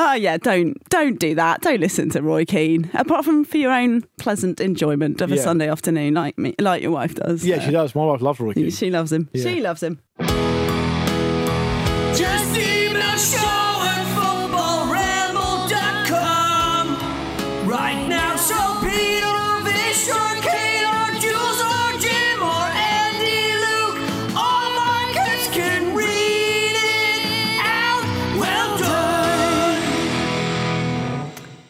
Oh 0.00 0.14
yeah, 0.14 0.36
don't 0.36 0.76
don't 0.90 1.18
do 1.18 1.34
that. 1.34 1.60
Don't 1.60 1.80
listen 1.80 2.08
to 2.10 2.22
Roy 2.22 2.44
Keane. 2.44 2.88
Apart 2.94 3.24
from 3.24 3.44
for 3.44 3.56
your 3.56 3.72
own 3.72 4.04
pleasant 4.18 4.60
enjoyment 4.60 5.20
of 5.20 5.32
a 5.32 5.36
Yeah. 5.36 5.42
Sunday 5.42 5.68
afternoon, 5.68 6.14
like 6.14 6.38
me, 6.38 6.54
like 6.60 6.82
your 6.82 6.92
wife 6.92 7.16
does. 7.16 7.44
Yeah, 7.44 7.58
she 7.58 7.72
does. 7.72 7.94
My 7.96 8.04
wife 8.04 8.22
loves 8.22 8.38
Roy 8.38 8.52
Keane. 8.54 8.70
She 8.70 8.90
loves 8.90 9.12
him. 9.12 9.28
Yeah. 9.32 9.42
She 9.42 9.60
loves 9.60 9.82
him. 9.82 9.98
Just 12.14 12.56
email 12.56 13.16
show 13.16 13.57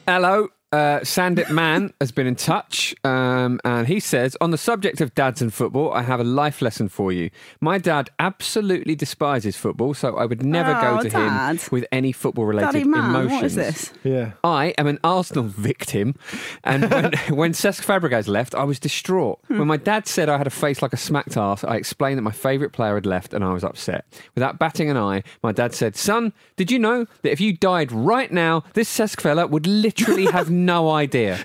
Hello. 0.08 0.48
Uh, 0.70 1.00
Sandit 1.00 1.48
Man 1.50 1.94
has 1.98 2.12
been 2.12 2.26
in 2.26 2.34
touch, 2.36 2.94
um, 3.02 3.58
and 3.64 3.86
he 3.88 3.98
says, 3.98 4.36
on 4.38 4.50
the 4.50 4.58
subject 4.58 5.00
of 5.00 5.14
dads 5.14 5.40
and 5.40 5.52
football, 5.52 5.90
I 5.94 6.02
have 6.02 6.20
a 6.20 6.24
life 6.24 6.60
lesson 6.60 6.90
for 6.90 7.10
you. 7.10 7.30
My 7.58 7.78
dad 7.78 8.10
absolutely 8.18 8.94
despises 8.94 9.56
football, 9.56 9.94
so 9.94 10.18
I 10.18 10.26
would 10.26 10.44
never 10.44 10.72
Oh, 10.76 10.80
go 10.98 11.02
to 11.04 11.08
Dad. 11.08 11.56
him 11.56 11.60
with 11.70 11.86
any 11.90 12.12
football-related 12.12 12.72
Daddy 12.72 12.84
man, 12.84 13.08
emotions. 13.08 13.32
what 13.32 13.44
is 13.44 13.54
this? 13.54 13.92
Yeah. 14.04 14.32
I 14.44 14.74
am 14.76 14.86
an 14.86 14.98
Arsenal 15.02 15.44
victim, 15.46 16.14
and 16.62 16.90
when, 16.90 17.12
when 17.30 17.52
Cesc 17.52 17.82
Fabregas 17.82 18.28
left, 18.28 18.54
I 18.54 18.64
was 18.64 18.78
distraught. 18.78 19.38
Hmm. 19.48 19.60
When 19.60 19.68
my 19.68 19.78
dad 19.78 20.06
said 20.06 20.28
I 20.28 20.36
had 20.36 20.46
a 20.46 20.50
face 20.50 20.82
like 20.82 20.92
a 20.92 20.98
smacked 20.98 21.38
arse, 21.38 21.64
I 21.64 21.76
explained 21.76 22.18
that 22.18 22.22
my 22.22 22.30
favourite 22.30 22.74
player 22.74 22.94
had 22.96 23.06
left, 23.06 23.32
and 23.32 23.42
I 23.42 23.54
was 23.54 23.64
upset. 23.64 24.04
Without 24.34 24.58
batting 24.58 24.90
an 24.90 24.98
eye, 24.98 25.22
my 25.42 25.52
dad 25.52 25.72
said, 25.72 25.96
"Son, 25.96 26.34
did 26.56 26.70
you 26.70 26.78
know 26.78 27.06
that 27.22 27.32
if 27.32 27.40
you 27.40 27.54
died 27.56 27.90
right 27.90 28.30
now, 28.30 28.64
this 28.74 28.94
Cesc 28.94 29.22
fella 29.22 29.46
would 29.46 29.66
literally 29.66 30.26
have 30.26 30.50
no 30.64 30.90
idea." 30.90 31.38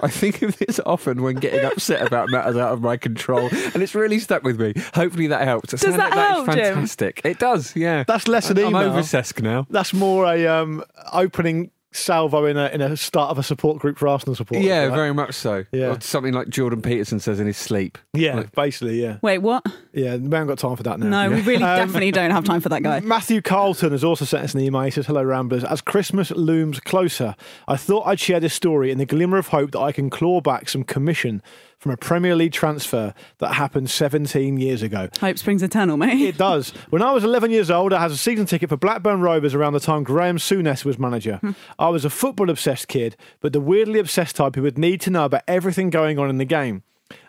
I 0.00 0.08
think 0.08 0.42
of 0.42 0.58
this 0.58 0.80
often 0.84 1.22
when 1.22 1.36
getting 1.36 1.64
upset 1.64 2.06
about 2.06 2.28
matters 2.28 2.56
out 2.56 2.72
of 2.72 2.82
my 2.82 2.98
control, 2.98 3.48
and 3.72 3.82
it's 3.82 3.94
really 3.94 4.18
stuck 4.18 4.42
with 4.42 4.60
me. 4.60 4.74
Hopefully 4.92 5.28
that 5.28 5.42
helps. 5.42 5.70
Does 5.70 5.80
that 5.80 6.12
help, 6.12 6.46
Jim? 6.46 6.56
fantastic. 6.56 7.22
It 7.24 7.38
does, 7.38 7.74
yeah. 7.74 8.04
That's 8.06 8.28
less 8.28 8.50
an 8.50 8.58
I'm 8.58 8.66
email. 8.66 8.82
over 8.90 9.00
Cesc 9.00 9.40
now. 9.40 9.66
That's 9.70 9.94
more 9.94 10.26
a 10.26 10.46
um, 10.46 10.84
opening 11.12 11.70
salvo 11.94 12.44
in 12.44 12.56
a 12.56 12.66
in 12.68 12.80
a 12.80 12.96
start 12.96 13.30
of 13.30 13.38
a 13.38 13.42
support 13.42 13.78
group 13.78 13.96
for 13.98 14.08
Arsenal 14.08 14.34
supporters. 14.34 14.66
Yeah, 14.66 14.84
right? 14.86 14.94
very 14.94 15.14
much 15.14 15.34
so. 15.34 15.64
Yeah. 15.72 15.86
Or 15.94 16.00
something 16.00 16.34
like 16.34 16.48
Jordan 16.48 16.82
Peterson 16.82 17.20
says 17.20 17.38
in 17.40 17.46
his 17.46 17.56
sleep. 17.56 17.96
Yeah, 18.12 18.36
Like- 18.36 18.52
basically, 18.52 19.00
yeah. 19.00 19.18
Wait, 19.22 19.38
what? 19.38 19.64
Yeah, 19.92 20.16
we 20.16 20.24
haven't 20.24 20.48
got 20.48 20.58
time 20.58 20.76
for 20.76 20.82
that 20.82 20.98
now. 20.98 21.28
No, 21.28 21.34
we 21.34 21.40
really 21.42 21.62
Um, 21.64 21.78
definitely 21.78 22.10
don't 22.10 22.32
have 22.32 22.44
time 22.44 22.60
for 22.60 22.68
that 22.68 22.82
guy. 22.82 23.00
Matthew 23.00 23.40
Carlton 23.40 23.92
has 23.92 24.02
also 24.04 24.24
sent 24.24 24.44
us 24.44 24.54
an 24.54 24.60
email. 24.60 24.82
He 24.82 24.90
says, 24.90 25.06
Hello, 25.06 25.22
Ramblers. 25.22 25.64
As 25.64 25.80
Christmas 25.80 26.30
looms 26.32 26.80
closer, 26.80 27.36
I 27.68 27.76
thought 27.76 28.06
I'd 28.06 28.18
share 28.20 28.40
this 28.40 28.54
story 28.54 28.90
in 28.90 28.98
the 28.98 29.06
glimmer 29.06 29.38
of 29.38 29.48
hope 29.48 29.70
that 29.70 29.80
I 29.80 29.92
can 29.92 30.10
claw 30.10 30.40
back 30.40 30.68
some 30.68 30.82
commission 30.82 31.42
from 31.84 31.92
a 31.92 31.96
Premier 31.98 32.34
League 32.34 32.52
transfer 32.52 33.12
that 33.40 33.52
happened 33.52 33.90
17 33.90 34.56
years 34.56 34.82
ago. 34.82 35.10
Hope 35.20 35.36
springs 35.38 35.62
eternal, 35.62 35.98
mate. 35.98 36.18
It 36.18 36.38
does. 36.38 36.70
When 36.88 37.02
I 37.02 37.12
was 37.12 37.24
11 37.24 37.50
years 37.50 37.70
old, 37.70 37.92
I 37.92 38.00
had 38.00 38.10
a 38.10 38.16
season 38.16 38.46
ticket 38.46 38.70
for 38.70 38.78
Blackburn 38.78 39.20
Rovers 39.20 39.54
around 39.54 39.74
the 39.74 39.80
time 39.80 40.02
Graham 40.02 40.38
Souness 40.38 40.86
was 40.86 40.98
manager. 40.98 41.36
Hmm. 41.36 41.50
I 41.78 41.90
was 41.90 42.06
a 42.06 42.10
football 42.10 42.48
obsessed 42.48 42.88
kid, 42.88 43.18
but 43.40 43.52
the 43.52 43.60
weirdly 43.60 43.98
obsessed 43.98 44.36
type 44.36 44.54
who 44.54 44.62
would 44.62 44.78
need 44.78 45.02
to 45.02 45.10
know 45.10 45.26
about 45.26 45.42
everything 45.46 45.90
going 45.90 46.18
on 46.18 46.30
in 46.30 46.38
the 46.38 46.46
game. 46.46 46.84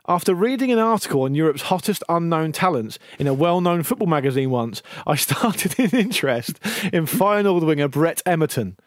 After 0.07 0.33
reading 0.33 0.71
an 0.71 0.79
article 0.79 1.23
on 1.23 1.35
Europe's 1.35 1.63
hottest 1.63 2.01
unknown 2.07 2.53
talents 2.53 2.97
in 3.19 3.27
a 3.27 3.33
well 3.33 3.59
known 3.59 3.83
football 3.83 4.07
magazine 4.07 4.51
once, 4.51 4.81
I 5.05 5.15
started 5.17 5.77
an 5.77 5.99
interest 5.99 6.59
in 6.93 7.07
Feyenoord 7.07 7.65
winger 7.65 7.89
Brett 7.89 8.21
Emerton. 8.25 8.77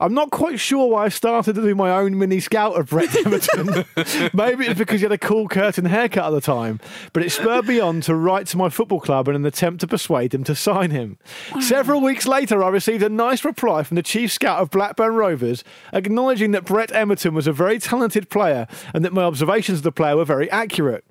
I'm 0.00 0.14
not 0.14 0.30
quite 0.30 0.60
sure 0.60 0.88
why 0.88 1.04
I 1.04 1.08
started 1.08 1.54
to 1.54 1.62
do 1.62 1.74
my 1.74 1.90
own 1.90 2.18
mini 2.18 2.40
scout 2.40 2.78
of 2.78 2.90
Brett 2.90 3.10
Emerton. 3.10 4.30
Maybe 4.34 4.66
it's 4.66 4.78
because 4.78 5.00
he 5.00 5.04
had 5.04 5.12
a 5.12 5.18
cool 5.18 5.48
curtain 5.48 5.86
haircut 5.86 6.26
at 6.26 6.30
the 6.30 6.40
time, 6.40 6.80
but 7.12 7.22
it 7.22 7.30
spurred 7.30 7.66
me 7.66 7.80
on 7.80 8.00
to 8.02 8.14
write 8.14 8.46
to 8.48 8.56
my 8.56 8.68
football 8.68 9.00
club 9.00 9.28
in 9.28 9.34
an 9.34 9.44
attempt 9.44 9.80
to 9.80 9.86
persuade 9.86 10.30
them 10.30 10.44
to 10.44 10.54
sign 10.54 10.90
him. 10.90 11.18
Several 11.60 12.00
weeks 12.00 12.26
later, 12.26 12.62
I 12.62 12.68
received 12.68 13.02
a 13.02 13.08
nice 13.08 13.44
reply 13.44 13.82
from 13.82 13.96
the 13.96 14.02
chief 14.02 14.32
scout 14.32 14.60
of 14.60 14.70
Blackburn 14.70 15.14
Rovers 15.14 15.64
acknowledging 15.92 16.52
that 16.52 16.64
Brett 16.64 16.90
Emerton 16.90 17.34
was 17.34 17.46
a 17.46 17.52
very 17.52 17.78
talented 17.78 18.30
player 18.30 18.66
and 18.94 19.04
that 19.04 19.12
my 19.12 19.22
observations 19.22 19.78
of 19.78 19.84
the 19.84 19.92
player 19.92 20.16
were 20.16 20.24
very 20.24 20.50
accurate. 20.50 21.04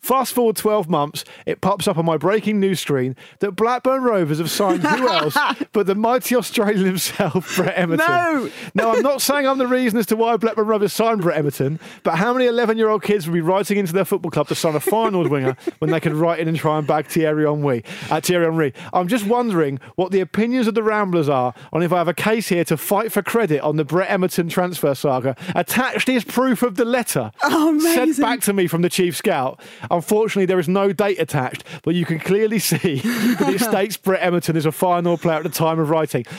Fast 0.00 0.32
forward 0.32 0.56
12 0.56 0.88
months, 0.88 1.24
it 1.44 1.60
pops 1.60 1.88
up 1.88 1.98
on 1.98 2.04
my 2.04 2.16
breaking 2.16 2.60
news 2.60 2.80
screen 2.80 3.16
that 3.40 3.52
Blackburn 3.52 4.02
Rovers 4.02 4.38
have 4.38 4.50
signed 4.50 4.82
who 4.82 5.08
else 5.08 5.36
but 5.72 5.86
the 5.86 5.94
mighty 5.94 6.36
Australian 6.36 6.86
himself, 6.86 7.56
Brett 7.56 7.76
Emerton. 7.76 7.98
No! 7.98 8.50
Now, 8.74 8.92
I'm 8.92 9.02
not 9.02 9.20
saying 9.20 9.46
I'm 9.46 9.58
the 9.58 9.66
reason 9.66 9.98
as 9.98 10.06
to 10.06 10.16
why 10.16 10.36
Blackburn 10.36 10.66
Rovers 10.66 10.92
signed 10.92 11.22
Brett 11.22 11.38
Emerton, 11.38 11.80
but 12.04 12.14
how 12.16 12.32
many 12.32 12.46
11 12.46 12.78
year 12.78 12.88
old 12.88 13.02
kids 13.02 13.26
would 13.26 13.34
be 13.34 13.40
writing 13.40 13.76
into 13.76 13.92
their 13.92 14.04
football 14.04 14.30
club 14.30 14.48
to 14.48 14.54
sign 14.54 14.74
a 14.74 14.80
Feyenoord 14.80 15.30
winger 15.30 15.56
when 15.78 15.90
they 15.90 16.00
could 16.00 16.14
write 16.14 16.38
in 16.38 16.48
and 16.48 16.56
try 16.56 16.78
and 16.78 16.86
bag 16.86 17.06
Thierry 17.06 17.44
Henry? 17.44 17.84
Uh, 18.10 18.20
Thierry 18.20 18.44
Henry. 18.44 18.74
I'm 18.92 19.08
just 19.08 19.26
wondering 19.26 19.80
what 19.96 20.12
the 20.12 20.20
opinions 20.20 20.66
of 20.68 20.74
the 20.74 20.82
Ramblers 20.82 21.28
are 21.28 21.54
on 21.72 21.82
if 21.82 21.92
I 21.92 21.98
have 21.98 22.08
a 22.08 22.14
case 22.14 22.48
here 22.48 22.64
to 22.64 22.76
fight 22.76 23.12
for 23.12 23.22
credit 23.22 23.60
on 23.60 23.76
the 23.76 23.84
Brett 23.84 24.08
Emerton 24.10 24.48
transfer 24.48 24.94
saga. 24.94 25.36
Attached 25.54 26.08
is 26.08 26.24
proof 26.24 26.62
of 26.62 26.76
the 26.76 26.84
letter. 26.84 27.32
Oh. 27.42 27.78
Sent 27.80 28.18
back 28.18 28.40
to 28.42 28.52
me 28.52 28.66
from 28.66 28.82
the 28.82 28.88
chief 28.88 29.16
scout. 29.16 29.60
Unfortunately, 29.90 30.46
there 30.46 30.58
is 30.58 30.68
no 30.68 30.92
date 30.92 31.18
attached, 31.20 31.64
but 31.82 31.94
you 31.94 32.04
can 32.04 32.18
clearly 32.18 32.58
see 32.58 32.96
that 33.00 33.54
it 33.54 33.60
states 33.70 33.96
Brett 33.96 34.20
Emerton 34.22 34.56
is 34.56 34.66
a 34.66 34.72
final 34.72 35.16
player 35.18 35.36
at 35.38 35.42
the 35.44 35.48
time 35.48 35.78
of 35.78 35.90
writing. 35.90 36.24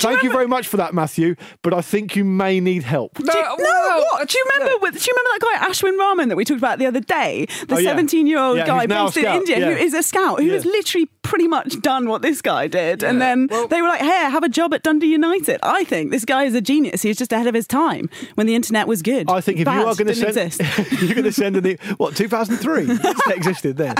Thank 0.00 0.24
you 0.24 0.32
very 0.32 0.48
much 0.48 0.66
for 0.66 0.76
that, 0.78 0.92
Matthew, 0.92 1.36
but 1.62 1.72
I 1.72 1.80
think 1.80 2.16
you 2.16 2.24
may 2.24 2.58
need 2.58 2.82
help. 2.82 3.14
Do 3.14 3.22
you, 3.24 3.42
no, 3.42 3.56
what? 4.10 4.28
Do 4.28 4.36
you 4.38 4.44
remember? 4.54 4.78
With, 4.80 4.94
do 4.94 5.06
you 5.08 5.14
remember 5.16 5.30
that 5.30 5.40
guy 5.60 5.68
Ashwin 5.68 5.96
Raman 5.96 6.28
that 6.30 6.36
we 6.36 6.44
talked 6.44 6.58
about 6.58 6.80
the 6.80 6.86
other 6.86 6.98
day? 7.00 7.46
The 7.68 7.76
Oh, 7.76 7.80
seventeen-year-old 7.80 8.56
Yeah, 8.56 8.66
guy 8.66 8.86
who's 8.88 9.14
based 9.14 9.16
in 9.18 9.24
India 9.26 9.58
yeah. 9.60 9.66
who 9.66 9.76
is 9.76 9.94
a 9.94 10.02
scout 10.02 10.40
who 10.40 10.46
Yeah. 10.46 10.54
has 10.54 10.64
literally 10.64 11.08
pretty 11.24 11.48
much 11.48 11.80
done 11.80 12.08
what 12.08 12.22
this 12.22 12.40
guy 12.40 12.68
did, 12.68 13.02
and 13.02 13.20
then 13.20 13.48
they 13.70 13.82
were 13.82 13.88
like, 13.88 14.00
"Hey, 14.00 14.06
have 14.30 14.44
a 14.44 14.48
job 14.48 14.72
at 14.74 14.82
Dundee 14.84 15.08
United." 15.08 15.58
I 15.62 15.82
think 15.84 16.10
this 16.12 16.24
guy 16.24 16.44
is 16.44 16.54
a 16.54 16.60
genius. 16.60 17.02
He's 17.02 17.16
just 17.16 17.32
ahead 17.32 17.46
of 17.48 17.54
his 17.54 17.66
time 17.66 18.08
when 18.36 18.46
the 18.46 18.54
internet 18.54 18.86
was 18.86 19.02
good. 19.02 19.28
I 19.30 19.40
think 19.40 19.58
if 19.58 19.64
Bad, 19.64 19.80
you 19.80 19.86
are 19.86 19.94
going 19.96 20.06
to 20.06 20.14
send, 20.14 20.92
you're 21.02 21.14
going 21.14 21.24
to 21.24 21.32
send 21.32 21.56
an 21.56 21.66
e- 21.66 21.76
what 21.96 22.14
2003 22.14 22.84
that 22.84 23.32
existed 23.36 23.76
then. 23.76 23.94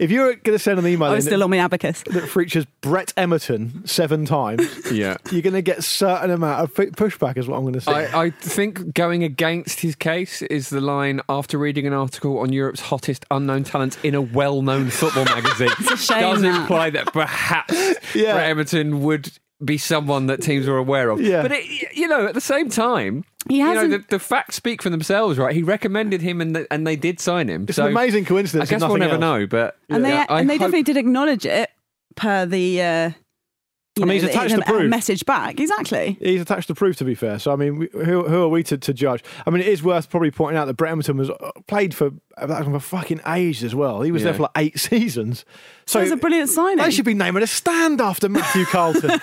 If 0.00 0.10
you're 0.10 0.34
going 0.36 0.56
to 0.56 0.58
send 0.58 0.78
an 0.78 0.86
email 0.86 1.10
I 1.10 1.14
was 1.16 1.24
still 1.26 1.42
on 1.42 1.50
my 1.50 1.58
abacus. 1.58 2.02
that 2.10 2.28
features 2.28 2.64
Brett 2.80 3.12
Emerton 3.16 3.86
seven 3.88 4.24
times, 4.24 4.62
Yeah. 4.92 5.16
you're 5.32 5.42
going 5.42 5.54
to 5.54 5.62
get 5.62 5.82
certain 5.84 6.30
amount 6.30 6.62
of 6.62 6.72
pushback. 6.74 7.36
Is 7.36 7.48
what 7.48 7.56
I'm 7.56 7.62
going 7.62 7.74
to 7.74 7.80
say. 7.80 7.92
I, 7.92 8.24
I 8.26 8.30
think 8.30 8.94
going 8.94 9.24
against 9.24 9.80
his 9.80 9.94
case 9.96 10.42
is 10.42 10.70
the 10.70 10.80
line 10.80 11.20
after 11.28 11.58
reading 11.58 11.86
an 11.86 11.92
article 11.92 12.38
on 12.38 12.52
Europe's 12.52 12.80
hottest 12.80 13.24
unknown 13.30 13.64
talents 13.64 13.98
in 14.02 14.14
a 14.14 14.22
well 14.22 14.62
known 14.62 14.90
football 14.90 15.24
magazine. 15.36 15.68
a 15.90 15.96
shame 15.96 16.20
does 16.20 16.42
that. 16.42 16.67
Imply 16.68 16.90
that 16.90 17.12
perhaps 17.12 17.74
Yeah. 18.14 18.34
Brett 18.34 18.56
Emerton 18.56 19.00
would 19.00 19.30
be 19.64 19.76
someone 19.78 20.26
that 20.26 20.40
teams 20.42 20.68
are 20.68 20.76
aware 20.76 21.10
of. 21.10 21.20
Yeah. 21.20 21.42
But, 21.42 21.52
it, 21.52 21.96
you 21.96 22.06
know, 22.06 22.26
at 22.26 22.34
the 22.34 22.40
same 22.40 22.68
time, 22.68 23.24
He 23.48 23.58
you 23.58 23.74
know, 23.74 23.88
the, 23.88 24.04
the 24.08 24.18
facts 24.18 24.54
speak 24.56 24.82
for 24.82 24.90
themselves, 24.90 25.36
right? 25.38 25.54
He 25.54 25.62
recommended 25.64 26.20
him 26.20 26.40
and, 26.40 26.54
the, 26.54 26.66
and 26.72 26.86
they 26.86 26.94
did 26.96 27.18
sign 27.18 27.48
him. 27.48 27.64
it's 27.68 27.76
so 27.76 27.86
an 27.86 27.92
amazing 27.92 28.24
coincidence. 28.24 28.70
I 28.70 28.74
guess 28.74 28.82
we'll 28.86 28.96
never 28.98 29.14
else. 29.14 29.20
know, 29.20 29.46
but 29.46 29.76
and 29.88 30.04
they 30.04 30.10
yeah, 30.10 30.26
I 30.28 30.40
and 30.40 30.48
they 30.48 30.54
hope- 30.54 30.60
definitely 30.66 30.82
did 30.84 30.96
acknowledge 30.96 31.44
it 31.46 31.70
per 32.14 32.46
the. 32.46 32.82
Uh, 32.82 33.10
you 33.10 33.14
I 34.02 34.06
mean, 34.06 34.08
know, 34.08 34.14
he's 34.14 34.24
attached 34.24 34.54
the, 34.54 34.60
to 34.62 34.66
proof. 34.66 34.90
message 34.90 35.24
back 35.26 35.60
exactly. 35.60 36.16
He's 36.20 36.40
attached 36.40 36.68
to 36.68 36.74
proof, 36.74 36.96
to 36.96 37.04
be 37.04 37.14
fair. 37.14 37.38
So, 37.38 37.52
I 37.52 37.56
mean, 37.56 37.78
we, 37.78 37.88
who, 37.92 38.28
who 38.28 38.42
are 38.42 38.48
we 38.48 38.62
to, 38.64 38.78
to 38.78 38.92
judge? 38.92 39.22
I 39.46 39.50
mean, 39.50 39.60
it 39.60 39.68
is 39.68 39.82
worth 39.82 40.10
probably 40.10 40.30
pointing 40.30 40.58
out 40.58 40.66
that 40.66 40.74
Brett 40.74 40.92
Emerton 40.92 41.16
was 41.16 41.30
uh, 41.30 41.50
played 41.66 41.94
for, 41.94 42.12
uh, 42.36 42.64
for 42.64 42.80
fucking 42.80 43.20
age 43.26 43.64
as 43.64 43.74
well. 43.74 44.02
He 44.02 44.12
was 44.12 44.22
there 44.22 44.34
for 44.34 44.42
like 44.42 44.52
eight 44.56 44.78
seasons. 44.80 45.44
So 45.86 46.00
it's 46.00 46.12
a 46.12 46.16
brilliant 46.16 46.50
signing. 46.50 46.84
They 46.84 46.90
should 46.90 47.04
be 47.04 47.14
naming 47.14 47.42
a 47.42 47.46
stand 47.46 48.00
after 48.00 48.28
Matthew 48.28 48.64
Carlton. 48.66 49.10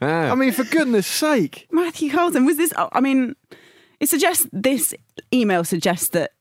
I 0.00 0.34
mean, 0.36 0.52
for 0.52 0.64
goodness 0.64 1.06
sake. 1.06 1.66
Matthew 1.70 2.10
Carlton 2.10 2.44
was 2.44 2.56
this? 2.56 2.72
I 2.76 3.00
mean, 3.00 3.34
it 4.00 4.08
suggests 4.08 4.46
this 4.52 4.94
email 5.32 5.64
suggests 5.64 6.10
that 6.10 6.32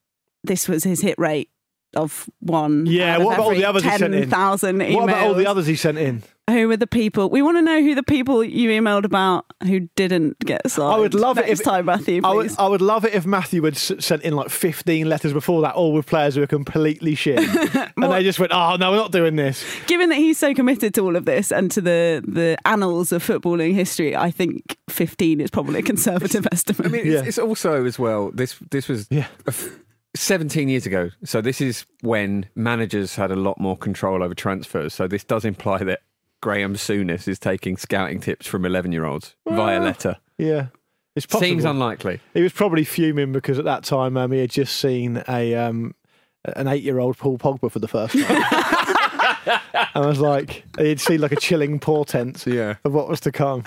this 0.43 0.67
was 0.67 0.83
his 0.83 1.01
hit 1.01 1.17
rate 1.17 1.49
of 1.95 2.29
one. 2.39 2.85
Yeah, 2.85 3.15
out 3.15 3.21
of 3.21 3.25
what 3.25 3.33
about 3.35 3.45
all 3.45 3.55
the 3.55 3.65
others 3.65 3.83
he 3.83 3.89
sent 3.89 4.13
in? 4.13 4.21
10,000 4.21 4.77
emails. 4.77 4.95
What 4.95 5.03
about 5.05 5.27
all 5.27 5.33
the 5.33 5.47
others 5.47 5.67
he 5.67 5.75
sent 5.75 5.97
in? 5.97 6.23
Who 6.47 6.67
were 6.67 6.77
the 6.77 6.86
people? 6.86 7.31
We 7.31 7.41
want 7.41 7.58
to 7.58 7.63
know 7.63 7.81
who 7.81 7.95
the 7.95 8.03
people 8.03 8.43
you 8.43 8.69
emailed 8.69 9.03
about 9.03 9.45
who 9.63 9.89
didn't 9.95 10.38
get 10.39 10.69
signed. 10.69 10.93
I 10.93 10.97
would 10.99 11.15
love 11.15 11.38
next 11.38 11.49
it 11.49 11.51
if 11.53 11.63
time, 11.63 11.86
Matthew. 11.86 12.21
I 12.23 12.34
would, 12.36 12.51
I 12.60 12.67
would 12.67 12.81
love 12.81 13.03
it 13.03 13.15
if 13.15 13.25
Matthew 13.25 13.63
had 13.63 13.73
s- 13.73 13.91
sent 13.99 14.21
in 14.21 14.36
like 14.36 14.49
15 14.51 15.10
letters 15.10 15.34
before 15.34 15.63
that, 15.63 15.73
all 15.73 15.91
with 15.91 16.05
players 16.05 16.36
who 16.36 16.43
are 16.43 16.47
completely 16.47 17.15
shit. 17.15 17.39
and 17.97 18.12
they 18.12 18.21
just 18.21 18.38
went, 18.39 18.51
oh, 18.53 18.75
no, 18.75 18.91
we're 18.91 18.97
not 18.97 19.12
doing 19.12 19.36
this. 19.38 19.65
Given 19.88 20.10
that 20.10 20.17
he's 20.17 20.38
so 20.38 20.53
committed 20.53 20.93
to 20.93 21.01
all 21.01 21.15
of 21.15 21.25
this 21.25 21.51
and 21.51 21.71
to 21.71 21.81
the 21.81 22.23
the 22.27 22.58
annals 22.63 23.12
of 23.12 23.25
footballing 23.25 23.73
history, 23.73 24.15
I 24.15 24.29
think 24.29 24.77
15 24.89 25.41
is 25.41 25.49
probably 25.49 25.79
a 25.79 25.84
conservative 25.84 26.47
estimate. 26.51 26.86
I 26.86 26.89
mean, 26.89 27.08
it's, 27.08 27.27
it's 27.27 27.39
also 27.39 27.86
as 27.86 27.97
well. 27.97 28.29
This 28.31 28.55
this 28.69 28.88
was 28.88 29.08
a 29.12 29.25
f- 29.47 29.69
17 30.15 30.69
years 30.69 30.86
ago, 30.86 31.10
so 31.23 31.41
this 31.41 31.60
is 31.60 31.88
when 32.01 32.45
managers 32.53 33.15
had 33.15 33.32
a 33.32 33.36
lot 33.36 33.59
more 33.59 33.76
control 33.76 34.22
over 34.22 34.36
transfers. 34.36 34.93
So 34.93 35.07
this 35.07 35.24
does 35.24 35.43
imply 35.43 35.80
that 35.84 36.01
Graham 36.45 36.75
Souness 36.75 37.27
is 37.27 37.39
taking 37.39 37.75
scouting 37.75 38.19
tips 38.19 38.45
from 38.45 38.67
11 38.67 38.91
year 38.91 39.03
olds 39.03 39.35
via 39.47 39.79
letter. 39.79 40.17
Yeah. 40.37 40.67
It's 41.15 41.25
possible. 41.25 41.47
Seems 41.47 41.65
unlikely. 41.65 42.19
He 42.35 42.43
was 42.43 42.53
probably 42.53 42.83
fuming 42.83 43.31
because 43.31 43.57
at 43.57 43.65
that 43.65 43.83
time 43.83 44.15
um, 44.15 44.31
he 44.31 44.41
had 44.41 44.51
just 44.51 44.79
seen 44.79 45.23
a 45.27 45.55
um, 45.55 45.95
an 46.55 46.67
eight 46.67 46.83
year 46.83 46.99
old 46.99 47.17
Paul 47.17 47.39
Pogba 47.39 47.71
for 47.71 47.79
the 47.79 47.87
first 47.87 48.13
time. 48.13 48.27
and 49.95 50.05
I 50.05 50.07
was 50.07 50.19
like, 50.19 50.65
he'd 50.77 50.99
seen 50.99 51.19
like 51.19 51.31
a 51.31 51.35
chilling 51.35 51.79
portent 51.79 52.45
yeah. 52.45 52.75
of 52.83 52.93
what 52.93 53.09
was 53.09 53.21
to 53.21 53.31
come. 53.31 53.63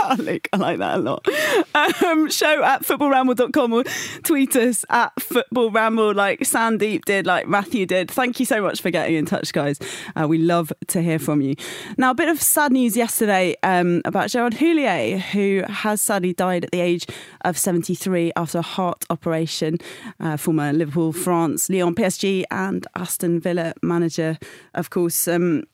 I 0.00 0.14
like, 0.18 0.48
I 0.52 0.56
like 0.56 0.78
that 0.78 0.96
a 0.96 0.98
lot. 0.98 1.26
Um, 1.74 2.30
show 2.30 2.62
at 2.62 2.82
footballramble.com 2.82 3.72
or 3.72 3.84
tweet 4.22 4.56
us 4.56 4.84
at 4.88 5.14
footballramble 5.16 6.14
like 6.14 6.40
Sandeep 6.40 7.04
did, 7.04 7.26
like 7.26 7.46
Matthew 7.46 7.86
did. 7.86 8.10
Thank 8.10 8.40
you 8.40 8.46
so 8.46 8.62
much 8.62 8.80
for 8.80 8.90
getting 8.90 9.14
in 9.16 9.26
touch, 9.26 9.52
guys. 9.52 9.78
Uh, 10.16 10.26
we 10.26 10.38
love 10.38 10.72
to 10.88 11.02
hear 11.02 11.18
from 11.18 11.40
you. 11.40 11.54
Now, 11.96 12.10
a 12.10 12.14
bit 12.14 12.28
of 12.28 12.40
sad 12.40 12.72
news 12.72 12.96
yesterday 12.96 13.54
um, 13.62 14.02
about 14.04 14.30
Gerard 14.30 14.54
Houllier, 14.54 15.18
who 15.18 15.62
has 15.68 16.00
sadly 16.00 16.32
died 16.32 16.64
at 16.64 16.70
the 16.70 16.80
age 16.80 17.06
of 17.44 17.58
73 17.58 18.32
after 18.36 18.58
a 18.58 18.62
heart 18.62 19.04
operation. 19.10 19.78
Uh, 20.20 20.36
former 20.36 20.72
Liverpool, 20.72 21.12
France, 21.12 21.68
Lyon, 21.68 21.94
PSG, 21.94 22.44
and 22.50 22.86
Aston 22.96 23.40
Villa 23.40 23.74
manager, 23.82 24.38
of 24.74 24.90
course. 24.90 25.28
Um, 25.28 25.64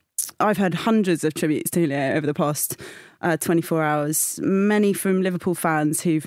I've 0.40 0.58
heard 0.58 0.74
hundreds 0.74 1.24
of 1.24 1.34
tributes 1.34 1.70
to 1.70 1.80
Houllier 1.80 2.14
over 2.16 2.26
the 2.26 2.34
past 2.34 2.80
uh, 3.20 3.36
24 3.36 3.82
hours. 3.82 4.38
Many 4.42 4.92
from 4.92 5.22
Liverpool 5.22 5.54
fans 5.54 6.00
who've, 6.02 6.26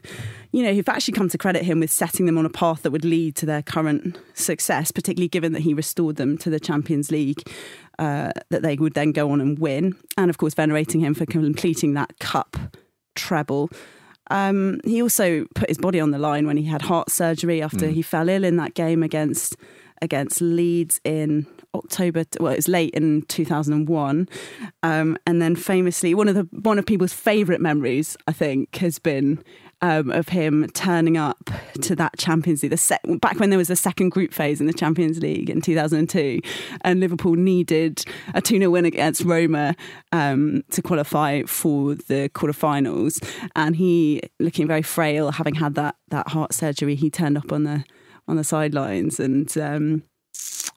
you 0.51 0.63
know, 0.63 0.73
who've 0.73 0.89
actually 0.89 1.13
come 1.13 1.29
to 1.29 1.37
credit 1.37 1.63
him 1.63 1.79
with 1.79 1.91
setting 1.91 2.25
them 2.25 2.37
on 2.37 2.45
a 2.45 2.49
path 2.49 2.81
that 2.83 2.91
would 2.91 3.05
lead 3.05 3.35
to 3.37 3.45
their 3.45 3.61
current 3.61 4.17
success, 4.33 4.91
particularly 4.91 5.27
given 5.29 5.53
that 5.53 5.61
he 5.61 5.73
restored 5.73 6.17
them 6.17 6.37
to 6.39 6.49
the 6.49 6.59
Champions 6.59 7.11
League. 7.11 7.41
Uh, 7.99 8.31
that 8.49 8.63
they 8.63 8.75
would 8.75 8.95
then 8.95 9.11
go 9.11 9.29
on 9.31 9.39
and 9.39 9.59
win, 9.59 9.95
and 10.17 10.29
of 10.31 10.39
course, 10.39 10.55
venerating 10.55 11.01
him 11.01 11.13
for 11.13 11.25
completing 11.27 11.93
that 11.93 12.17
cup 12.19 12.57
treble. 13.15 13.69
Um, 14.31 14.79
he 14.85 15.01
also 15.03 15.45
put 15.53 15.69
his 15.69 15.77
body 15.77 15.99
on 15.99 16.09
the 16.09 16.17
line 16.17 16.47
when 16.47 16.57
he 16.57 16.63
had 16.63 16.81
heart 16.83 17.11
surgery 17.11 17.61
after 17.61 17.87
Mm. 17.87 17.93
he 17.93 18.01
fell 18.01 18.27
ill 18.29 18.43
in 18.43 18.55
that 18.57 18.73
game 18.73 19.03
against 19.03 19.55
against 20.01 20.41
Leeds 20.41 20.99
in 21.03 21.45
October. 21.73 22.25
Well, 22.39 22.53
it 22.53 22.57
was 22.57 22.67
late 22.67 22.93
in 22.93 23.23
2001, 23.23 24.29
um, 24.83 25.17
and 25.25 25.41
then 25.41 25.55
famously, 25.55 26.13
one 26.13 26.27
of 26.27 26.35
the 26.35 26.47
one 26.59 26.79
of 26.79 26.85
people's 26.85 27.13
favourite 27.13 27.61
memories, 27.61 28.17
I 28.27 28.33
think, 28.33 28.75
has 28.77 28.99
been. 28.99 29.43
Um, 29.83 30.11
of 30.11 30.29
him 30.29 30.67
turning 30.75 31.17
up 31.17 31.49
to 31.81 31.95
that 31.95 32.15
Champions 32.19 32.61
League, 32.61 32.69
the 32.69 32.77
sec- 32.77 33.01
back 33.19 33.39
when 33.39 33.49
there 33.49 33.57
was 33.57 33.71
a 33.71 33.75
second 33.75 34.09
group 34.09 34.31
phase 34.31 34.61
in 34.61 34.67
the 34.67 34.73
Champions 34.73 35.19
League 35.23 35.49
in 35.49 35.59
2002, 35.59 36.39
and 36.81 36.99
Liverpool 36.99 37.33
needed 37.33 38.05
a 38.35 38.43
2 38.43 38.59
0 38.59 38.69
win 38.69 38.85
against 38.85 39.23
Roma 39.23 39.75
um, 40.11 40.61
to 40.69 40.83
qualify 40.83 41.41
for 41.47 41.95
the 41.95 42.29
quarterfinals. 42.35 43.27
And 43.55 43.75
he, 43.75 44.21
looking 44.39 44.67
very 44.67 44.83
frail, 44.83 45.31
having 45.31 45.55
had 45.55 45.73
that, 45.73 45.95
that 46.09 46.27
heart 46.27 46.53
surgery, 46.53 46.93
he 46.93 47.09
turned 47.09 47.35
up 47.35 47.51
on 47.51 47.63
the 47.63 47.83
on 48.27 48.37
the 48.37 48.43
sidelines 48.43 49.19
and 49.19 49.55
um, 49.57 50.03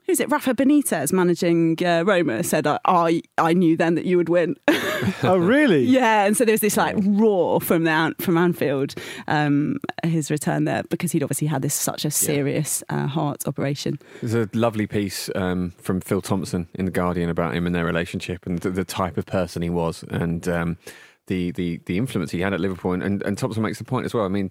who's 0.06 0.20
it? 0.20 0.30
Rafa 0.30 0.54
Benitez 0.54 1.12
managing 1.12 1.78
uh, 1.84 2.04
Roma 2.06 2.42
said, 2.42 2.66
I, 2.66 2.78
I 2.86 3.22
I 3.38 3.52
knew 3.52 3.76
then 3.76 3.94
that 3.94 4.04
you 4.04 4.16
would 4.16 4.28
win. 4.28 4.56
Oh, 5.22 5.36
really? 5.36 5.84
yeah, 5.84 6.24
and 6.24 6.36
so 6.36 6.44
there 6.44 6.52
was 6.52 6.60
this 6.60 6.76
like 6.76 6.96
roar 6.98 7.60
from 7.60 7.84
the 7.84 8.14
from 8.20 8.38
Anfield, 8.38 8.94
um, 9.26 9.78
his 10.02 10.30
return 10.30 10.64
there 10.64 10.82
because 10.88 11.12
he'd 11.12 11.22
obviously 11.22 11.46
had 11.48 11.62
this 11.62 11.74
such 11.74 12.04
a 12.04 12.10
serious 12.10 12.82
uh, 12.88 13.06
heart 13.06 13.46
operation. 13.46 13.98
There's 14.22 14.34
a 14.34 14.48
lovely 14.56 14.86
piece 14.86 15.28
um, 15.34 15.72
from 15.78 16.00
Phil 16.00 16.22
Thompson 16.22 16.68
in 16.74 16.84
the 16.84 16.90
Guardian 16.90 17.28
about 17.28 17.54
him 17.54 17.66
and 17.66 17.74
their 17.74 17.84
relationship 17.84 18.46
and 18.46 18.58
the, 18.60 18.70
the 18.70 18.84
type 18.84 19.18
of 19.18 19.26
person 19.26 19.62
he 19.62 19.70
was 19.70 20.04
and 20.10 20.46
um, 20.48 20.78
the, 21.26 21.50
the 21.52 21.80
the 21.86 21.98
influence 21.98 22.30
he 22.30 22.40
had 22.40 22.54
at 22.54 22.60
Liverpool. 22.60 22.92
And, 22.92 23.02
and, 23.02 23.22
and 23.22 23.36
Thompson 23.36 23.62
makes 23.62 23.78
the 23.78 23.84
point 23.84 24.06
as 24.06 24.14
well. 24.14 24.24
I 24.24 24.28
mean, 24.28 24.50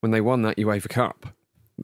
when 0.00 0.10
they 0.10 0.20
won 0.20 0.42
that 0.42 0.56
UEFA 0.56 0.88
Cup, 0.88 1.26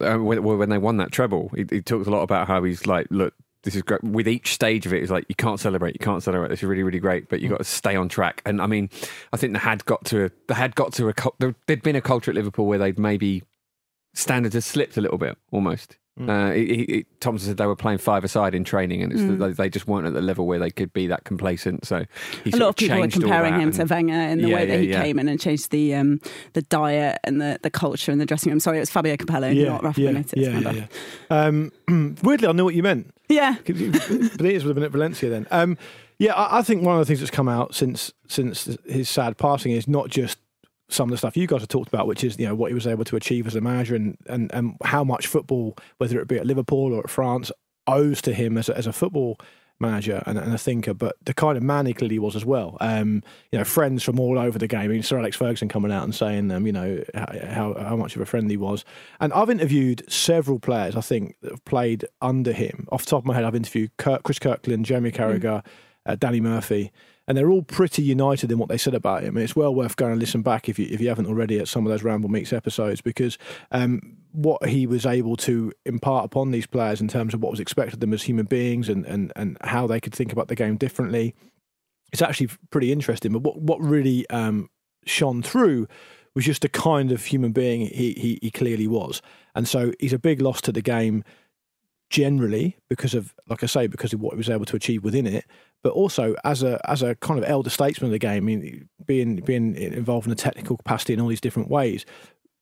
uh, 0.01 0.17
when, 0.17 0.43
when 0.43 0.69
they 0.69 0.79
won 0.79 0.97
that 0.99 1.13
treble, 1.13 1.51
he, 1.55 1.65
he 1.71 1.83
talks 1.83 2.07
a 2.07 2.11
lot 2.11 2.23
about 2.23 2.47
how 2.47 2.63
he's 2.63 2.87
like, 2.87 3.07
look. 3.11 3.35
This 3.65 3.75
is 3.75 3.83
great. 3.83 4.05
With 4.05 4.29
each 4.29 4.55
stage 4.55 4.87
of 4.87 4.95
it, 4.95 5.03
it's 5.03 5.11
like 5.11 5.27
you 5.29 5.35
can't 5.35 5.59
celebrate, 5.59 5.93
you 5.93 5.99
can't 5.99 6.23
celebrate. 6.23 6.49
This 6.49 6.61
is 6.61 6.65
really, 6.65 6.85
really 6.85 7.01
great, 7.01 7.29
but 7.29 7.41
you 7.41 7.49
have 7.49 7.59
got 7.59 7.65
to 7.65 7.71
stay 7.71 7.97
on 7.97 8.09
track. 8.09 8.41
And 8.47 8.63
I 8.63 8.69
mean, 8.69 8.89
I 9.33 9.37
think 9.37 9.53
they 9.53 9.59
had 9.59 9.85
got 9.85 10.05
to, 10.07 10.31
they 10.47 10.55
had 10.55 10.77
got 10.77 10.93
to 10.95 11.09
a, 11.09 11.15
there'd 11.67 11.83
been 11.83 11.97
a 11.97 12.01
culture 12.01 12.31
at 12.31 12.37
Liverpool 12.37 12.67
where 12.67 12.79
they'd 12.79 13.01
maybe 13.01 13.43
standards 14.15 14.55
had 14.55 14.63
slipped 14.63 14.97
a 14.97 15.01
little 15.01 15.19
bit, 15.19 15.37
almost. 15.51 15.99
Uh, 16.19 16.51
he, 16.53 16.67
he, 16.67 16.75
he- 16.89 17.07
Thompson 17.21 17.49
said 17.49 17.57
they 17.59 17.67
were 17.67 17.77
playing 17.77 17.99
five 17.99 18.25
aside 18.25 18.55
in 18.55 18.65
training, 18.65 19.03
and 19.03 19.13
it's 19.13 19.21
Mm. 19.23 19.39
they, 19.39 19.53
they 19.53 19.69
just 19.69 19.87
weren't 19.87 20.07
at 20.07 20.15
the 20.15 20.21
level 20.23 20.47
where 20.47 20.59
they 20.59 20.71
could 20.71 20.93
be 20.93 21.07
that 21.09 21.25
complacent. 21.25 21.87
So 21.87 21.97
a 21.97 22.57
lot 22.57 22.69
of 22.71 22.77
people 22.77 22.97
are 22.97 23.01
changed 23.03 23.17
all 23.17 23.23
comparing 23.23 23.61
him 23.61 23.71
to 23.73 23.85
Wenger 23.85 24.13
in 24.15 24.41
the 24.43 24.49
Yeah, 24.49 24.55
way 24.55 24.67
that 24.67 24.73
yeah, 24.75 24.81
he 24.81 24.89
yeah. 24.91 25.03
came 25.03 25.19
in 25.19 25.29
and 25.29 25.41
changed 25.41 25.71
the 25.71 25.95
um, 25.95 26.21
the 26.55 26.63
diet 26.63 27.19
and 27.25 27.41
the, 27.41 27.59
the 27.63 27.71
culture 27.71 28.11
in 28.13 28.19
the 28.19 28.27
dressing 28.27 28.51
room. 28.51 28.61
Sorry, 28.61 28.79
it 28.79 28.81
was 28.81 28.91
Fabio 28.91 29.17
Capello, 29.17 29.53
not 29.53 29.83
Rafa 29.85 30.01
yeah, 30.01 30.11
Benitez. 30.11 30.75
yeah. 30.77 30.87
Um, 31.31 31.73
weirdly, 32.23 32.49
I 32.49 32.53
know 32.53 32.65
what 32.65 32.75
you 32.75 32.83
meant. 32.83 33.15
Yeah. 33.29 33.57
Benitez 33.65 34.63
would 34.65 34.69
have 34.69 34.75
been 34.75 34.85
at 34.85 34.91
Valencia 34.93 35.29
then. 35.31 35.47
Um, 35.51 35.77
yeah, 36.19 36.33
I, 36.35 36.59
I 36.59 36.63
think 36.63 36.83
one 36.83 36.95
of 36.95 37.01
the 37.01 37.05
things 37.07 37.21
that's 37.21 37.31
come 37.31 37.49
out 37.49 37.75
since 37.75 38.13
since 38.27 38.77
his 38.87 39.09
sad 39.09 39.37
passing 39.39 39.73
is 39.73 39.87
not 39.87 40.09
just 40.09 40.39
some 40.89 41.09
of 41.09 41.11
the 41.11 41.19
stuff 41.19 41.37
you 41.37 41.47
guys 41.47 41.61
have 41.61 41.69
talked 41.69 41.89
about, 41.89 42.07
which 42.07 42.25
is 42.25 42.39
you 42.39 42.47
know 42.47 42.55
what 42.55 42.71
he 42.71 42.75
was 42.75 42.87
able 42.87 43.05
to 43.05 43.17
achieve 43.17 43.47
as 43.47 43.55
a 43.55 43.61
manager 43.61 43.95
and 43.95 44.17
and, 44.27 44.51
and 44.53 44.77
how 44.85 45.05
much 45.05 45.27
football, 45.27 45.77
whether 45.99 46.21
it 46.21 46.29
be 46.29 46.39
at 46.39 46.47
Liverpool 46.47 46.93
or 46.93 47.01
at 47.01 47.11
France, 47.11 47.51
owes 47.87 48.23
to 48.23 48.33
him 48.33 48.59
as 48.59 48.69
a, 48.69 48.77
as 48.77 48.87
a 48.87 48.93
football 48.93 49.39
manager 49.81 50.23
and, 50.27 50.39
and 50.39 50.53
a 50.53 50.59
thinker, 50.59 50.95
but 50.95 51.17
the 51.25 51.35
kind 51.35 51.57
of 51.57 51.63
man 51.63 51.87
he 51.87 51.95
clearly 51.95 52.19
was 52.19 52.35
as 52.35 52.45
well. 52.45 52.77
Um, 52.81 53.23
you 53.53 53.59
know, 53.59 53.65
friends 53.65 54.03
from 54.03 54.19
all 54.19 54.39
over 54.39 54.59
the 54.59 54.67
game. 54.67 54.81
I 54.81 54.89
mean, 54.89 55.03
Sir 55.03 55.19
Alex 55.19 55.37
Ferguson 55.37 55.69
coming 55.69 55.93
out 55.93 56.05
and 56.05 56.15
saying, 56.15 56.51
um, 56.51 56.67
you 56.67 56.73
know, 56.73 57.03
how 57.15 57.75
how 57.79 57.97
much 57.97 58.17
of 58.17 58.23
a 58.23 58.27
friend 58.27 58.51
he 58.51 58.57
was. 58.57 58.85
And 59.21 59.33
I've 59.33 59.51
interviewed 59.51 60.11
several 60.11 60.59
players. 60.59 60.97
I 60.97 61.01
think 61.01 61.37
that 61.43 61.53
have 61.53 61.65
played 61.65 62.05
under 62.21 62.53
him. 62.53 62.89
Off 62.91 63.05
the 63.05 63.11
top 63.11 63.23
of 63.23 63.27
my 63.27 63.35
head, 63.35 63.45
I've 63.45 63.55
interviewed 63.55 63.97
Kirk, 63.97 64.23
Chris 64.23 64.39
Kirkland, 64.39 64.85
Jeremy 64.85 65.13
Carragher, 65.13 65.65
uh, 66.07 66.17
Danny 66.17 66.41
Murphy. 66.41 66.93
And 67.29 67.37
they're 67.37 67.51
all 67.51 67.63
pretty 67.63 68.03
united 68.03 68.51
in 68.51 68.59
what 68.59 68.69
they 68.69 68.79
said 68.79 68.95
about 68.95 69.23
him. 69.23 69.37
And 69.37 69.45
it's 69.45 69.55
well 69.55 69.73
worth 69.73 69.97
going 69.97 70.13
and 70.13 70.21
listen 70.21 70.43
back 70.43 70.69
if 70.69 70.79
you 70.79 70.89
if 70.91 71.01
you 71.01 71.09
haven't 71.09 71.27
already 71.27 71.61
at 71.61 71.69
some 71.69 71.87
of 71.87 71.91
those 71.91 72.03
Ramble 72.03 72.31
Meets 72.31 72.53
episodes 72.53 73.01
because 73.01 73.39
um, 73.71 74.17
what 74.33 74.67
he 74.67 74.87
was 74.87 75.07
able 75.07 75.37
to 75.37 75.71
impart 75.85 76.25
upon 76.25 76.51
these 76.51 76.67
players 76.67 77.01
in 77.01 77.07
terms 77.09 77.35
of 77.35 77.43
what 77.43 77.51
was 77.51 77.61
expected 77.61 77.95
of 77.95 78.01
them 78.01 78.13
as 78.13 78.23
human 78.23 78.47
beings 78.47 78.89
and, 78.89 79.05
and, 79.07 79.33
and 79.37 79.59
how 79.61 79.87
they 79.87 80.01
could 80.01 80.15
think 80.15 80.33
about 80.33 80.49
the 80.49 80.55
game 80.55 80.77
differently, 80.77 81.35
it's 82.13 82.23
actually 82.23 82.49
pretty 82.71 82.91
interesting. 82.91 83.33
But 83.33 83.43
what 83.43 83.61
what 83.61 83.81
really 83.81 84.29
um, 84.31 84.71
shone 85.05 85.43
through 85.43 85.87
was 86.35 86.45
just 86.45 86.63
the 86.63 86.69
kind 86.69 87.13
of 87.13 87.25
human 87.27 87.53
being 87.53 87.83
he, 87.83 88.13
he 88.13 88.39
he 88.41 88.51
clearly 88.51 88.87
was, 88.87 89.21
and 89.55 89.69
so 89.69 89.93
he's 90.01 90.15
a 90.15 90.19
big 90.19 90.41
loss 90.41 90.61
to 90.63 90.73
the 90.73 90.83
game 90.83 91.25
generally 92.11 92.77
because 92.89 93.15
of 93.15 93.35
like 93.49 93.63
I 93.63 93.67
say 93.67 93.87
because 93.87 94.13
of 94.13 94.21
what 94.21 94.33
he 94.33 94.39
was 94.39 94.49
able 94.49 94.65
to 94.67 94.77
achieve 94.77 95.05
within 95.05 95.27
it 95.27 95.45
but 95.83 95.91
also 95.91 96.35
as 96.45 96.63
a 96.63 96.81
as 96.91 97.03
a 97.03 97.15
kind 97.17 97.39
of 97.39 97.49
elder 97.49 97.71
statesman 97.71 98.09
of 98.09 98.13
the 98.13 98.19
game 98.19 98.45
I 98.45 98.47
mean 98.47 98.89
being 99.05 99.37
being 99.37 99.75
involved 99.77 100.27
in 100.27 100.33
a 100.33 100.37
technical 100.37 100.77
capacity 100.77 101.13
in 101.13 101.21
all 101.21 101.29
these 101.29 101.41
different 101.41 101.69
ways 101.69 102.07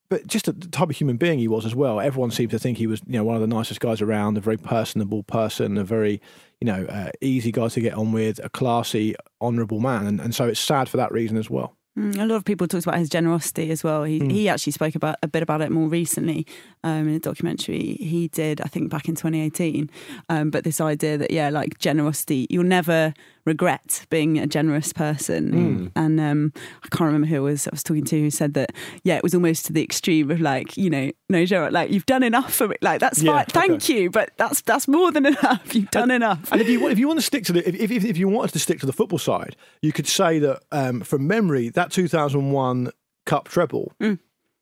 but 0.08 0.26
just 0.26 0.46
the 0.46 0.52
type 0.52 0.90
of 0.90 0.96
human 0.96 1.16
being 1.16 1.38
he 1.38 1.48
was 1.48 1.64
as 1.64 1.74
well 1.74 2.00
everyone 2.00 2.30
seemed 2.30 2.50
to 2.50 2.58
think 2.58 2.78
he 2.78 2.88
was 2.88 3.00
you 3.06 3.12
know 3.12 3.24
one 3.24 3.36
of 3.36 3.40
the 3.40 3.46
nicest 3.46 3.80
guys 3.80 4.00
around 4.00 4.36
a 4.36 4.40
very 4.40 4.56
personable 4.56 5.22
person 5.22 5.78
a 5.78 5.84
very 5.84 6.20
you 6.60 6.66
know 6.66 6.84
uh, 6.86 7.10
easy 7.20 7.52
guy 7.52 7.68
to 7.68 7.80
get 7.80 7.94
on 7.94 8.12
with 8.12 8.40
a 8.42 8.48
classy 8.48 9.14
honourable 9.40 9.80
man 9.80 10.06
and, 10.06 10.20
and 10.20 10.34
so 10.34 10.46
it's 10.46 10.60
sad 10.60 10.88
for 10.88 10.96
that 10.96 11.12
reason 11.12 11.36
as 11.36 11.48
well 11.48 11.76
a 11.96 12.26
lot 12.26 12.36
of 12.36 12.44
people 12.44 12.66
talked 12.68 12.84
about 12.86 12.98
his 12.98 13.08
generosity 13.08 13.70
as 13.70 13.82
well. 13.82 14.04
He 14.04 14.20
Mm. 14.20 14.30
he 14.30 14.48
actually 14.48 14.72
spoke 14.72 14.94
about 14.94 15.16
a 15.22 15.28
bit 15.28 15.42
about 15.42 15.62
it 15.62 15.70
more 15.70 15.88
recently 15.88 16.46
um, 16.84 17.08
in 17.08 17.14
a 17.14 17.18
documentary 17.18 17.96
he 18.00 18.28
did, 18.28 18.60
I 18.60 18.68
think, 18.68 18.90
back 18.90 19.08
in 19.08 19.14
2018. 19.14 19.88
Um, 20.28 20.50
but 20.50 20.64
this 20.64 20.80
idea 20.80 21.16
that 21.18 21.30
yeah, 21.30 21.48
like 21.48 21.78
generosity, 21.78 22.46
you'll 22.50 22.64
never 22.64 23.14
regret 23.46 24.04
being 24.10 24.38
a 24.38 24.46
generous 24.46 24.92
person. 24.92 25.52
Mm. 25.52 25.92
And 25.96 26.20
um, 26.20 26.52
I 26.84 26.88
can't 26.88 27.06
remember 27.06 27.26
who 27.28 27.36
it 27.36 27.40
was 27.40 27.66
I 27.66 27.70
was 27.72 27.82
talking 27.82 28.04
to 28.04 28.20
who 28.20 28.30
said 28.30 28.52
that 28.54 28.72
yeah, 29.04 29.16
it 29.16 29.22
was 29.22 29.34
almost 29.34 29.66
to 29.66 29.72
the 29.72 29.82
extreme 29.82 30.30
of 30.30 30.40
like 30.40 30.76
you 30.76 30.90
know, 30.90 31.10
no, 31.30 31.44
Gerard, 31.46 31.72
like 31.72 31.90
you've 31.90 32.06
done 32.06 32.22
enough 32.22 32.52
for 32.52 32.68
me. 32.68 32.76
Like 32.82 33.00
that's 33.00 33.22
Yeah, 33.22 33.36
fine, 33.36 33.46
thank 33.46 33.72
okay. 33.84 34.02
you, 34.02 34.10
but 34.10 34.30
that's 34.36 34.60
that's 34.62 34.88
more 34.88 35.12
than 35.12 35.26
enough. 35.26 35.74
You've 35.74 35.90
done 35.90 36.10
enough. 36.10 36.50
And 36.52 36.60
if 36.60 36.68
you 36.68 36.80
want, 36.80 36.92
if 36.92 36.98
you 36.98 37.06
want 37.06 37.18
to 37.20 37.24
stick 37.26 37.44
to 37.44 37.52
the, 37.52 37.68
if, 37.68 37.90
if, 37.90 38.04
if 38.04 38.16
you 38.18 38.28
wanted 38.28 38.52
to 38.52 38.58
stick 38.58 38.80
to 38.80 38.86
the 38.86 38.92
football 38.92 39.18
side, 39.18 39.56
you 39.82 39.92
could 39.92 40.06
say 40.06 40.38
that 40.40 40.62
um, 40.72 41.00
from 41.02 41.26
memory, 41.26 41.68
that 41.70 41.90
2001 41.92 42.90
Cup 43.26 43.48
treble, 43.48 43.92
Mm. 44.00 44.18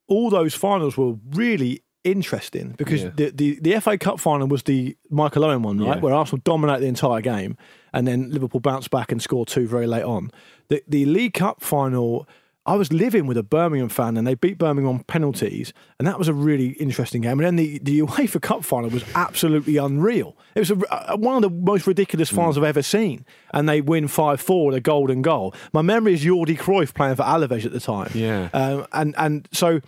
all 0.09 0.29
those 0.31 0.55
finals 0.55 0.97
were 0.97 1.15
really 1.31 1.83
interesting 2.05 2.75
because 2.77 3.03
Yeah. 3.03 3.11
the, 3.17 3.31
the, 3.31 3.59
the 3.61 3.81
FA 3.81 3.99
Cup 3.99 4.21
final 4.21 4.47
was 4.47 4.63
the 4.63 4.97
Michael 5.11 5.45
Owen 5.45 5.63
one, 5.63 5.79
right? 5.79 5.97
Yeah. 5.97 6.01
Where 6.01 6.15
Arsenal 6.15 6.41
dominated 6.45 6.83
the 6.83 6.89
entire 6.89 7.21
game 7.21 7.57
and 7.93 8.07
then 8.07 8.31
Liverpool 8.31 8.61
bounced 8.61 8.91
back 8.91 9.11
and 9.11 9.21
scored 9.23 9.49
two 9.49 9.67
very 9.67 9.87
late 9.87 10.05
on. 10.05 10.31
The, 10.69 10.83
the 10.89 11.05
League 11.07 11.35
Cup 11.35 11.61
final, 11.63 12.29
I 12.67 12.77
was 12.77 12.93
living 12.93 13.27
with 13.27 13.37
a 13.37 13.43
Birmingham 13.43 13.89
fan 13.91 14.17
and 14.17 14.27
they 14.27 14.35
beat 14.35 14.57
Birmingham 14.59 14.95
on 14.95 15.05
penalties. 15.05 15.73
And 15.99 16.09
that 16.09 16.19
was 16.19 16.29
a 16.29 16.33
really 16.35 16.69
interesting 16.81 17.21
game. 17.23 17.39
And 17.39 17.47
then 17.47 17.57
the, 17.57 17.79
the 17.79 18.01
UEFA 18.07 18.41
Cup 18.41 18.65
final 18.65 18.91
was 18.91 19.05
absolutely 19.15 19.77
unreal. 19.77 20.37
It 20.55 20.61
was 20.61 20.71
a, 20.71 21.17
one 21.17 21.37
of 21.37 21.43
the 21.43 21.51
most 21.51 21.87
ridiculous 21.87 22.31
finals 22.31 22.57
I've 22.57 22.65
ever 22.65 22.83
seen. 22.83 23.25
And 23.53 23.69
they 23.69 23.81
win 23.81 24.09
5 24.09 24.41
4 24.41 24.67
with 24.67 24.75
a 24.77 24.81
golden 24.81 25.21
goal. 25.23 25.55
My 25.73 25.83
memory 25.83 26.15
is 26.15 26.25
Jordi 26.25 26.59
Cruyff 26.59 26.95
playing 26.95 27.17
for 27.17 27.23
Alaves 27.23 27.65
at 27.67 27.73
the 27.73 27.81
time. 27.81 28.11
Yeah. 28.15 28.49
Um, 28.55 28.87
and, 28.93 29.15
and 29.19 29.49
so, 29.53 29.81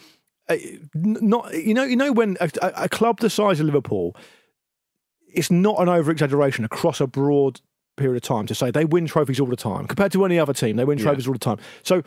not 0.94 1.52
you 1.54 1.74
know, 1.74 1.84
you 1.84 1.96
know 1.96 2.12
when 2.12 2.36
a, 2.40 2.50
a 2.76 2.88
club 2.88 3.20
the 3.20 3.30
size 3.30 3.60
of 3.60 3.66
Liverpool, 3.66 4.16
it's 5.32 5.50
not 5.50 5.80
an 5.80 5.88
over 5.88 6.10
exaggeration 6.10 6.64
across 6.64 7.00
a 7.00 7.06
broad 7.06 7.60
period 7.96 8.16
of 8.16 8.22
time 8.22 8.46
to 8.46 8.54
say 8.54 8.70
they 8.70 8.84
win 8.84 9.06
trophies 9.06 9.40
all 9.40 9.46
the 9.46 9.56
time 9.56 9.86
compared 9.86 10.12
to 10.12 10.24
any 10.24 10.38
other 10.38 10.52
team. 10.52 10.76
They 10.76 10.84
win 10.84 10.98
trophies 10.98 11.26
yeah. 11.26 11.30
all 11.30 11.34
the 11.34 11.38
time. 11.38 11.58
So 11.82 12.02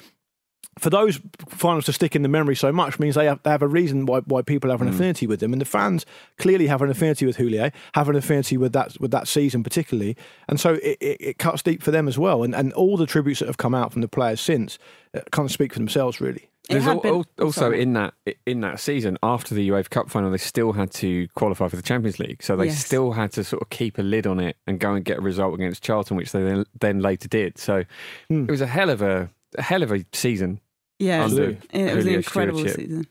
for 0.78 0.90
those 0.90 1.20
finals 1.48 1.86
to 1.86 1.94
stick 1.94 2.16
in 2.16 2.22
the 2.22 2.30
memory 2.30 2.56
so 2.56 2.72
much 2.72 3.00
means 3.00 3.16
they 3.16 3.26
have, 3.26 3.42
they 3.44 3.50
have 3.50 3.62
a 3.62 3.68
reason 3.68 4.06
why, 4.06 4.20
why 4.20 4.42
people 4.42 4.70
have 4.70 4.82
an 4.82 4.88
mm. 4.88 4.94
affinity 4.94 5.28
with 5.28 5.40
them, 5.40 5.52
and 5.52 5.62
the 5.62 5.66
fans 5.66 6.06
clearly 6.38 6.68
have 6.68 6.82
an 6.82 6.90
affinity 6.90 7.26
with 7.26 7.38
Houllier, 7.38 7.74
have 7.96 8.08
an 8.08 8.16
affinity 8.16 8.58
with 8.58 8.72
that 8.74 9.00
with 9.00 9.12
that 9.12 9.28
season 9.28 9.64
particularly, 9.64 10.16
and 10.48 10.60
so 10.60 10.76
it, 10.76 10.98
it, 11.02 11.18
it, 11.20 11.38
cuts 11.38 11.62
deep 11.62 11.84
for 11.84 11.92
them 11.92 12.08
as 12.08 12.18
well. 12.18 12.44
And 12.44 12.56
and 12.56 12.72
all 12.74 12.98
the 12.98 13.06
tributes 13.06 13.40
that 13.40 13.48
have 13.48 13.58
come 13.58 13.76
out 13.76 13.92
from 13.92 14.02
the 14.02 14.08
players 14.08 14.40
since 14.40 14.80
uh, 15.14 15.22
kind 15.32 15.48
of 15.48 15.52
speak 15.52 15.74
for 15.74 15.80
themselves, 15.80 16.22
really. 16.22 16.50
There's 16.70 16.86
al- 16.88 17.26
also 17.40 17.72
in 17.72 17.94
that 17.94 18.14
in 18.46 18.62
that 18.62 18.80
season 18.80 19.18
after 19.24 19.56
the 19.56 19.68
UEFA 19.70 19.90
Cup 19.90 20.10
final, 20.10 20.30
they 20.30 20.38
still 20.38 20.72
had 20.72 20.92
to 20.94 21.28
qualify 21.30 21.68
for 21.68 21.76
the 21.76 21.82
Champions 21.82 22.20
League, 22.20 22.44
so 22.44 22.56
they 22.56 22.68
yes. 22.68 22.86
still 22.86 23.12
had 23.14 23.32
to 23.34 23.44
sort 23.44 23.62
of 23.62 23.70
keep 23.70 23.98
a 23.98 24.04
lid 24.04 24.28
on 24.28 24.40
it 24.40 24.56
and 24.68 24.80
go 24.80 24.94
and 24.94 25.04
get 25.04 25.18
a 25.18 25.22
result 25.22 25.56
against 25.56 25.84
Charlton, 25.84 26.16
which 26.16 26.32
they 26.32 26.44
then, 26.44 26.66
then 26.80 27.00
later 27.00 27.28
did. 27.28 27.58
So 27.58 27.86
mm. 28.30 28.48
it 28.48 28.52
was 28.52 28.62
a 28.62 28.68
hell 28.68 28.90
of 28.90 29.02
a, 29.02 29.30
a 29.58 29.62
hell 29.62 29.82
of 29.82 29.92
a 29.92 30.06
season 30.14 30.62
yeah, 31.00 31.22
it 31.22 31.24
was, 31.24 31.38
it 31.38 31.96
was 31.96 32.06
an 32.06 32.14
incredible 32.14 32.60
season. 32.68 33.08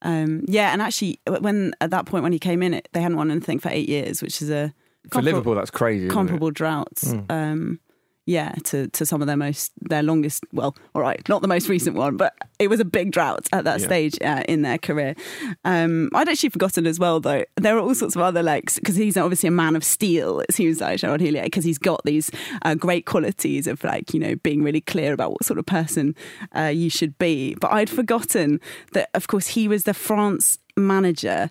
Um, 0.00 0.44
yeah, 0.46 0.72
and 0.72 0.80
actually, 0.80 1.20
when 1.26 1.74
at 1.80 1.90
that 1.90 2.06
point 2.06 2.22
when 2.22 2.32
he 2.32 2.38
came 2.38 2.62
in, 2.62 2.74
it, 2.74 2.88
they 2.92 3.02
hadn't 3.02 3.16
won 3.16 3.30
anything 3.30 3.58
for 3.58 3.68
eight 3.68 3.88
years, 3.88 4.22
which 4.22 4.40
is 4.40 4.48
a 4.48 4.72
for 5.10 5.20
Liverpool. 5.20 5.56
That's 5.56 5.70
crazy. 5.70 6.08
Comparable 6.08 6.52
droughts. 6.52 7.12
Mm. 7.12 7.30
Um, 7.30 7.80
yeah, 8.24 8.52
to, 8.64 8.86
to 8.88 9.04
some 9.04 9.20
of 9.20 9.26
their 9.26 9.36
most 9.36 9.72
their 9.80 10.02
longest. 10.02 10.44
Well, 10.52 10.76
all 10.94 11.02
right, 11.02 11.26
not 11.28 11.42
the 11.42 11.48
most 11.48 11.68
recent 11.68 11.96
one, 11.96 12.16
but 12.16 12.34
it 12.58 12.68
was 12.68 12.78
a 12.78 12.84
big 12.84 13.10
drought 13.10 13.48
at 13.52 13.64
that 13.64 13.80
yeah. 13.80 13.86
stage 13.86 14.18
uh, 14.22 14.44
in 14.48 14.62
their 14.62 14.78
career. 14.78 15.16
Um, 15.64 16.08
I'd 16.14 16.28
actually 16.28 16.50
forgotten 16.50 16.86
as 16.86 16.98
well, 17.00 17.18
though. 17.18 17.44
There 17.56 17.76
are 17.76 17.80
all 17.80 17.94
sorts 17.94 18.14
of 18.14 18.22
other 18.22 18.42
like 18.42 18.72
because 18.74 18.94
he's 18.94 19.16
obviously 19.16 19.48
a 19.48 19.52
man 19.52 19.74
of 19.74 19.82
steel. 19.82 20.40
It 20.40 20.52
seems 20.54 20.80
like 20.80 21.00
Gerard 21.00 21.20
Houllier 21.20 21.44
because 21.44 21.64
he's 21.64 21.78
got 21.78 22.00
these 22.04 22.30
uh, 22.62 22.74
great 22.76 23.06
qualities 23.06 23.66
of 23.66 23.82
like 23.82 24.14
you 24.14 24.20
know 24.20 24.36
being 24.36 24.62
really 24.62 24.80
clear 24.80 25.12
about 25.12 25.32
what 25.32 25.44
sort 25.44 25.58
of 25.58 25.66
person 25.66 26.14
uh, 26.56 26.72
you 26.72 26.90
should 26.90 27.18
be. 27.18 27.54
But 27.56 27.72
I'd 27.72 27.90
forgotten 27.90 28.60
that, 28.92 29.10
of 29.14 29.26
course, 29.26 29.48
he 29.48 29.66
was 29.66 29.84
the 29.84 29.94
France 29.94 30.58
manager 30.76 31.50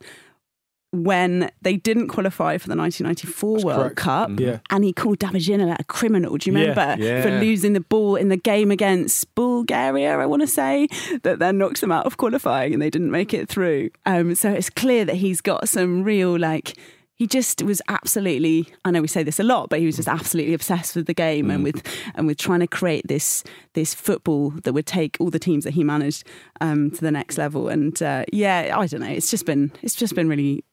when 0.91 1.49
they 1.61 1.77
didn't 1.77 2.09
qualify 2.09 2.57
for 2.57 2.67
the 2.67 2.75
1994 2.75 3.53
That's 3.53 3.65
World 3.65 3.79
correct. 3.79 3.95
Cup, 3.95 4.29
mm-hmm. 4.29 4.43
yeah. 4.43 4.59
and 4.69 4.83
he 4.83 4.91
called 4.91 5.19
David 5.19 5.41
Ginola 5.41 5.77
a 5.79 5.83
criminal. 5.85 6.37
Do 6.37 6.49
you 6.49 6.57
remember 6.57 6.95
yeah. 7.01 7.15
Yeah. 7.15 7.21
for 7.21 7.39
losing 7.39 7.73
the 7.73 7.81
ball 7.81 8.17
in 8.17 8.27
the 8.27 8.37
game 8.37 8.71
against 8.71 9.33
Bulgaria? 9.35 10.17
I 10.17 10.25
want 10.25 10.41
to 10.41 10.47
say 10.47 10.87
that 11.23 11.39
then 11.39 11.57
knocked 11.57 11.81
them 11.81 11.91
out 11.91 12.05
of 12.05 12.17
qualifying 12.17 12.73
and 12.73 12.81
they 12.81 12.89
didn't 12.89 13.11
make 13.11 13.33
it 13.33 13.47
through. 13.47 13.91
Um, 14.05 14.35
so 14.35 14.51
it's 14.51 14.69
clear 14.69 15.05
that 15.05 15.15
he's 15.15 15.41
got 15.41 15.69
some 15.69 16.03
real 16.03 16.37
like. 16.37 16.77
He 17.15 17.27
just 17.27 17.61
was 17.61 17.83
absolutely. 17.87 18.67
I 18.83 18.89
know 18.89 18.99
we 18.99 19.07
say 19.07 19.21
this 19.21 19.39
a 19.39 19.43
lot, 19.43 19.69
but 19.69 19.79
he 19.79 19.85
was 19.85 19.95
just 19.95 20.07
absolutely 20.07 20.55
obsessed 20.55 20.95
with 20.95 21.05
the 21.05 21.13
game 21.13 21.47
mm. 21.49 21.53
and 21.53 21.63
with 21.63 21.83
and 22.15 22.25
with 22.25 22.39
trying 22.39 22.61
to 22.61 22.67
create 22.67 23.07
this 23.07 23.43
this 23.75 23.93
football 23.93 24.49
that 24.63 24.73
would 24.73 24.87
take 24.87 25.17
all 25.19 25.29
the 25.29 25.37
teams 25.37 25.63
that 25.65 25.75
he 25.75 25.83
managed 25.83 26.25
um, 26.61 26.89
to 26.89 27.01
the 27.01 27.11
next 27.11 27.37
level. 27.37 27.69
And 27.69 28.01
uh, 28.01 28.25
yeah, 28.33 28.75
I 28.75 28.87
don't 28.87 29.01
know. 29.01 29.07
It's 29.07 29.29
just 29.29 29.45
been 29.45 29.71
it's 29.83 29.93
just 29.93 30.15
been 30.15 30.27
really 30.27 30.63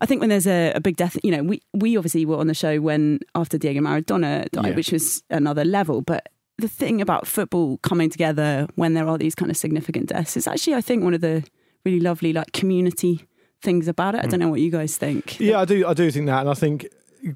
I 0.00 0.06
think 0.06 0.20
when 0.20 0.30
there's 0.30 0.46
a, 0.46 0.72
a, 0.72 0.80
big 0.80 0.96
death, 0.96 1.16
you 1.22 1.30
know, 1.30 1.42
we, 1.42 1.62
we 1.72 1.96
obviously 1.96 2.26
were 2.26 2.36
on 2.36 2.48
the 2.48 2.54
show 2.54 2.80
when 2.80 3.20
after 3.34 3.56
Diego 3.56 3.80
Maradona 3.80 4.50
died, 4.50 4.70
yeah. 4.70 4.74
which 4.74 4.90
was 4.90 5.22
another 5.30 5.64
level. 5.64 6.00
But 6.00 6.28
the 6.58 6.68
thing 6.68 7.00
about 7.00 7.26
football 7.26 7.78
coming 7.78 8.10
together 8.10 8.66
when 8.74 8.94
there 8.94 9.06
are 9.06 9.16
these 9.16 9.34
kind 9.34 9.50
of 9.50 9.56
significant 9.56 10.08
deaths 10.08 10.36
is 10.36 10.46
actually, 10.46 10.74
I 10.74 10.80
think, 10.80 11.04
one 11.04 11.14
of 11.14 11.20
the 11.20 11.44
really 11.84 12.00
lovely 12.00 12.32
like 12.32 12.52
community 12.52 13.26
things 13.62 13.86
about 13.88 14.14
it. 14.14 14.18
I 14.18 14.22
hmm. 14.24 14.30
don't 14.30 14.40
know 14.40 14.48
what 14.48 14.60
you 14.60 14.70
guys 14.70 14.96
think. 14.96 15.38
Yeah, 15.38 15.60
I 15.60 15.64
do. 15.64 15.86
I 15.86 15.94
do 15.94 16.10
think 16.10 16.26
that, 16.26 16.40
and 16.40 16.50
I 16.50 16.54
think 16.54 16.86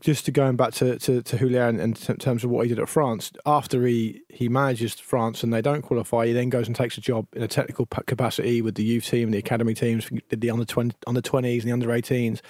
just 0.01 0.25
to 0.27 0.33
going 0.33 0.57
back 0.57 0.73
to 0.75 0.99
to, 0.99 1.23
to 1.23 1.37
Houllier 1.37 1.69
in 1.81 1.95
terms 1.95 2.45
of 2.45 2.51
what 2.51 2.67
he 2.67 2.69
did 2.69 2.79
at 2.79 2.89
France, 2.89 3.33
after 3.45 3.87
he 3.87 4.23
he 4.29 4.49
manages 4.49 4.95
France 4.95 5.43
and 5.43 5.53
they 5.53 5.63
don't 5.63 5.83
qualify, 5.83 6.27
he 6.27 6.33
then 6.33 6.51
goes 6.51 6.67
and 6.67 6.75
takes 6.75 6.99
a 6.99 7.01
job 7.01 7.27
in 7.35 7.43
a 7.43 7.49
technical 7.49 7.87
capacity 7.87 8.63
with 8.63 8.75
the 8.75 8.85
youth 8.85 9.07
team, 9.07 9.29
and 9.29 9.35
the 9.35 9.39
academy 9.39 9.75
teams, 9.75 10.11
the 10.31 10.51
under 10.51 10.65
twenty 10.65 10.97
under 11.07 11.21
twenties 11.21 11.65
and 11.65 11.71
the 11.71 11.73
under 11.73 11.93
eighteens, 11.93 12.43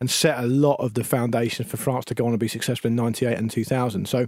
and 0.00 0.10
set 0.10 0.38
a 0.38 0.46
lot 0.46 0.76
of 0.80 0.94
the 0.94 1.04
foundation 1.04 1.64
for 1.64 1.76
France 1.76 2.04
to 2.06 2.14
go 2.14 2.24
on 2.26 2.30
and 2.30 2.40
be 2.40 2.48
successful 2.48 2.88
in 2.88 2.96
ninety 2.96 3.26
eight 3.26 3.38
and 3.38 3.50
two 3.50 3.64
thousand. 3.64 4.08
So. 4.08 4.26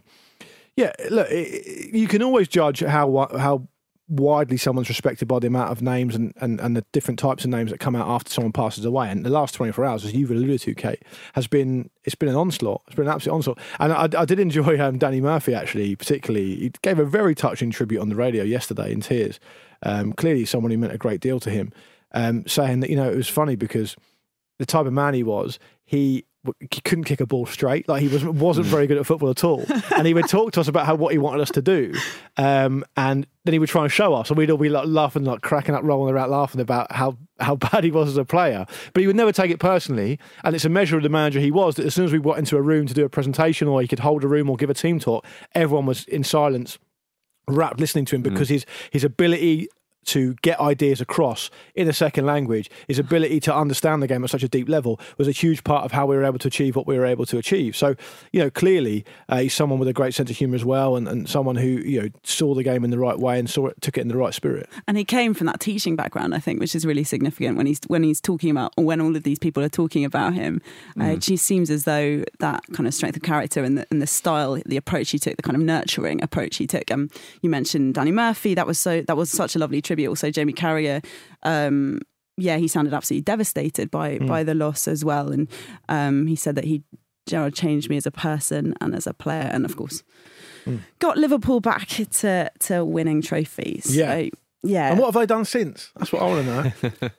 Yeah, 0.77 0.93
look, 1.11 1.29
you 1.31 2.07
can 2.07 2.23
always 2.23 2.47
judge 2.47 2.81
how 2.81 3.27
how 3.37 3.69
widely 4.11 4.57
someone's 4.57 4.89
respected 4.89 5.29
by 5.29 5.39
the 5.39 5.47
amount 5.47 5.71
of 5.71 5.81
names 5.81 6.17
and, 6.17 6.35
and, 6.41 6.61
and 6.61 6.77
the 6.77 6.85
different 6.93 7.19
types 7.19 7.45
of 7.45 7.51
names 7.51 7.71
that 7.71 7.79
come 7.79 7.95
out 7.95 8.09
after 8.09 8.31
someone 8.31 8.53
passes 8.53 8.85
away. 8.85 9.09
And 9.09 9.25
the 9.25 9.31
last 9.31 9.55
24 9.55 9.85
hours, 9.85 10.05
as 10.05 10.13
you've 10.13 10.33
alluded 10.33 10.61
to, 10.63 10.75
Kate, 10.75 11.03
has 11.35 11.47
been 11.47 11.91
it's 12.05 12.17
been 12.17 12.29
an 12.29 12.35
onslaught. 12.35 12.83
It's 12.87 12.97
been 12.97 13.07
an 13.07 13.13
absolute 13.13 13.35
onslaught. 13.35 13.59
And 13.79 13.93
I, 13.93 14.09
I 14.21 14.25
did 14.25 14.41
enjoy 14.41 14.81
um, 14.81 14.99
Danny 14.99 15.21
Murphy 15.21 15.55
actually, 15.55 15.95
particularly. 15.95 16.57
He 16.57 16.73
gave 16.83 16.99
a 16.99 17.05
very 17.05 17.35
touching 17.35 17.71
tribute 17.71 18.01
on 18.01 18.09
the 18.09 18.17
radio 18.17 18.43
yesterday 18.43 18.93
in 18.93 19.01
tears. 19.01 19.39
Um, 19.83 20.13
clearly, 20.13 20.45
someone 20.45 20.73
who 20.73 20.79
meant 20.79 20.93
a 20.93 20.99
great 20.99 21.21
deal 21.21 21.39
to 21.41 21.51
him, 21.51 21.73
um, 22.13 22.47
saying 22.47 22.81
that 22.81 22.91
you 22.91 22.97
know 22.97 23.11
it 23.11 23.17
was 23.17 23.29
funny 23.29 23.55
because 23.55 23.97
the 24.59 24.67
type 24.67 24.87
of 24.87 24.93
man 24.93 25.15
he 25.15 25.23
was, 25.23 25.59
he 25.85 26.25
he 26.61 26.81
couldn't 26.81 27.05
kick 27.05 27.21
a 27.21 27.27
ball 27.27 27.45
straight. 27.45 27.89
Like 27.89 28.01
he 28.01 28.09
was 28.09 28.25
wasn't 28.25 28.67
very 28.67 28.87
good 28.87 28.97
at 28.97 29.05
football 29.05 29.31
at 29.31 29.45
all. 29.45 29.65
And 29.97 30.07
he 30.07 30.15
would 30.15 30.29
talk 30.29 30.53
to 30.53 30.61
us 30.61 30.69
about 30.69 30.87
how 30.87 30.95
what 30.95 31.13
he 31.13 31.19
wanted 31.19 31.43
us 31.43 31.51
to 31.53 31.63
do, 31.63 31.95
um, 32.37 32.85
and 32.97 33.27
then 33.45 33.53
he 33.53 33.59
would 33.59 33.69
try 33.69 33.83
and 33.83 33.93
show 33.93 34.15
us, 34.15 34.31
and 34.31 34.39
we'd 34.39 34.51
all 34.51 34.57
be 34.57 34.69
like 34.69 34.87
laughing, 34.87 35.25
like 35.25 35.43
cracking 35.43 35.75
up, 35.75 35.83
rolling 35.83 36.15
around, 36.15 36.31
laughing 36.31 36.61
about 36.61 36.91
how 36.93 37.19
how 37.39 37.57
bad 37.73 37.85
he 37.85 37.91
was 37.91 38.09
as 38.09 38.17
a 38.17 38.25
player. 38.25 38.65
But 38.95 39.03
he 39.03 39.07
would 39.07 39.17
never 39.17 39.33
take 39.33 39.51
it 39.51 39.61
personally, 39.61 40.19
and 40.45 40.55
it's 40.55 40.65
a 40.65 40.71
measure 40.71 40.97
of 40.97 41.03
the 41.03 41.09
manager 41.09 41.41
he 41.41 41.51
was. 41.51 41.77
That 41.77 41.87
as 41.87 41.95
soon 41.95 42.07
as 42.07 42.13
we 42.13 42.19
got 42.19 42.39
into 42.39 42.57
a 42.57 42.63
room 42.63 42.87
to 42.87 42.95
do 42.95 43.05
a 43.05 43.11
presentation, 43.11 43.69
or 43.69 43.83
he 43.83 43.89
could 43.89 44.01
hold 44.01 44.25
a 44.25 44.29
room 44.29 44.49
or 44.49 44.57
give 44.57 44.71
a 44.71 44.75
team 44.75 44.99
talk, 44.99 45.27
everyone 45.55 45.87
was 45.87 46.05
in 46.05 46.25
silence 46.25 46.79
wrapped 47.49 47.81
listening 47.81 48.05
to 48.07 48.17
him 48.17 48.23
because 48.23 48.49
mm. 48.49 48.53
his 48.53 48.67
his 48.91 49.05
ability 49.05 49.69
to 50.07 50.35
get 50.43 50.59
ideas 50.61 51.01
across 51.01 51.51
in 51.75 51.89
a 51.89 51.93
second 51.93 52.27
language, 52.27 52.71
his 52.89 52.99
ability 52.99 53.41
to 53.41 53.55
understand 53.55 54.03
the 54.03 54.07
game 54.07 54.25
at 54.25 54.31
such 54.31 54.43
a 54.43 54.49
deep 54.49 54.69
level 54.69 55.01
was 55.19 55.29
a 55.29 55.33
huge 55.33 55.65
part 55.65 55.85
of 55.85 55.93
how 55.93 56.07
we 56.07 56.17
were 56.17 56.25
able 56.25 56.39
to 56.39 56.49
achieve 56.49 56.77
what 56.77 56.87
we 56.87 56.99
were 56.99 57.07
able 57.07 57.27
to 57.27 57.39
achieve. 57.39 57.77
So, 57.77 57.95
you 58.33 58.41
know, 58.41 58.51
clearly 58.51 59.05
uh, 59.29 59.39
he's 59.39 59.55
someone 59.55 59.79
with 59.79 59.89
a 59.89 59.93
great 59.93 60.15
sense 60.15 60.31
of 60.31 60.37
humour 60.37 60.57
as 60.57 60.65
well, 60.65 60.97
and, 60.97 61.07
and 61.09 61.29
someone 61.29 61.57
who 61.57 61.69
you 61.69 62.03
know 62.03 62.09
saw 62.23 62.55
the 62.55 62.63
game 62.63 62.85
in 62.85 62.91
the 62.91 62.99
right 62.99 63.19
way 63.19 63.39
and 63.39 63.49
saw 63.49 63.67
it, 63.67 63.81
took 63.81 63.99
it 63.99 64.03
in 64.03 64.09
the 64.09 64.17
right 64.17 64.35
spirit. 64.35 64.69
And 64.87 64.97
he 64.97 65.05
came 65.05 65.35
from 65.35 65.47
that 65.47 65.61
teaching 65.61 65.97
background, 65.97 66.35
I 66.35 66.39
think, 66.39 66.61
which 66.61 66.75
is 66.75 66.87
really 66.87 67.05
significant 67.05 67.57
when 67.57 67.67
he's 67.67 67.81
when 67.87 68.03
he's 68.03 68.21
talking 68.21 68.51
about 68.51 68.73
or 68.77 68.85
when 68.85 69.01
all 69.01 69.15
of 69.15 69.23
these 69.23 69.39
people 69.39 69.63
are 69.63 69.69
talking 69.69 70.05
about 70.05 70.35
him. 70.35 70.61
Uh, 70.97 71.01
mm. 71.01 71.11
Uh, 71.11 71.13
it 71.15 71.21
just 71.21 71.45
seems 71.45 71.71
as 71.71 71.85
though 71.85 72.25
that 72.39 72.63
kind 72.73 72.87
of 72.87 72.95
strength 72.95 73.17
of 73.17 73.23
character 73.23 73.63
and 73.65 73.79
the, 73.79 73.87
and 73.91 74.01
the 74.01 74.07
style, 74.07 74.59
the 74.67 74.77
approach 74.77 75.11
he 75.11 75.19
took, 75.19 75.37
the 75.37 75.43
kind 75.43 75.57
of 75.57 75.63
nurturing 75.63 76.23
approach 76.23 76.57
he 76.57 76.67
took. 76.67 76.91
Um, 76.91 77.11
you 77.43 77.51
mentioned 77.51 77.95
Danny 77.95 78.13
Murphy. 78.13 78.55
That 78.55 78.67
was 78.67 78.79
so 78.79 79.03
that 79.03 79.17
was 79.17 79.31
such 79.31 79.57
a 79.57 79.59
lovely 79.59 79.83
tribute. 79.91 80.09
Also, 80.09 80.31
Jamie 80.31 80.53
Carragher. 80.53 81.05
Um, 81.43 82.01
yeah, 82.37 82.57
he 82.57 82.69
sounded 82.69 82.95
absolutely 82.95 83.23
devastated 83.23 83.91
by 83.91 84.19
mm. 84.19 84.27
by 84.27 84.45
the 84.45 84.55
loss 84.55 84.89
as 84.89 85.05
well, 85.05 85.31
and 85.31 85.49
um, 85.89 86.27
he 86.27 86.37
said 86.37 86.55
that 86.55 86.65
he 86.65 86.83
Gerard 87.27 87.55
changed 87.55 87.91
me 87.91 87.97
as 87.97 88.07
a 88.07 88.11
person 88.11 88.75
and 88.81 88.95
as 88.95 89.07
a 89.07 89.13
player, 89.13 89.51
and 89.53 89.65
of 89.65 89.77
course, 89.77 90.03
mm. 90.65 90.81
got 91.01 91.19
Liverpool 91.19 91.61
back 91.61 91.89
to 91.89 92.51
to 92.61 92.85
winning 92.85 93.21
trophies. 93.21 93.95
Yeah, 93.95 94.15
so, 94.15 94.29
yeah. 94.63 94.91
And 94.91 94.99
what 94.99 95.07
have 95.07 95.17
I 95.17 95.27
done 95.27 95.45
since? 95.45 95.91
That's 95.97 96.13
what 96.13 96.23
I 96.23 96.27
want 96.27 96.81
to 96.81 97.11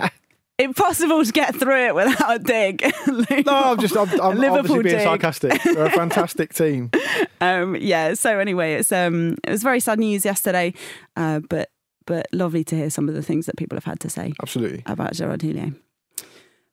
know. 0.00 0.08
Impossible 0.60 1.24
to 1.24 1.32
get 1.32 1.54
through 1.56 1.86
it 1.86 1.94
without 1.94 2.36
a 2.36 2.38
dig. 2.38 2.82
no, 3.46 3.52
I'm 3.52 3.78
just 3.78 3.96
I'm, 3.96 4.08
I'm 4.20 4.36
Liverpool 4.46 4.82
being 4.82 4.96
dig. 4.96 5.02
sarcastic. 5.02 5.62
They're 5.62 5.86
a 5.86 5.90
fantastic 5.90 6.54
team. 6.54 6.90
Um, 7.42 7.74
yeah. 7.76 8.12
So 8.12 8.38
anyway, 8.38 8.74
it's 8.74 8.92
um, 8.92 9.34
it 9.44 9.50
was 9.50 9.62
very 9.62 9.80
sad 9.80 9.98
news 9.98 10.26
yesterday, 10.26 10.74
uh, 11.16 11.40
but 11.48 11.70
but 12.04 12.26
lovely 12.34 12.64
to 12.64 12.76
hear 12.76 12.90
some 12.90 13.08
of 13.08 13.14
the 13.14 13.22
things 13.22 13.46
that 13.46 13.56
people 13.56 13.76
have 13.76 13.84
had 13.84 13.98
to 14.00 14.10
say. 14.10 14.34
Absolutely 14.42 14.82
about 14.84 15.14
Gerard 15.14 15.40
Houllier. 15.40 15.74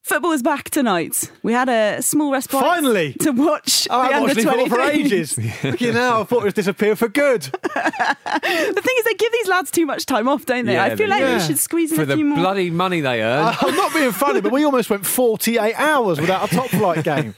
Football 0.03 0.31
is 0.31 0.41
back 0.41 0.69
tonight. 0.69 1.29
We 1.43 1.51
had 1.51 1.67
a 1.67 2.01
small 2.01 2.31
respite 2.31 2.61
Finally! 2.61 3.13
to 3.15 3.31
watch 3.31 3.89
oh, 3.89 3.99
I 3.99 4.07
the 4.07 4.13
haven't 4.13 4.29
under 4.29 4.49
watched 4.49 4.57
football 4.57 4.77
for 4.77 4.89
ages. 4.89 5.37
you 5.81 5.91
know, 5.91 6.21
I 6.21 6.23
thought 6.23 6.43
it 6.43 6.45
was 6.45 6.53
disappeared 6.53 6.97
for 6.97 7.09
good. 7.09 7.49
The 8.37 8.81
thing 8.81 8.95
is, 8.97 9.05
they 9.05 9.13
give 9.15 9.31
these 9.31 9.47
lads 9.47 9.71
too 9.71 9.85
much 9.85 10.05
time 10.05 10.27
off, 10.27 10.45
don't 10.45 10.65
they? 10.65 10.73
Yeah, 10.73 10.83
I 10.85 10.89
feel 10.95 11.07
they 11.07 11.21
like 11.21 11.25
do. 11.25 11.33
we 11.33 11.39
should 11.39 11.59
squeeze 11.59 11.91
in 11.91 11.97
For 11.97 12.03
a 12.03 12.05
the 12.05 12.15
few 12.15 12.25
more. 12.25 12.35
For 12.35 12.41
the 12.41 12.43
bloody 12.43 12.69
money 12.69 13.01
they 13.01 13.21
earn. 13.21 13.55
I'm 13.61 13.75
not 13.75 13.93
being 13.93 14.11
funny, 14.11 14.41
but 14.41 14.51
we 14.51 14.63
almost 14.63 14.89
went 14.89 15.05
48 15.05 15.73
hours 15.75 16.19
without 16.19 16.51
a 16.51 16.55
top 16.55 16.69
flight 16.69 17.03
game. 17.03 17.33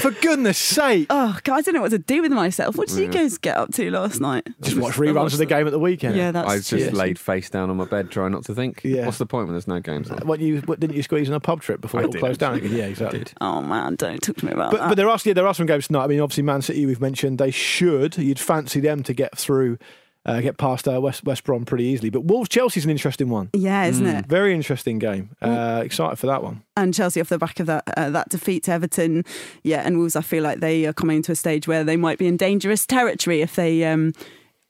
For 0.00 0.10
goodness 0.10 0.58
sake. 0.58 1.06
Oh, 1.10 1.38
God, 1.44 1.56
I 1.56 1.60
don't 1.62 1.74
know 1.74 1.80
what 1.80 1.90
to 1.90 1.98
do 1.98 2.22
with 2.22 2.32
myself. 2.32 2.76
What 2.76 2.88
did 2.88 2.98
you 2.98 3.08
guys 3.08 3.38
get 3.38 3.56
up 3.56 3.72
to 3.74 3.90
last 3.90 4.20
night? 4.20 4.48
Just 4.62 4.76
watch 4.76 4.94
reruns 4.94 5.32
of 5.32 5.38
the 5.38 5.46
game 5.46 5.66
at 5.66 5.70
the 5.70 5.78
weekend. 5.78 6.16
Yeah, 6.16 6.30
that's 6.30 6.48
I 6.48 6.56
just 6.56 6.72
yeah. 6.72 6.90
laid 6.90 7.18
face 7.18 7.50
down 7.50 7.70
on 7.70 7.76
my 7.76 7.86
bed, 7.86 8.10
trying 8.10 8.32
not 8.32 8.44
to 8.44 8.54
think. 8.54 8.82
Yeah. 8.84 9.06
What's 9.06 9.18
the 9.18 9.26
point 9.26 9.46
when 9.46 9.54
there's 9.54 9.68
no 9.68 9.80
games 9.80 10.10
on? 10.10 10.18
What 10.26 10.40
you 10.40 10.58
what, 10.60 10.80
didn't 10.80 10.96
you 10.96 11.02
squeeze 11.02 11.28
in 11.28 11.34
a 11.34 11.40
pub 11.40 11.60
trip 11.62 11.80
before 11.80 12.00
I 12.00 12.04
it 12.04 12.06
all 12.06 12.12
did, 12.14 12.20
closed 12.20 12.40
down? 12.40 12.54
again? 12.54 12.72
Yeah, 12.74 12.86
exactly. 12.86 13.24
Oh 13.40 13.60
man, 13.60 13.94
don't 13.96 14.22
talk 14.22 14.36
to 14.36 14.46
me 14.46 14.52
about 14.52 14.70
But, 14.72 14.80
that. 14.80 14.88
but 14.88 14.94
there 14.96 15.08
are 15.08 15.18
yeah, 15.24 15.32
there 15.34 15.46
are 15.46 15.54
some 15.54 15.66
games 15.66 15.86
tonight. 15.86 16.04
I 16.04 16.06
mean, 16.08 16.20
obviously 16.20 16.42
Man 16.42 16.62
City 16.62 16.86
we've 16.86 17.00
mentioned 17.00 17.38
they 17.38 17.50
should. 17.50 18.16
You'd 18.18 18.38
fancy 18.40 18.80
them 18.80 19.02
to 19.04 19.12
get 19.12 19.36
through, 19.38 19.78
uh, 20.26 20.40
get 20.40 20.56
past 20.56 20.88
uh, 20.88 21.00
West 21.00 21.24
West 21.24 21.44
Brom 21.44 21.64
pretty 21.64 21.84
easily. 21.84 22.08
But 22.10 22.22
Wolves 22.24 22.48
Chelsea's 22.48 22.84
an 22.84 22.90
interesting 22.90 23.28
one. 23.28 23.50
yeah, 23.52 23.84
isn't 23.84 24.06
it? 24.06 24.26
Very 24.26 24.54
interesting 24.54 24.98
game. 24.98 25.30
Uh, 25.42 25.82
excited 25.84 26.16
for 26.18 26.26
that 26.26 26.42
one. 26.42 26.62
and 26.76 26.94
Chelsea 26.94 27.20
off 27.20 27.28
the 27.28 27.38
back 27.38 27.60
of 27.60 27.66
that 27.66 27.84
uh, 27.96 28.10
that 28.10 28.28
defeat 28.30 28.64
to 28.64 28.72
Everton, 28.72 29.24
yeah, 29.62 29.82
and 29.84 29.98
Wolves. 29.98 30.16
I 30.16 30.22
feel 30.22 30.42
like 30.42 30.60
they 30.60 30.86
are 30.86 30.92
coming 30.94 31.20
to 31.22 31.32
a 31.32 31.36
stage 31.36 31.68
where 31.68 31.84
they 31.84 31.96
might 31.96 32.18
be 32.18 32.26
in 32.26 32.36
dangerous 32.38 32.86
territory 32.86 33.42
if 33.42 33.54
they, 33.56 33.84
um, 33.84 34.12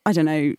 I 0.06 0.12
don't 0.12 0.26
know. 0.26 0.54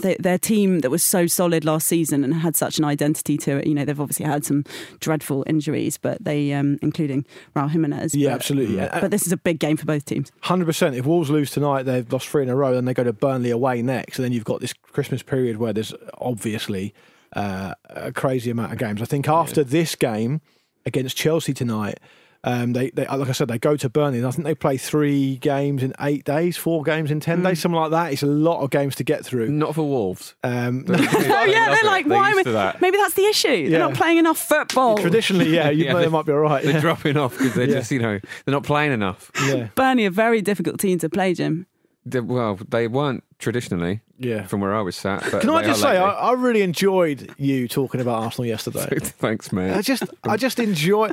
They, 0.00 0.16
their 0.18 0.38
team 0.38 0.80
that 0.80 0.90
was 0.90 1.02
so 1.02 1.26
solid 1.26 1.62
last 1.66 1.86
season 1.86 2.24
and 2.24 2.32
had 2.32 2.56
such 2.56 2.78
an 2.78 2.84
identity 2.86 3.36
to 3.38 3.58
it. 3.58 3.66
You 3.66 3.74
know, 3.74 3.84
they've 3.84 4.00
obviously 4.00 4.24
had 4.24 4.42
some 4.42 4.64
dreadful 5.00 5.44
injuries, 5.46 5.98
but 5.98 6.24
they, 6.24 6.54
um, 6.54 6.78
including 6.80 7.26
Raul 7.54 7.70
Jimenez. 7.70 8.14
Yeah, 8.14 8.30
but, 8.30 8.34
absolutely. 8.36 8.76
Yeah. 8.76 9.00
But 9.00 9.10
this 9.10 9.26
is 9.26 9.32
a 9.32 9.36
big 9.36 9.58
game 9.58 9.76
for 9.76 9.84
both 9.84 10.06
teams. 10.06 10.32
Hundred 10.40 10.64
percent. 10.64 10.96
If 10.96 11.04
Wolves 11.04 11.28
lose 11.28 11.50
tonight, 11.50 11.82
they've 11.82 12.10
lost 12.10 12.26
three 12.28 12.42
in 12.42 12.48
a 12.48 12.56
row. 12.56 12.72
Then 12.72 12.86
they 12.86 12.94
go 12.94 13.04
to 13.04 13.12
Burnley 13.12 13.50
away 13.50 13.82
next, 13.82 14.18
and 14.18 14.24
then 14.24 14.32
you've 14.32 14.44
got 14.44 14.62
this 14.62 14.72
Christmas 14.72 15.22
period 15.22 15.58
where 15.58 15.74
there's 15.74 15.92
obviously 16.18 16.94
uh, 17.34 17.74
a 17.90 18.12
crazy 18.12 18.50
amount 18.50 18.72
of 18.72 18.78
games. 18.78 19.02
I 19.02 19.04
think 19.04 19.28
after 19.28 19.62
this 19.62 19.94
game 19.94 20.40
against 20.86 21.18
Chelsea 21.18 21.52
tonight, 21.52 22.00
um, 22.44 22.72
they, 22.72 22.90
they 22.90 23.06
like 23.06 23.28
I 23.28 23.32
said, 23.32 23.48
they 23.48 23.58
go 23.58 23.76
to 23.76 23.88
Burnley. 23.88 24.18
And 24.18 24.26
I 24.26 24.30
think 24.30 24.44
they 24.44 24.54
play 24.54 24.76
three 24.76 25.36
games 25.36 25.82
in 25.82 25.92
eight 26.00 26.24
days, 26.24 26.56
four 26.56 26.82
games 26.82 27.10
in 27.10 27.20
ten 27.20 27.42
days, 27.42 27.60
something 27.60 27.80
like 27.80 27.90
that. 27.90 28.12
It's 28.12 28.22
a 28.22 28.26
lot 28.26 28.60
of 28.62 28.70
games 28.70 28.94
to 28.96 29.04
get 29.04 29.24
through. 29.24 29.48
Not 29.50 29.74
for 29.74 29.82
Wolves. 29.88 30.34
Um, 30.44 30.84
Oh 30.90 30.94
yeah, 31.44 31.74
they're 31.74 31.84
like, 31.84 32.06
why? 32.06 32.28
used 32.28 32.36
we- 32.38 32.44
to 32.44 32.52
that. 32.52 32.80
Maybe 32.80 32.96
that's 32.98 33.14
the 33.14 33.24
issue. 33.26 33.48
Yeah. 33.48 33.70
They're 33.70 33.78
not 33.80 33.94
playing 33.94 34.18
enough 34.18 34.38
football. 34.38 34.98
traditionally, 34.98 35.48
yeah, 35.54 35.70
you 35.70 35.84
Yeah, 35.86 35.94
they 35.94 36.02
they- 36.04 36.08
might 36.08 36.26
be 36.26 36.32
all 36.32 36.38
right. 36.38 36.62
They're 36.62 36.74
Yeah. 36.74 36.80
dropping 36.80 37.16
off 37.16 37.36
because 37.36 37.54
they're 37.54 37.68
Yeah. 37.68 37.74
just, 37.78 37.90
you 37.90 37.98
know, 38.00 38.18
they're 38.44 38.52
not 38.52 38.62
playing 38.64 38.92
enough. 38.92 39.30
yeah. 39.46 39.68
Burnley, 39.74 40.04
a 40.06 40.10
very 40.10 40.40
difficult 40.42 40.78
team 40.80 40.98
to 41.00 41.08
play, 41.08 41.34
Jim. 41.34 41.66
Well, 42.14 42.58
they 42.68 42.86
weren't 42.88 43.24
traditionally 43.38 44.00
Yeah. 44.18 44.46
from 44.46 44.60
where 44.60 44.74
I 44.74 44.80
was 44.80 44.94
sat. 44.96 45.22
But 45.30 45.40
Can 45.42 45.50
I 45.50 45.62
just 45.64 45.80
say, 45.80 45.96
I. 45.96 46.08
I 46.10 46.32
really 46.32 46.62
enjoyed 46.62 47.34
you 47.36 47.66
talking 47.68 48.00
about 48.00 48.22
Arsenal 48.22 48.46
yesterday. 48.46 48.86
Thanks, 49.00 49.52
mate. 49.52 49.72
I 49.72 49.82
just, 49.82 50.04
I 50.24 50.36
just 50.36 50.58
enjoy. 50.58 51.10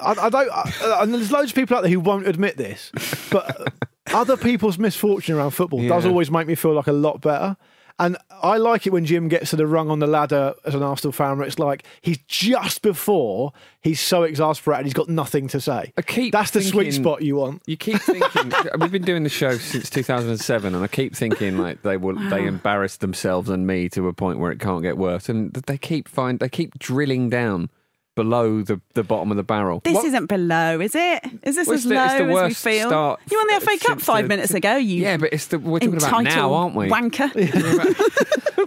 I, 0.00 0.14
I 0.20 0.28
don't. 0.28 0.50
I, 0.52 0.98
and 1.02 1.14
there's 1.14 1.32
loads 1.32 1.50
of 1.50 1.54
people 1.54 1.76
out 1.76 1.82
there 1.82 1.90
who 1.90 2.00
won't 2.00 2.26
admit 2.28 2.56
this, 2.56 2.92
but 3.30 3.72
other 4.12 4.36
people's 4.36 4.78
misfortune 4.78 5.34
around 5.36 5.52
football 5.52 5.86
does 5.88 6.04
always 6.06 6.30
make 6.30 6.46
me 6.46 6.54
feel 6.54 6.72
like 6.74 6.86
a 6.86 6.92
lot 6.92 7.20
better. 7.20 7.56
And 7.98 8.16
I 8.42 8.56
like 8.56 8.86
it 8.86 8.92
when 8.92 9.04
Jim 9.04 9.28
gets 9.28 9.50
to 9.50 9.56
the 9.56 9.68
rung 9.68 9.88
on 9.88 10.00
the 10.00 10.08
ladder 10.08 10.54
as 10.64 10.74
an 10.74 10.82
Arsenal 10.82 11.12
fan, 11.12 11.38
where 11.38 11.46
it's 11.46 11.60
like 11.60 11.84
he's 12.00 12.18
just 12.26 12.82
before 12.82 13.52
he's 13.82 14.00
so 14.00 14.24
exasperated 14.24 14.86
he's 14.86 14.94
got 14.94 15.08
nothing 15.08 15.46
to 15.48 15.60
say. 15.60 15.92
I 15.96 16.02
keep 16.02 16.32
That's 16.32 16.50
the 16.50 16.62
sweet 16.62 16.90
spot 16.90 17.22
you 17.22 17.36
want. 17.36 17.62
You 17.66 17.76
keep 17.76 18.00
thinking 18.00 18.52
we've 18.80 18.90
been 18.90 19.04
doing 19.04 19.22
the 19.22 19.28
show 19.28 19.56
since 19.58 19.88
2007, 19.90 20.74
and 20.74 20.82
I 20.82 20.88
keep 20.88 21.14
thinking 21.14 21.56
like 21.58 21.82
they 21.82 21.96
will 21.96 22.16
they 22.30 22.46
embarrass 22.46 22.96
themselves 22.96 23.48
and 23.48 23.66
me 23.66 23.88
to 23.90 24.08
a 24.08 24.12
point 24.12 24.40
where 24.40 24.50
it 24.50 24.58
can't 24.58 24.82
get 24.82 24.98
worse, 24.98 25.28
and 25.28 25.52
they 25.52 25.78
keep 25.78 26.08
find 26.08 26.40
they 26.40 26.48
keep 26.48 26.76
drilling 26.78 27.30
down 27.30 27.70
below 28.14 28.62
the, 28.62 28.80
the 28.94 29.02
bottom 29.02 29.30
of 29.30 29.36
the 29.36 29.42
barrel. 29.42 29.80
This 29.84 30.04
isn't 30.04 30.26
below, 30.26 30.80
is 30.80 30.94
it? 30.94 31.24
Is 31.42 31.56
this 31.56 31.66
Well, 31.66 31.74
as 31.74 31.80
it's 31.84 31.88
the- 31.88 31.94
low 31.94 32.04
it's 32.04 32.12
the 32.14 32.20
as 32.22 32.26
we 32.28 32.32
worst 32.34 32.62
feel? 32.64 32.88
start 32.88 33.20
you 33.30 33.38
won 33.38 33.46
the 33.58 33.60
FA 33.66 33.78
Cup 33.78 33.98
since 33.98 34.04
five 34.04 34.24
the- 34.24 34.28
minutes 34.28 34.54
ago. 34.54 34.76
You 34.76 35.02
Yeah, 35.02 35.16
but 35.16 35.32
it's 35.32 35.46
the 35.46 35.58
we're 35.58 35.80
talking 35.80 35.96
about 35.96 36.06
entitled 36.20 36.24
now, 36.36 36.52
aren't 36.54 36.74
we? 36.76 36.88
Wanker. 36.88 37.32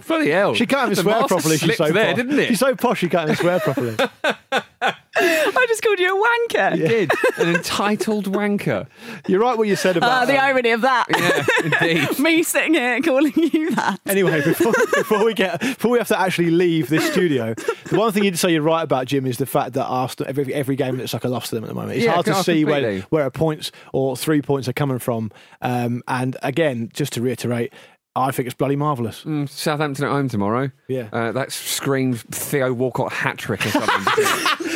Bloody 0.06 0.30
hell! 0.30 0.54
She 0.54 0.66
can't 0.66 0.92
even 0.92 0.96
The 0.96 1.02
swear 1.02 1.14
master 1.20 1.28
properly. 1.34 1.56
She's 1.58 1.76
slipped 1.76 1.88
so 1.88 1.92
there, 1.92 2.06
posh. 2.14 2.16
didn't 2.16 2.38
it? 2.38 2.48
She's 2.48 2.58
so 2.60 2.74
posh 2.74 2.98
she 3.00 3.08
can't 3.10 3.24
even 3.30 3.36
swear 3.36 3.60
properly. 3.60 3.96
I 5.20 5.64
just 5.68 5.82
called 5.82 5.98
you 5.98 6.16
a 6.22 6.26
wanker. 6.54 6.76
You 6.78 6.88
did 6.88 7.10
an 7.38 7.54
entitled 7.56 8.26
wanker. 8.26 8.86
You're 9.26 9.40
right 9.40 9.56
what 9.56 9.68
you 9.68 9.76
said 9.76 9.96
about 9.96 10.10
Ah, 10.10 10.24
the 10.24 10.34
um, 10.34 10.44
irony 10.44 10.70
of 10.70 10.80
that. 10.82 11.06
Yeah, 11.10 11.64
indeed. 12.04 12.18
Me 12.18 12.42
sitting 12.42 12.74
here 12.74 13.00
calling 13.02 13.32
you 13.36 13.70
that. 13.74 14.00
Anyway, 14.06 14.42
before, 14.42 14.72
before 14.94 15.24
we 15.24 15.34
get 15.34 15.60
before 15.60 15.90
we 15.92 15.98
have 15.98 16.08
to 16.08 16.18
actually 16.18 16.50
leave 16.50 16.88
this 16.88 17.10
studio, 17.10 17.54
the 17.54 17.98
one 17.98 18.12
thing 18.12 18.24
you'd 18.24 18.38
say 18.38 18.52
you're 18.52 18.62
right 18.62 18.82
about, 18.82 19.06
Jim, 19.06 19.26
is 19.26 19.38
the 19.38 19.46
fact 19.46 19.72
that 19.74 19.84
Arsenal 19.86 20.28
every 20.28 20.52
every 20.54 20.76
game 20.76 20.96
looks 20.96 21.12
like 21.12 21.24
a 21.24 21.28
loss 21.28 21.48
to 21.50 21.54
them 21.56 21.64
at 21.64 21.68
the 21.68 21.74
moment. 21.74 21.96
It's 21.96 22.04
Yeah, 22.04 22.12
hard 22.14 22.26
to 22.26 22.36
oh, 22.38 22.42
see 22.42 22.64
where 22.64 22.80
completely. 22.80 23.06
where 23.10 23.26
a 23.26 23.30
points 23.30 23.72
or 23.92 24.16
three 24.16 24.42
points 24.42 24.68
are 24.68 24.72
coming 24.72 24.98
from. 24.98 25.30
Um, 25.62 26.02
and 26.08 26.36
again, 26.42 26.90
just 26.92 27.12
to 27.14 27.22
reiterate, 27.22 27.72
I 28.16 28.32
think 28.32 28.46
it's 28.46 28.56
bloody 28.56 28.74
marvellous. 28.74 29.22
Mm, 29.22 29.48
Southampton 29.48 30.04
at 30.04 30.10
home 30.10 30.28
tomorrow. 30.28 30.70
Yeah. 30.88 31.08
uh, 31.12 31.30
that 31.32 31.52
screams 31.52 32.22
Theo 32.22 32.72
Walcott 32.72 33.12
hat 33.12 33.38
trick 33.38 33.64
or 33.64 33.70
something. 33.70 33.88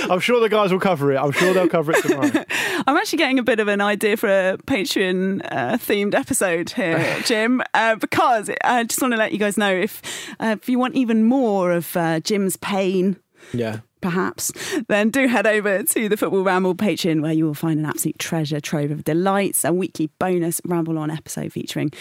I'm 0.10 0.20
sure 0.20 0.40
the 0.40 0.48
guys 0.48 0.70
will 0.72 0.78
cover 0.80 1.12
it. 1.12 1.16
I'm 1.16 1.32
sure 1.32 1.52
they'll 1.52 1.68
cover 1.68 1.92
it 1.92 2.02
tomorrow. 2.02 2.44
I'm 2.86 2.96
actually 2.96 3.18
getting 3.18 3.38
a 3.40 3.42
bit 3.42 3.58
of 3.58 3.66
an 3.68 3.80
idea 3.80 4.16
for 4.16 4.28
a 4.28 4.58
Patreon 4.66 5.44
uh, 5.50 5.76
themed 5.76 6.14
episode 6.14 6.70
here, 6.70 7.18
Jim, 7.24 7.62
uh, 7.74 7.96
because 7.96 8.48
I 8.62 8.84
just 8.84 9.00
want 9.02 9.12
to 9.12 9.18
let 9.18 9.32
you 9.32 9.38
guys 9.38 9.56
know 9.56 9.72
if 9.72 10.02
uh, 10.38 10.56
if 10.60 10.68
you 10.68 10.78
want 10.78 10.94
even 10.94 11.24
more 11.24 11.72
of 11.72 11.96
uh, 11.96 12.20
Jim's 12.20 12.56
pain. 12.56 13.16
yeah. 13.52 13.80
Perhaps, 14.00 14.50
then 14.88 15.10
do 15.10 15.28
head 15.28 15.46
over 15.46 15.84
to 15.84 16.08
the 16.08 16.16
Football 16.16 16.42
Ramble 16.42 16.74
Patreon 16.74 17.22
where 17.22 17.32
you 17.32 17.44
will 17.46 17.54
find 17.54 17.78
an 17.78 17.86
absolute 17.86 18.18
treasure 18.18 18.60
trove 18.60 18.90
of 18.90 19.04
delights, 19.04 19.64
a 19.64 19.72
weekly 19.72 20.10
bonus 20.18 20.60
Ramble 20.64 20.98
On 20.98 21.08
episode 21.08 21.52
featuring 21.52 21.92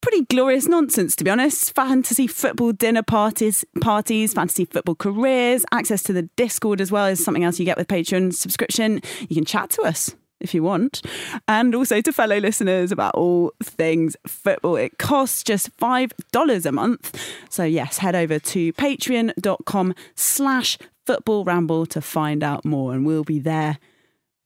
pretty 0.00 0.24
glorious 0.24 0.66
nonsense, 0.66 1.16
to 1.16 1.24
be 1.24 1.30
honest. 1.30 1.74
Fantasy 1.74 2.26
football 2.26 2.72
dinner 2.72 3.02
parties, 3.02 3.64
parties, 3.80 4.32
fantasy 4.32 4.64
football 4.64 4.94
careers, 4.94 5.64
access 5.72 6.02
to 6.04 6.12
the 6.12 6.22
Discord 6.36 6.80
as 6.80 6.92
well 6.92 7.06
is 7.06 7.22
something 7.22 7.44
else 7.44 7.58
you 7.58 7.64
get 7.64 7.76
with 7.78 7.88
Patreon 7.88 8.32
subscription. 8.32 9.00
You 9.28 9.36
can 9.36 9.44
chat 9.44 9.70
to 9.70 9.82
us 9.82 10.14
if 10.40 10.54
you 10.54 10.62
want, 10.62 11.02
and 11.48 11.74
also 11.74 12.00
to 12.00 12.12
fellow 12.12 12.38
listeners 12.38 12.92
about 12.92 13.14
all 13.16 13.52
things 13.60 14.16
football. 14.26 14.76
It 14.76 14.98
costs 14.98 15.42
just 15.42 15.70
five 15.78 16.12
dollars 16.30 16.64
a 16.64 16.72
month. 16.72 17.20
So 17.50 17.64
yes, 17.64 17.98
head 17.98 18.14
over 18.14 18.38
to 18.38 18.72
patreon.com 18.74 19.94
slash 20.14 20.78
football 21.06 21.44
ramble 21.44 21.86
to 21.86 22.00
find 22.00 22.44
out 22.44 22.64
more, 22.64 22.92
and 22.92 23.04
we'll 23.04 23.24
be 23.24 23.40
there 23.40 23.78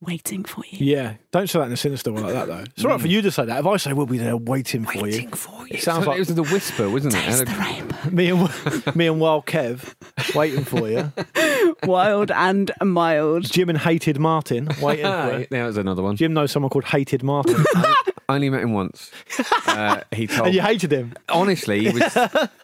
waiting 0.03 0.45
for 0.45 0.63
you. 0.69 0.85
Yeah, 0.85 1.15
don't 1.31 1.49
say 1.49 1.61
that 1.61 1.67
in 1.67 1.73
a 1.73 1.77
sinister 1.77 2.13
way 2.13 2.23
like 2.23 2.33
that, 2.35 2.49
though. 2.49 2.65
It's 2.75 2.85
all 2.85 2.91
right 2.91 3.01
for 3.01 3.07
mm. 3.07 3.13
you 3.13 3.23
to 3.23 3.31
say 3.31 3.45
that. 3.45 3.61
If 3.61 3.67
I 3.67 3.77
say 3.77 3.93
we'll 3.93 4.07
be 4.07 4.19
there 4.19 4.37
waiting 4.37 4.85
for 4.85 4.95
you, 4.95 5.03
Waiting 5.03 5.31
for 5.31 5.67
you. 5.69 5.77
it 5.77 5.83
sounds 5.83 6.05
So 6.05 6.11
like 6.11 6.17
it 6.17 6.29
was 6.29 6.35
the 6.35 6.43
whisper, 6.43 6.91
wasn't 6.91 7.15
it? 7.15 7.23
Taste 7.23 7.47
the 7.47 7.53
rainbow. 7.53 7.97
me 8.11 8.31
and 8.31 8.97
me 8.97 9.07
and 9.07 9.21
Wild 9.21 9.47
Kev 9.47 9.95
waiting 10.35 10.65
for 10.65 10.89
you. 10.89 11.13
Wild 11.85 12.31
and 12.31 12.71
mild. 12.83 13.45
Jim 13.45 13.69
and 13.69 13.79
Hated 13.79 14.19
Martin 14.19 14.69
waiting 14.81 15.05
for 15.07 15.39
you. 15.39 15.47
There 15.51 15.65
was 15.65 15.77
another 15.77 16.03
one. 16.03 16.17
Jim 16.17 16.33
knows 16.33 16.51
someone 16.51 16.71
called 16.71 16.85
Hated 16.85 17.23
Martin, 17.23 17.65
I 18.29 18.35
only 18.37 18.51
met 18.51 18.63
him 18.63 18.73
once. 18.73 19.11
Uh, 19.73 20.03
he 20.15 20.27
told 20.27 20.47
and 20.49 20.55
you 20.55 20.61
hated 20.61 20.93
him. 20.93 21.15
honestly, 21.31 21.89
he 21.89 21.91
was 21.99 22.19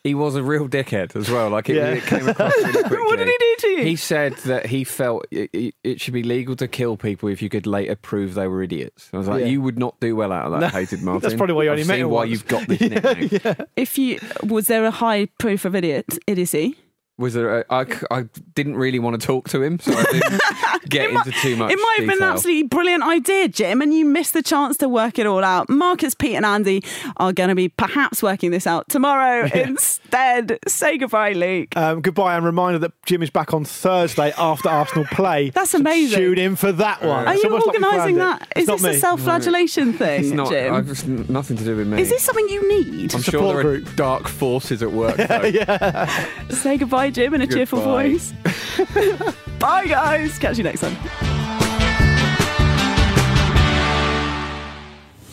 he 0.05 0.15
was 0.15 0.35
a 0.37 0.43
real 0.43 0.69
dickhead 0.69 1.17
as 1.17 1.31
well. 1.31 1.49
Like 1.49 1.71
it, 1.71 1.77
Yeah. 1.77 1.89
it 1.89 2.03
came 2.05 2.29
across 2.29 2.53
really 2.59 2.73
quickly. 2.83 2.99
What 2.99 3.17
did 3.19 3.29
he 3.29 3.37
do 3.39 3.55
to 3.61 3.69
you? 3.69 3.85
He 3.85 3.97
said 3.97 4.35
that 4.45 4.67
he 4.67 4.85
felt 4.85 5.25
it, 5.31 5.49
it, 5.55 5.75
it 5.83 6.01
should 6.03 6.13
be 6.13 6.23
legal 6.23 6.55
to 6.57 6.69
kill 6.69 6.99
people 6.99 7.31
if 7.31 7.41
you 7.41 7.49
could 7.49 7.67
later 7.67 7.97
prove 7.97 8.35
they 8.35 8.47
were 8.47 8.63
idiots. 8.63 9.09
I 9.15 9.17
was 9.17 9.27
like, 9.29 9.41
Yeah. 9.41 9.47
you 9.47 9.63
would 9.63 9.79
not 9.79 9.99
do 10.01 10.15
well 10.17 10.33
out 10.33 10.53
of 10.53 10.61
that, 10.61 10.73
hated 10.73 11.03
Martin. 11.03 11.23
That's 11.23 11.35
probably 11.35 11.55
why 11.55 11.63
you 11.65 11.71
only 11.71 11.83
I've 11.83 11.89
met 11.89 11.95
seen 11.95 12.05
him 12.05 12.11
why 12.11 12.17
once. 12.19 12.31
you've 12.31 12.47
got 12.47 12.69
this 12.69 12.81
nickname. 12.81 13.57
if 13.77 13.97
you 13.97 14.19
was 14.43 14.67
there 14.67 14.85
a 14.85 14.91
high 14.91 15.27
proof 15.39 15.65
of 15.65 15.75
idiot 15.75 16.19
idiocy? 16.27 16.77
Was 17.19 17.35
there? 17.35 17.61
A, 17.61 17.65
I, 17.69 17.85
c- 17.85 18.07
I 18.13 18.27
didn't 18.55 18.77
really 18.77 19.01
want 19.01 19.21
to 19.21 19.27
talk 19.27 19.49
to 19.49 19.61
him, 19.61 19.81
so 19.81 19.93
I 19.93 20.05
didn't 20.05 20.41
get 20.89 21.11
into 21.11 21.33
too 21.33 21.57
much. 21.57 21.73
It 21.73 21.77
might 21.77 21.97
have 21.99 22.07
been 22.09 22.19
an 22.23 22.31
absolutely 22.33 22.63
brilliant 22.63 23.03
idea, 23.03 23.49
Jim, 23.49 23.83
and 23.83 23.93
you 23.93 24.05
missed 24.05 24.35
the 24.35 24.43
chance 24.43 24.77
to 24.79 24.89
work 24.89 25.19
it 25.19 25.27
all 25.27 25.43
out. 25.43 25.69
Marcus, 25.69 26.15
Pete, 26.15 26.37
and 26.37 26.47
Andy 26.47 26.83
are 27.17 27.33
going 27.33 27.49
to 27.49 27.57
be 27.57 27.69
perhaps 27.71 28.23
working 28.23 28.53
this 28.53 28.69
out 28.69 28.89
tomorrow 28.89 29.49
instead. 29.55 30.59
Say 30.69 30.97
goodbye, 30.97 31.33
Luke. 31.33 31.77
Um, 31.77 32.01
goodbye, 32.03 32.37
and 32.37 32.45
reminder 32.47 32.79
that 32.79 32.93
Jim 33.05 33.23
is 33.23 33.31
back 33.31 33.53
on 33.53 33.65
Thursday 33.65 34.33
after 34.39 34.69
Arsenal 34.69 35.05
play. 35.07 35.51
That's 35.55 35.71
So 35.73 35.79
amazing. 35.79 36.19
Tune 36.21 36.39
in 36.39 36.55
for 36.57 36.71
that 36.71 37.03
one. 37.03 37.27
Are 37.27 37.35
It's 37.35 37.43
you 37.43 37.51
almost 37.51 37.67
like 37.67 37.77
organising 37.83 38.17
planned 38.17 38.41
that? 38.43 38.49
it. 38.57 38.61
Is 38.61 38.67
this 38.69 38.83
not 38.83 38.91
a 38.93 38.99
self-flagellation 38.99 39.93
thing, 39.95 40.21
It's 40.25 40.31
not. 40.33 40.51
Jim? 40.51 40.73
I've 40.73 40.87
just 40.87 41.07
nothing 41.09 41.57
to 41.57 41.65
do 41.65 41.75
with 41.77 41.89
me. 41.89 42.01
Is 42.01 42.11
this 42.11 42.23
something 42.23 42.49
you 42.49 42.69
need? 42.69 43.13
I'm 43.13 43.23
sure 43.23 43.33
support 43.41 43.57
there 43.65 43.73
are 43.73 43.79
dark 43.97 44.29
forces 44.29 44.83
at 44.85 44.93
work. 44.93 45.17
though. 45.17 46.07
Say 46.51 46.77
goodbye, 46.79 47.08
Jim, 47.11 47.35
in 47.35 47.43
a 47.43 47.47
cheerful 47.47 47.81
voice. 47.81 48.33
Bye, 49.59 49.87
guys. 49.87 50.39
Catch 50.39 50.59
you 50.59 50.65
next 50.65 50.81
time. 50.81 50.97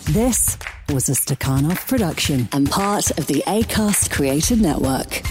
This 0.05 0.57
was 0.89 1.09
a 1.09 1.13
Stakhanov 1.13 1.88
production 1.88 2.47
and 2.51 2.69
part 2.69 3.11
of 3.17 3.28
the 3.28 3.43
ACAST 3.47 4.11
Creative 4.11 4.61
Network. 4.61 5.23